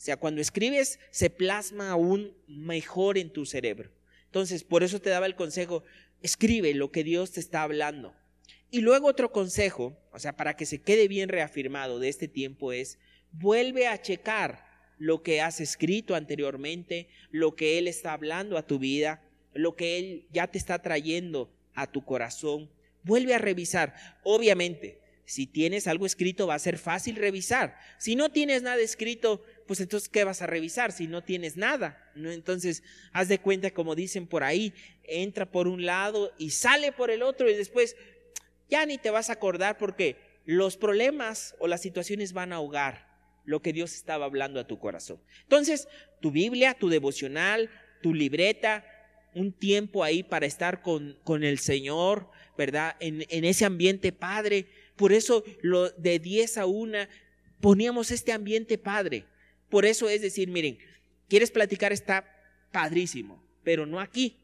O 0.00 0.02
sea, 0.02 0.16
cuando 0.16 0.40
escribes 0.40 0.98
se 1.10 1.30
plasma 1.30 1.90
aún 1.90 2.34
mejor 2.46 3.18
en 3.18 3.30
tu 3.30 3.44
cerebro. 3.44 3.90
Entonces, 4.24 4.64
por 4.64 4.82
eso 4.82 5.00
te 5.00 5.10
daba 5.10 5.26
el 5.26 5.34
consejo, 5.34 5.84
escribe 6.22 6.72
lo 6.74 6.90
que 6.90 7.04
Dios 7.04 7.32
te 7.32 7.40
está 7.40 7.62
hablando. 7.62 8.14
Y 8.70 8.80
luego 8.80 9.08
otro 9.08 9.32
consejo, 9.32 9.98
o 10.12 10.18
sea, 10.18 10.36
para 10.36 10.56
que 10.56 10.64
se 10.64 10.80
quede 10.80 11.08
bien 11.08 11.28
reafirmado 11.28 11.98
de 11.98 12.08
este 12.08 12.28
tiempo 12.28 12.72
es, 12.72 12.98
vuelve 13.32 13.88
a 13.88 14.00
checar 14.00 14.64
lo 14.96 15.22
que 15.22 15.40
has 15.40 15.60
escrito 15.60 16.14
anteriormente, 16.14 17.08
lo 17.30 17.56
que 17.56 17.78
Él 17.78 17.88
está 17.88 18.12
hablando 18.12 18.56
a 18.56 18.66
tu 18.66 18.78
vida, 18.78 19.22
lo 19.54 19.76
que 19.76 19.98
Él 19.98 20.26
ya 20.32 20.46
te 20.46 20.58
está 20.58 20.80
trayendo 20.80 21.50
a 21.74 21.86
tu 21.86 22.04
corazón. 22.04 22.70
Vuelve 23.02 23.34
a 23.34 23.38
revisar. 23.38 23.94
Obviamente, 24.22 25.00
si 25.30 25.46
tienes 25.46 25.86
algo 25.86 26.06
escrito 26.06 26.48
va 26.48 26.54
a 26.54 26.58
ser 26.58 26.76
fácil 26.76 27.14
revisar. 27.14 27.78
Si 27.98 28.16
no 28.16 28.30
tienes 28.30 28.62
nada 28.62 28.82
escrito, 28.82 29.44
pues 29.66 29.80
entonces 29.80 30.08
¿qué 30.08 30.24
vas 30.24 30.42
a 30.42 30.46
revisar 30.46 30.90
si 30.90 31.06
no 31.06 31.22
tienes 31.22 31.56
nada? 31.56 32.10
¿No? 32.16 32.32
Entonces, 32.32 32.82
haz 33.12 33.28
de 33.28 33.38
cuenta 33.38 33.70
como 33.70 33.94
dicen 33.94 34.26
por 34.26 34.42
ahí, 34.42 34.74
entra 35.04 35.46
por 35.48 35.68
un 35.68 35.86
lado 35.86 36.32
y 36.36 36.50
sale 36.50 36.90
por 36.90 37.12
el 37.12 37.22
otro 37.22 37.48
y 37.48 37.54
después 37.54 37.94
ya 38.68 38.84
ni 38.86 38.98
te 38.98 39.10
vas 39.10 39.30
a 39.30 39.34
acordar 39.34 39.78
porque 39.78 40.16
los 40.46 40.76
problemas 40.76 41.54
o 41.60 41.68
las 41.68 41.80
situaciones 41.80 42.32
van 42.32 42.52
a 42.52 42.56
ahogar 42.56 43.08
lo 43.44 43.62
que 43.62 43.72
Dios 43.72 43.94
estaba 43.94 44.24
hablando 44.24 44.58
a 44.58 44.66
tu 44.66 44.80
corazón. 44.80 45.20
Entonces, 45.42 45.86
tu 46.20 46.32
Biblia, 46.32 46.74
tu 46.74 46.88
devocional, 46.88 47.70
tu 48.02 48.14
libreta, 48.14 48.84
un 49.34 49.52
tiempo 49.52 50.04
ahí 50.04 50.22
para 50.22 50.46
estar 50.46 50.82
con, 50.82 51.16
con 51.24 51.44
el 51.44 51.58
Señor, 51.58 52.30
¿verdad? 52.56 52.96
En, 53.00 53.24
en, 53.28 53.44
ese 53.44 53.64
ambiente 53.64 54.12
padre. 54.12 54.66
Por 54.96 55.12
eso 55.12 55.44
lo 55.62 55.90
de 55.90 56.18
10 56.18 56.58
a 56.58 56.66
1 56.66 56.98
poníamos 57.60 58.10
este 58.10 58.32
ambiente 58.32 58.78
padre. 58.78 59.24
Por 59.68 59.86
eso 59.86 60.08
es 60.08 60.22
decir, 60.22 60.48
miren, 60.48 60.78
quieres 61.28 61.50
platicar 61.50 61.92
está 61.92 62.26
padrísimo, 62.72 63.42
pero 63.62 63.86
no 63.86 64.00
aquí, 64.00 64.39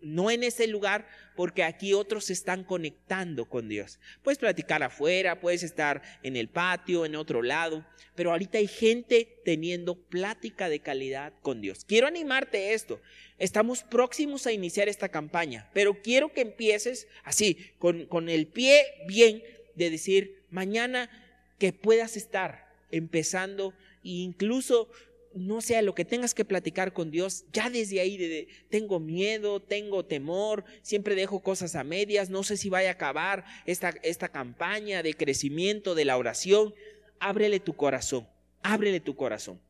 no 0.00 0.30
en 0.30 0.42
ese 0.42 0.66
lugar, 0.66 1.08
porque 1.34 1.62
aquí 1.62 1.92
otros 1.92 2.26
se 2.26 2.32
están 2.32 2.64
conectando 2.64 3.46
con 3.46 3.68
Dios. 3.68 3.98
Puedes 4.22 4.38
platicar 4.38 4.82
afuera, 4.82 5.40
puedes 5.40 5.62
estar 5.62 6.02
en 6.22 6.36
el 6.36 6.48
patio, 6.48 7.04
en 7.04 7.16
otro 7.16 7.42
lado, 7.42 7.84
pero 8.14 8.30
ahorita 8.30 8.58
hay 8.58 8.68
gente 8.68 9.40
teniendo 9.44 9.94
plática 9.94 10.68
de 10.68 10.80
calidad 10.80 11.32
con 11.42 11.60
Dios. 11.60 11.84
Quiero 11.84 12.06
animarte 12.06 12.58
a 12.58 12.72
esto. 12.72 13.00
Estamos 13.38 13.82
próximos 13.82 14.46
a 14.46 14.52
iniciar 14.52 14.88
esta 14.88 15.08
campaña, 15.08 15.70
pero 15.74 16.02
quiero 16.02 16.32
que 16.32 16.40
empieces 16.40 17.08
así, 17.24 17.72
con, 17.78 18.06
con 18.06 18.28
el 18.28 18.46
pie 18.46 18.84
bien 19.06 19.42
de 19.74 19.90
decir, 19.90 20.42
mañana 20.50 21.10
que 21.58 21.72
puedas 21.72 22.16
estar 22.16 22.66
empezando 22.90 23.72
e 24.04 24.10
incluso 24.22 24.88
no 25.36 25.60
sea 25.60 25.82
lo 25.82 25.94
que 25.94 26.04
tengas 26.04 26.34
que 26.34 26.44
platicar 26.44 26.92
con 26.92 27.10
Dios, 27.10 27.44
ya 27.52 27.70
desde 27.70 28.00
ahí 28.00 28.48
tengo 28.70 28.98
miedo, 28.98 29.60
tengo 29.60 30.04
temor, 30.04 30.64
siempre 30.82 31.14
dejo 31.14 31.40
cosas 31.40 31.76
a 31.76 31.84
medias, 31.84 32.30
no 32.30 32.42
sé 32.42 32.56
si 32.56 32.68
vaya 32.68 32.88
a 32.88 32.92
acabar 32.92 33.44
esta, 33.66 33.90
esta 34.02 34.28
campaña 34.28 35.02
de 35.02 35.14
crecimiento 35.14 35.94
de 35.94 36.04
la 36.04 36.16
oración, 36.16 36.74
ábrele 37.20 37.60
tu 37.60 37.74
corazón, 37.74 38.26
ábrele 38.62 39.00
tu 39.00 39.14
corazón. 39.14 39.60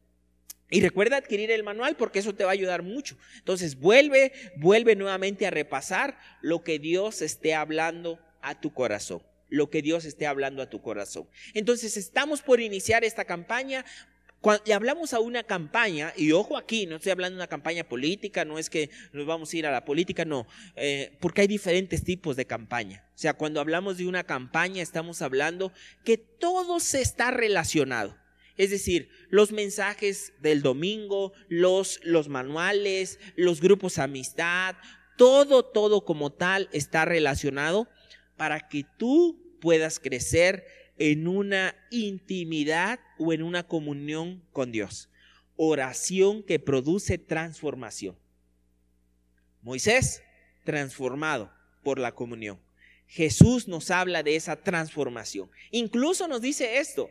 Y 0.71 0.81
recuerda 0.81 1.17
adquirir 1.17 1.51
el 1.51 1.63
manual 1.63 1.97
porque 1.97 2.19
eso 2.19 2.35
te 2.35 2.45
va 2.45 2.51
a 2.51 2.55
ayudar 2.55 2.83
mucho. 2.83 3.17
Entonces 3.39 3.79
vuelve, 3.79 4.33
vuelve 4.57 4.97
nuevamente 4.97 5.47
a 5.47 5.51
repasar 5.51 6.19
lo 6.43 6.65
que 6.65 6.81
Dios 6.81 7.23
esté 7.23 7.55
hablando 7.55 8.19
a 8.41 8.61
tu 8.61 8.73
corazón 8.73 9.23
lo 9.49 9.71
que 9.71 9.83
Dios 9.83 10.05
esté 10.05 10.27
hablando 10.27 10.63
a 10.63 10.71
tu 10.71 10.83
corazón. 10.83 11.29
Entonces 11.55 11.97
estamos 11.97 12.43
por 12.43 12.61
iniciar 12.61 13.05
esta 13.05 13.25
campaña. 13.25 13.85
Cuando 14.47 14.73
hablamos 14.73 15.13
a 15.13 15.19
una 15.19 15.43
campaña, 15.43 16.13
y 16.17 16.31
ojo 16.31 16.57
aquí, 16.57 16.87
no 16.87 16.95
estoy 16.95 17.11
hablando 17.11 17.35
de 17.35 17.41
una 17.41 17.49
campaña 17.49 17.83
política, 17.83 18.45
no 18.45 18.61
es 18.61 18.71
que 18.71 18.91
nos 19.13 19.27
vamos 19.27 19.53
a 19.53 19.57
ir 19.57 19.67
a 19.67 19.73
la 19.73 19.85
política, 19.85 20.25
no, 20.25 20.47
eh, 20.77 21.19
porque 21.21 21.41
hay 21.41 21.49
diferentes 21.49 22.05
tipos 22.05 22.37
de 22.37 22.45
campaña. 22.45 23.05
O 23.09 23.19
sea, 23.19 23.35
cuando 23.35 23.61
hablamos 23.61 23.99
de 23.99 24.07
una 24.07 24.23
campaña, 24.23 24.85
estamos 24.85 25.21
hablando 25.21 25.73
que 26.05 26.17
todo 26.17 26.79
se 26.79 27.01
está 27.01 27.33
relacionado. 27.33 28.17
Es 28.57 28.71
decir, 28.71 29.09
los 29.31 29.51
mensajes 29.51 30.33
del 30.41 30.63
domingo, 30.63 31.33
los, 31.49 31.99
los 32.05 32.29
manuales, 32.29 33.19
los 33.35 33.61
grupos 33.61 33.99
amistad, 33.99 34.77
todo, 35.19 35.65
todo 35.65 36.05
como 36.05 36.31
tal 36.31 36.69
está 36.71 37.05
relacionado 37.05 37.89
para 38.37 38.69
que 38.69 38.87
tú 38.97 39.59
puedas 39.61 39.99
crecer 39.99 40.86
en 40.99 41.29
una 41.29 41.75
intimidad 41.91 43.01
o 43.19 43.33
en 43.33 43.43
una 43.43 43.67
comunión 43.67 44.43
con 44.53 44.73
Dios. 44.73 45.11
Oración 45.57 46.43
que 46.43 46.59
produce 46.59 47.19
transformación. 47.19 48.17
Moisés, 49.63 50.23
transformado 50.65 51.53
por 51.83 51.99
la 51.99 52.13
comunión. 52.13 52.61
Jesús 53.07 53.69
nos 53.69 53.91
habla 53.91 54.23
de 54.23 54.37
esa 54.37 54.57
transformación. 54.57 55.51
Incluso 55.71 56.29
nos 56.29 56.41
dice 56.41 56.79
esto, 56.79 57.09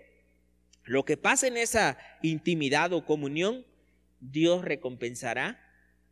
lo 0.83 1.05
que 1.05 1.17
pasa 1.17 1.47
en 1.47 1.57
esa 1.57 1.97
intimidad 2.21 2.93
o 2.93 3.05
comunión, 3.05 3.65
Dios 4.19 4.63
recompensará 4.63 5.59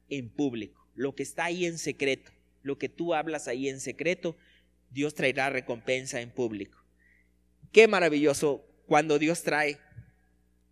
en 0.10 0.30
público. 0.30 0.88
Lo 0.96 1.16
que 1.16 1.24
está 1.24 1.46
ahí 1.46 1.66
en 1.66 1.78
secreto, 1.78 2.32
lo 2.62 2.78
que 2.78 2.90
tú 2.90 3.14
hablas 3.14 3.48
ahí 3.48 3.70
en 3.70 3.80
secreto, 3.80 4.36
Dios 4.92 5.16
traerá 5.16 5.50
recompensa 5.50 6.22
en 6.22 6.32
público. 6.32 6.83
Qué 7.74 7.88
maravilloso 7.88 8.66
cuando 8.86 9.20
Dios 9.20 9.44
trae 9.44 9.80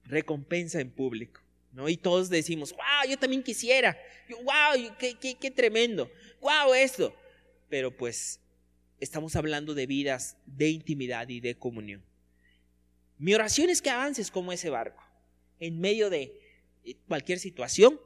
recompensa 0.05 0.79
en 0.79 0.91
público. 0.91 1.41
¿no? 1.73 1.89
Y 1.89 1.97
todos 1.97 2.29
decimos, 2.29 2.71
wow, 2.73 3.09
yo 3.09 3.17
también 3.17 3.43
quisiera, 3.43 3.97
wow, 4.29 4.95
qué, 4.99 5.15
qué, 5.15 5.35
qué 5.35 5.51
tremendo, 5.51 6.09
wow, 6.41 6.73
esto. 6.73 7.13
Pero 7.69 7.95
pues 7.95 8.39
estamos 8.99 9.35
hablando 9.35 9.73
de 9.73 9.87
vidas 9.87 10.37
de 10.45 10.69
intimidad 10.69 11.27
y 11.29 11.39
de 11.39 11.55
comunión. 11.55 12.03
Mi 13.17 13.33
oración 13.33 13.69
es 13.69 13.81
que 13.81 13.89
avances 13.89 14.29
como 14.31 14.51
ese 14.51 14.69
barco. 14.69 15.03
En 15.59 15.79
medio 15.79 16.09
de 16.09 16.39
cualquier 17.07 17.39
situación, 17.39 17.99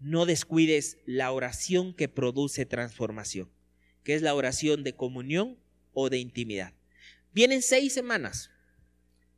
no 0.00 0.26
descuides 0.26 0.98
la 1.06 1.30
oración 1.32 1.94
que 1.94 2.08
produce 2.08 2.66
transformación, 2.66 3.48
que 4.02 4.14
es 4.14 4.22
la 4.22 4.34
oración 4.34 4.84
de 4.84 4.94
comunión 4.94 5.58
o 5.92 6.10
de 6.10 6.18
intimidad. 6.18 6.72
Vienen 7.34 7.62
seis 7.62 7.92
semanas 7.92 8.50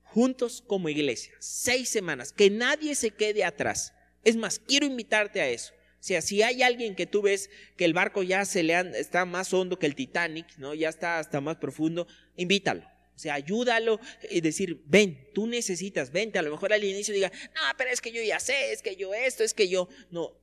juntos 0.02 0.62
como 0.66 0.88
iglesia. 0.88 1.34
Seis 1.40 1.88
semanas. 1.88 2.32
Que 2.32 2.50
nadie 2.50 2.94
se 2.94 3.10
quede 3.10 3.42
atrás. 3.42 3.92
Es 4.22 4.36
más, 4.36 4.58
quiero 4.58 4.86
invitarte 4.86 5.40
a 5.40 5.48
eso. 5.48 5.72
O 5.74 6.04
sea, 6.06 6.20
si 6.22 6.42
hay 6.42 6.62
alguien 6.62 6.94
que 6.94 7.06
tú 7.06 7.22
ves 7.22 7.50
que 7.76 7.84
el 7.84 7.94
barco 7.94 8.22
ya 8.22 8.44
se 8.44 8.62
le 8.62 8.78
está 8.98 9.24
más 9.24 9.52
hondo 9.52 9.78
que 9.78 9.86
el 9.86 9.94
Titanic, 9.94 10.46
¿no? 10.58 10.74
Ya 10.74 10.88
está 10.88 11.18
hasta 11.18 11.40
más 11.40 11.56
profundo, 11.56 12.06
invítalo. 12.36 12.82
O 13.14 13.18
sea, 13.18 13.34
ayúdalo 13.34 13.98
y 14.30 14.40
decir, 14.42 14.82
ven, 14.86 15.30
tú 15.34 15.46
necesitas, 15.46 16.12
vente. 16.12 16.38
A 16.38 16.42
lo 16.42 16.50
mejor 16.50 16.72
al 16.72 16.84
inicio 16.84 17.14
diga, 17.14 17.32
no, 17.54 17.60
pero 17.76 17.90
es 17.90 18.00
que 18.00 18.12
yo 18.12 18.22
ya 18.22 18.38
sé, 18.40 18.72
es 18.72 18.82
que 18.82 18.94
yo 18.96 19.14
esto, 19.14 19.42
es 19.42 19.54
que 19.54 19.68
yo. 19.68 19.88
No, 20.10 20.38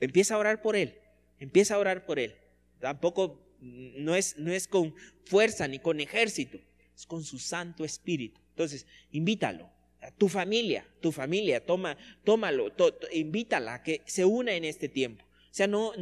empieza 0.00 0.34
a 0.34 0.38
orar 0.38 0.62
por 0.62 0.76
él. 0.76 0.98
Empieza 1.40 1.74
a 1.74 1.78
orar 1.78 2.06
por 2.06 2.20
él. 2.20 2.36
Tampoco 2.80 3.44
no 3.60 4.14
es, 4.14 4.36
no 4.36 4.52
es 4.52 4.66
con 4.66 4.94
fuerza 5.24 5.68
ni 5.68 5.78
con 5.78 6.00
ejército 6.00 6.58
es 6.96 7.06
con 7.06 7.22
su 7.24 7.38
Santo 7.38 7.84
Espíritu. 7.84 8.40
Entonces, 8.50 8.86
invítalo. 9.10 9.70
A 10.00 10.10
tu 10.10 10.28
familia, 10.28 10.84
tu 11.00 11.12
familia, 11.12 11.64
toma, 11.64 11.96
tómalo, 12.24 12.72
invítala 13.12 13.74
a 13.74 13.82
que 13.84 14.02
se 14.04 14.24
una 14.24 14.52
en 14.52 14.64
este 14.64 14.88
tiempo. 14.88 15.24
O 15.24 15.54
sea, 15.54 15.68
no, 15.68 15.92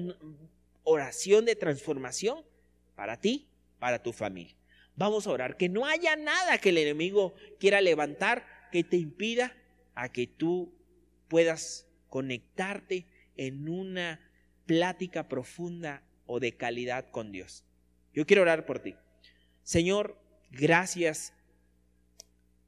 oración 0.85 1.45
de 1.45 1.55
transformación 1.55 2.43
para 2.95 3.21
ti, 3.21 3.49
para 3.79 4.03
tu 4.03 4.13
familia. 4.13 4.57
Vamos 4.97 5.27
a 5.27 5.31
orar, 5.31 5.57
que 5.57 5.69
no 5.69 5.87
haya 5.87 6.17
nada 6.17 6.59
que 6.59 6.71
el 6.71 6.79
enemigo 6.79 7.35
quiera 7.59 7.81
levantar 7.81 8.47
que 8.73 8.85
te 8.85 8.97
impida 8.97 9.55
a 9.95 10.11
que 10.11 10.27
tú 10.27 10.73
puedas 11.29 11.87
conectarte 12.09 13.07
en 13.37 13.69
una 13.69 14.21
plática 14.67 15.29
profunda 15.29 16.03
o 16.27 16.41
de 16.41 16.57
calidad 16.57 17.11
con 17.11 17.33
Dios. 17.33 17.65
Yo 18.13 18.27
quiero 18.27 18.43
orar 18.43 18.67
por 18.67 18.81
ti. 18.81 18.97
Señor, 19.63 20.21
gracias 20.51 21.33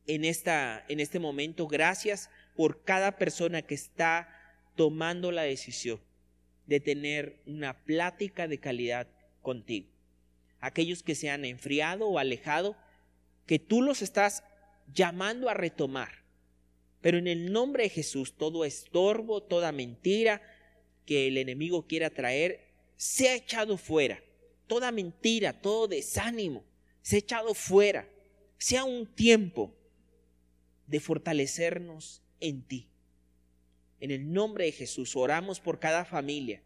en, 0.07 0.25
esta, 0.25 0.85
en 0.89 1.01
este 1.01 1.19
momento. 1.19 1.67
Gracias 1.67 2.31
por 2.57 2.85
cada 2.85 3.19
persona 3.19 3.63
que 3.63 3.75
está 3.75 4.29
tomando 4.77 5.33
la 5.33 5.43
decisión 5.43 6.01
de 6.67 6.81
tener 6.81 7.41
una 7.47 7.85
plática 7.85 8.49
de 8.49 8.59
calidad 8.59 9.09
contigo. 9.43 9.89
Aquellos 10.61 11.03
que 11.03 11.15
se 11.15 11.29
han 11.29 11.45
enfriado 11.45 12.09
o 12.09 12.19
alejado, 12.19 12.77
que 13.47 13.59
tú 13.59 13.83
los 13.83 14.01
estás 14.01 14.45
llamando 14.93 15.49
a 15.49 15.55
retomar. 15.55 16.23
Pero 17.01 17.19
en 17.19 17.27
el 17.27 17.53
nombre 17.53 17.85
de 17.85 17.89
Jesús, 17.89 18.37
todo 18.37 18.65
estorbo, 18.65 19.43
toda 19.43 19.73
mentira 19.73 20.41
que 21.05 21.27
el 21.27 21.37
enemigo 21.37 21.87
quiera 21.89 22.11
traer, 22.11 22.61
se 22.97 23.29
ha 23.29 23.35
echado 23.35 23.77
fuera. 23.77 24.23
Toda 24.69 24.93
mentira, 24.93 25.61
todo 25.61 25.89
desánimo, 25.89 26.65
se 27.03 27.17
ha 27.17 27.19
echado 27.19 27.55
fuera. 27.55 28.09
Sea 28.59 28.85
un 28.85 29.07
tiempo 29.07 29.75
de 30.87 31.01
fortalecernos 31.01 32.23
en 32.41 32.63
ti. 32.63 32.89
En 34.01 34.11
el 34.11 34.33
nombre 34.33 34.65
de 34.65 34.73
Jesús 34.73 35.15
oramos 35.15 35.61
por 35.61 35.79
cada 35.79 36.05
familia, 36.05 36.63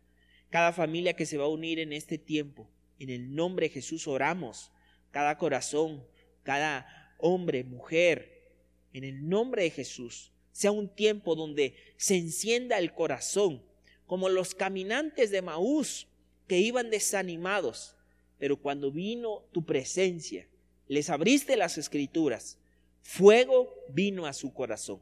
cada 0.50 0.72
familia 0.72 1.14
que 1.14 1.26
se 1.26 1.36
va 1.36 1.44
a 1.44 1.48
unir 1.48 1.78
en 1.78 1.92
este 1.92 2.18
tiempo. 2.18 2.68
En 2.98 3.10
el 3.10 3.34
nombre 3.34 3.68
de 3.68 3.74
Jesús 3.74 4.06
oramos, 4.06 4.70
cada 5.10 5.36
corazón, 5.36 6.06
cada 6.42 7.14
hombre, 7.18 7.64
mujer, 7.64 8.54
en 8.92 9.04
el 9.04 9.28
nombre 9.28 9.64
de 9.64 9.70
Jesús, 9.70 10.32
sea 10.52 10.70
un 10.70 10.88
tiempo 10.88 11.34
donde 11.34 11.76
se 11.98 12.16
encienda 12.16 12.78
el 12.78 12.94
corazón, 12.94 13.62
como 14.06 14.28
los 14.28 14.54
caminantes 14.54 15.30
de 15.30 15.42
Maús 15.42 16.06
que 16.46 16.58
iban 16.58 16.90
desanimados, 16.90 17.95
pero 18.38 18.56
cuando 18.56 18.90
vino 18.90 19.44
tu 19.52 19.64
presencia, 19.64 20.46
les 20.88 21.10
abriste 21.10 21.56
las 21.56 21.78
escrituras, 21.78 22.58
fuego 23.02 23.72
vino 23.88 24.26
a 24.26 24.32
su 24.32 24.52
corazón. 24.52 25.00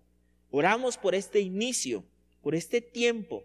Oramos 0.50 0.96
por 0.96 1.14
este 1.14 1.40
inicio, 1.40 2.04
por 2.42 2.54
este 2.54 2.80
tiempo, 2.80 3.44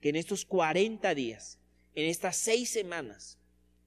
que 0.00 0.08
en 0.08 0.16
estos 0.16 0.44
40 0.44 1.14
días, 1.14 1.58
en 1.94 2.06
estas 2.06 2.36
seis 2.36 2.70
semanas, 2.70 3.38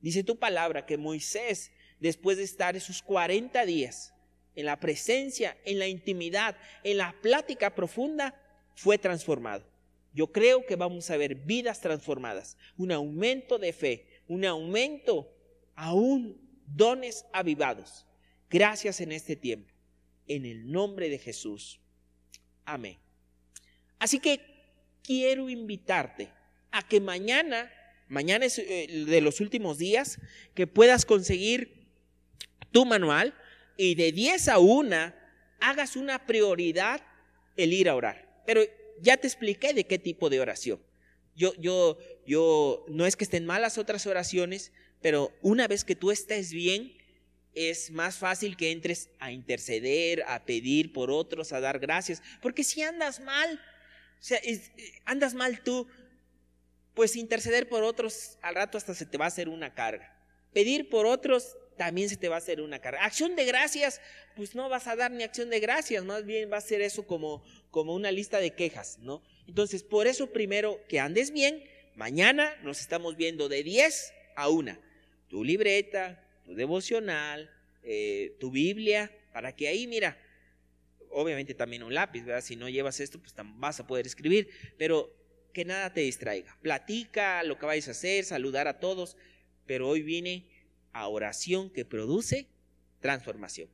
dice 0.02 0.24
tu 0.24 0.38
palabra 0.38 0.86
que 0.86 0.97
Moisés, 0.97 1.72
después 1.99 2.38
de 2.38 2.43
estar 2.43 2.76
esos 2.76 3.02
40 3.02 3.66
días 3.66 4.14
en 4.56 4.66
la 4.66 4.80
presencia, 4.80 5.58
en 5.66 5.80
la 5.80 5.88
intimidad, 5.88 6.58
en 6.84 6.97
la 6.97 7.16
plática 7.22 7.76
profunda, 7.76 8.36
fue 8.76 8.97
transformado. 8.97 9.66
Yo 10.14 10.32
creo 10.32 10.66
que 10.66 10.76
vamos 10.76 11.10
a 11.10 11.18
ver 11.18 11.36
vidas 11.36 11.80
transformadas, 11.80 12.58
un 12.78 12.91
aumento 12.91 13.58
de 13.58 13.72
fe, 13.72 14.08
un 14.28 14.43
aumento 14.43 15.32
aún 15.82 16.40
dones 16.68 17.26
avivados. 17.34 18.06
Gracias 18.52 19.02
en 19.02 19.12
este 19.12 19.36
tiempo. 19.36 19.74
En 20.28 20.46
el 20.46 20.72
nombre 20.72 21.10
de 21.10 21.18
Jesús. 21.18 21.80
Amén. 22.66 23.00
Así 23.98 24.20
que 24.20 24.42
quiero 25.02 25.50
invitarte 25.50 26.30
a 26.70 26.88
que 26.88 27.02
mañana, 27.02 27.72
mañana 28.08 28.46
es 28.46 28.60
eh, 28.60 29.06
de 29.08 29.22
los 29.22 29.42
últimos 29.42 29.80
días, 29.80 30.20
que 30.54 30.68
puedas 30.68 31.04
conseguir 31.04 31.88
tu 32.72 32.86
manual 32.86 33.34
y 33.76 33.96
de 33.96 34.12
10 34.12 34.50
a 34.50 34.60
1 34.60 35.14
hagas 35.62 35.96
una 35.96 36.28
prioridad 36.28 37.02
el 37.58 37.74
ir 37.74 37.90
a 37.90 37.96
orar. 37.96 38.44
Pero 38.46 38.62
ya 39.02 39.18
te 39.18 39.26
expliqué 39.26 39.74
de 39.74 39.88
qué 39.88 39.98
tipo 39.98 40.30
de 40.30 40.42
oración. 40.42 40.80
Yo, 41.36 41.56
yo, 41.56 41.98
yo, 42.28 42.86
no 42.88 43.08
es 43.08 43.16
que 43.16 43.24
estén 43.24 43.48
malas 43.48 43.80
otras 43.80 44.06
oraciones, 44.06 44.72
pero 45.02 45.32
una 45.41 45.68
vez 45.68 45.84
que 45.84 45.95
tú 45.95 46.12
estés 46.12 46.52
bien, 46.52 46.93
es 47.54 47.91
más 47.91 48.18
fácil 48.18 48.56
que 48.56 48.72
entres 48.72 49.10
a 49.20 49.32
interceder, 49.32 50.24
a 50.28 50.45
pedir 50.45 50.93
por 50.93 51.12
otros, 51.12 51.52
a 51.52 51.60
dar 51.60 51.80
gracias. 51.80 52.22
Porque 52.41 52.64
si 52.64 52.82
andas 52.82 53.20
mal, 53.20 53.60
o 54.20 54.24
sea, 54.24 54.39
andas 55.06 55.34
mal 55.34 55.62
tú, 55.62 55.88
pues 56.93 57.16
interceder 57.16 57.68
por 57.68 57.84
otros 57.84 58.38
al 58.41 58.56
rato 58.56 58.78
hasta 58.78 58.93
se 58.93 59.06
te 59.06 59.18
va 59.18 59.26
a 59.26 59.30
hacer 59.30 59.49
una 59.49 59.74
carga. 59.74 60.18
Pedir 60.54 60.89
por 60.89 61.06
otros 61.06 61.58
también 61.78 62.10
se 62.10 62.18
te 62.18 62.30
va 62.30 62.36
a 62.36 62.39
hacer 62.39 62.62
una 62.62 62.80
carga. 62.80 63.04
Acción 63.04 63.36
de 63.36 63.45
gracias, 63.45 64.02
pues 64.36 64.56
no 64.56 64.70
vas 64.70 64.88
a 64.88 64.95
dar 64.95 65.12
ni 65.12 65.24
acción 65.24 65.49
de 65.49 65.60
gracias, 65.60 66.04
más 66.04 66.26
bien 66.26 66.52
va 66.52 66.58
a 66.58 66.62
ser 66.62 66.82
eso 66.82 67.08
como, 67.08 67.43
como 67.72 67.95
una 67.95 68.12
lista 68.12 68.39
de 68.39 68.52
quejas, 68.52 68.99
¿no? 68.99 69.24
Entonces, 69.47 69.84
por 69.84 70.08
eso 70.08 70.32
primero 70.32 70.80
que 70.88 70.99
andes 70.99 71.32
bien, 71.32 71.64
mañana 71.95 72.56
nos 72.64 72.80
estamos 72.80 73.18
viendo 73.18 73.49
de 73.49 73.64
10 73.64 74.14
a 74.36 74.49
1. 74.49 74.91
Tu 75.32 75.46
libreta, 75.46 76.22
tu 76.44 76.56
devocional, 76.56 77.50
eh, 77.84 78.36
tu 78.38 78.52
Biblia, 78.52 79.10
para 79.32 79.56
que 79.56 79.70
ahí, 79.70 79.88
mira, 79.88 80.18
obviamente 81.10 81.54
también 81.54 81.84
un 81.84 81.94
lápiz, 81.94 82.26
¿verdad? 82.26 82.44
Si 82.44 82.58
no 82.58 82.68
llevas 82.68 83.00
esto, 83.00 83.18
pues 83.18 83.34
vas 83.56 83.80
a 83.80 83.88
poder 83.88 84.06
escribir, 84.06 84.50
pero 84.78 85.10
que 85.54 85.64
nada 85.64 85.94
te 85.94 86.02
distraiga. 86.02 86.58
Platica 86.62 87.44
lo 87.44 87.58
que 87.58 87.66
vayas 87.66 87.88
a 87.88 87.92
hacer, 87.92 88.26
saludar 88.26 88.68
a 88.68 88.82
todos, 88.82 89.16
pero 89.66 89.88
hoy 89.88 90.02
viene 90.02 90.50
a 90.92 91.08
oración 91.08 91.70
que 91.70 91.86
produce 91.86 92.48
transformación. 93.00 93.70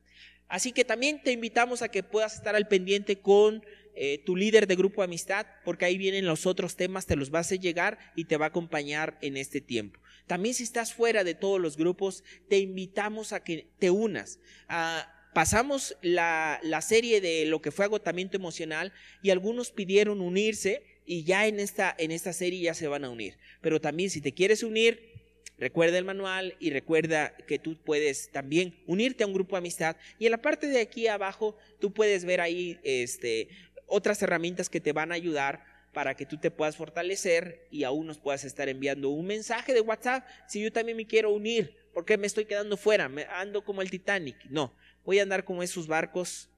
Así 0.46 0.70
que 0.70 0.84
también 0.84 1.24
te 1.24 1.32
invitamos 1.32 1.82
a 1.82 1.88
que 1.88 2.04
puedas 2.04 2.36
estar 2.36 2.54
al 2.54 2.68
pendiente 2.68 3.18
con 3.18 3.64
eh, 3.96 4.22
tu 4.24 4.36
líder 4.36 4.68
de 4.68 4.76
grupo 4.76 5.02
amistad, 5.02 5.44
porque 5.64 5.86
ahí 5.86 5.98
vienen 5.98 6.24
los 6.24 6.46
otros 6.46 6.76
temas, 6.76 7.06
te 7.06 7.16
los 7.16 7.30
vas 7.30 7.50
a 7.50 7.56
llegar 7.56 7.98
y 8.14 8.26
te 8.26 8.36
va 8.36 8.44
a 8.44 8.50
acompañar 8.50 9.18
en 9.22 9.36
este 9.36 9.60
tiempo. 9.60 9.98
También 10.28 10.54
si 10.54 10.62
estás 10.62 10.94
fuera 10.94 11.24
de 11.24 11.34
todos 11.34 11.60
los 11.60 11.76
grupos, 11.76 12.22
te 12.48 12.58
invitamos 12.58 13.32
a 13.32 13.42
que 13.42 13.66
te 13.80 13.90
unas. 13.90 14.38
Ah, 14.68 15.12
pasamos 15.34 15.96
la, 16.02 16.60
la 16.62 16.80
serie 16.80 17.20
de 17.20 17.46
lo 17.46 17.60
que 17.60 17.72
fue 17.72 17.86
agotamiento 17.86 18.36
emocional 18.36 18.92
y 19.22 19.30
algunos 19.30 19.72
pidieron 19.72 20.20
unirse 20.20 20.84
y 21.04 21.24
ya 21.24 21.48
en 21.48 21.58
esta, 21.58 21.94
en 21.98 22.12
esta 22.12 22.32
serie 22.32 22.60
ya 22.60 22.74
se 22.74 22.86
van 22.86 23.04
a 23.04 23.10
unir. 23.10 23.38
Pero 23.60 23.80
también 23.80 24.10
si 24.10 24.20
te 24.20 24.32
quieres 24.32 24.62
unir, 24.62 25.18
Recuerda 25.58 25.98
el 25.98 26.04
manual 26.04 26.54
y 26.60 26.70
recuerda 26.70 27.36
que 27.36 27.58
tú 27.58 27.76
puedes 27.82 28.30
también 28.30 28.80
unirte 28.86 29.24
a 29.24 29.26
un 29.26 29.34
grupo 29.34 29.56
de 29.56 29.58
amistad. 29.58 29.96
Y 30.20 30.26
en 30.26 30.30
la 30.30 30.40
parte 30.40 30.68
de 30.68 30.80
aquí 30.80 31.08
abajo 31.08 31.56
tú 31.80 31.92
puedes 31.92 32.24
ver 32.24 32.40
ahí 32.40 32.78
este, 32.84 33.48
otras 33.88 34.22
herramientas 34.22 34.68
que 34.68 34.80
te 34.80 34.92
van 34.92 35.10
a 35.10 35.16
ayudar 35.16 35.64
para 35.98 36.14
que 36.14 36.26
tú 36.26 36.38
te 36.38 36.52
puedas 36.52 36.76
fortalecer 36.76 37.66
y 37.72 37.82
aún 37.82 38.06
nos 38.06 38.20
puedas 38.20 38.44
estar 38.44 38.68
enviando 38.68 39.08
un 39.08 39.26
mensaje 39.26 39.74
de 39.74 39.80
WhatsApp 39.80 40.24
si 40.46 40.62
yo 40.62 40.70
también 40.70 40.96
me 40.96 41.08
quiero 41.08 41.32
unir, 41.32 41.76
porque 41.92 42.16
me 42.16 42.28
estoy 42.28 42.44
quedando 42.44 42.76
fuera, 42.76 43.08
me 43.08 43.24
ando 43.24 43.64
como 43.64 43.82
el 43.82 43.90
Titanic. 43.90 44.36
No, 44.48 44.72
voy 45.04 45.18
a 45.18 45.24
andar 45.24 45.44
como 45.44 45.60
esos 45.60 45.88
barcos 45.88 46.50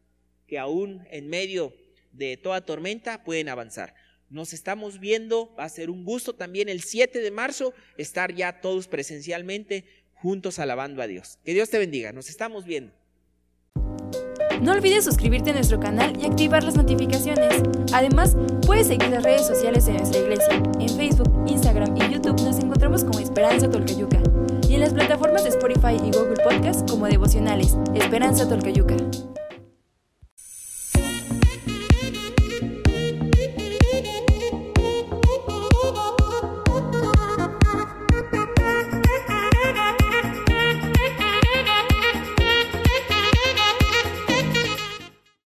que 0.47 0.59
aún 0.59 1.07
en 1.11 1.31
medio 1.31 1.75
de 2.13 2.37
toda 2.37 2.67
tormenta 2.67 3.25
pueden 3.25 3.49
avanzar. 3.49 3.95
Nos 4.29 4.53
estamos 4.53 5.01
viendo, 5.01 5.55
va 5.59 5.65
a 5.65 5.71
ser 5.71 5.89
un 5.89 6.05
gusto 6.05 6.35
también 6.35 6.69
el 6.69 6.83
7 6.83 7.21
de 7.21 7.31
marzo 7.31 7.73
estar 7.97 8.35
ya 8.35 8.61
todos 8.61 8.89
presencialmente 8.89 9.87
juntos 10.13 10.59
alabando 10.59 11.01
a 11.01 11.07
Dios. 11.07 11.39
Que 11.47 11.55
Dios 11.55 11.71
te 11.71 11.79
bendiga, 11.79 12.13
nos 12.13 12.29
estamos 12.29 12.67
viendo. 12.67 12.93
No 14.61 14.73
olvides 14.73 15.05
suscribirte 15.05 15.51
a 15.51 15.53
nuestro 15.55 15.81
canal 15.81 16.13
y 16.21 16.27
activar 16.27 16.63
las 16.63 16.77
notificaciones. 16.77 17.63
Además, 17.95 18.37
puedes 18.67 18.89
seguir 18.89 19.09
las 19.09 19.23
redes 19.23 19.47
sociales 19.47 19.87
de 19.87 19.95
nuestra 19.95 20.21
iglesia. 20.21 20.63
En 20.79 20.89
Facebook, 20.91 21.45
Instagram 21.47 21.97
y 21.97 22.13
YouTube 22.13 22.43
nos 22.43 22.59
encontramos 22.59 23.03
como 23.03 23.19
Esperanza 23.21 23.71
Tolcayuca. 23.71 24.21
Y 24.69 24.75
en 24.75 24.81
las 24.81 24.93
plataformas 24.93 25.45
de 25.45 25.51
Spotify 25.51 25.97
y 26.05 26.11
Google 26.11 26.43
Podcast 26.45 26.89
como 26.91 27.07
devocionales. 27.07 27.79
Esperanza 27.95 28.47
Tolcayuca. 28.49 28.97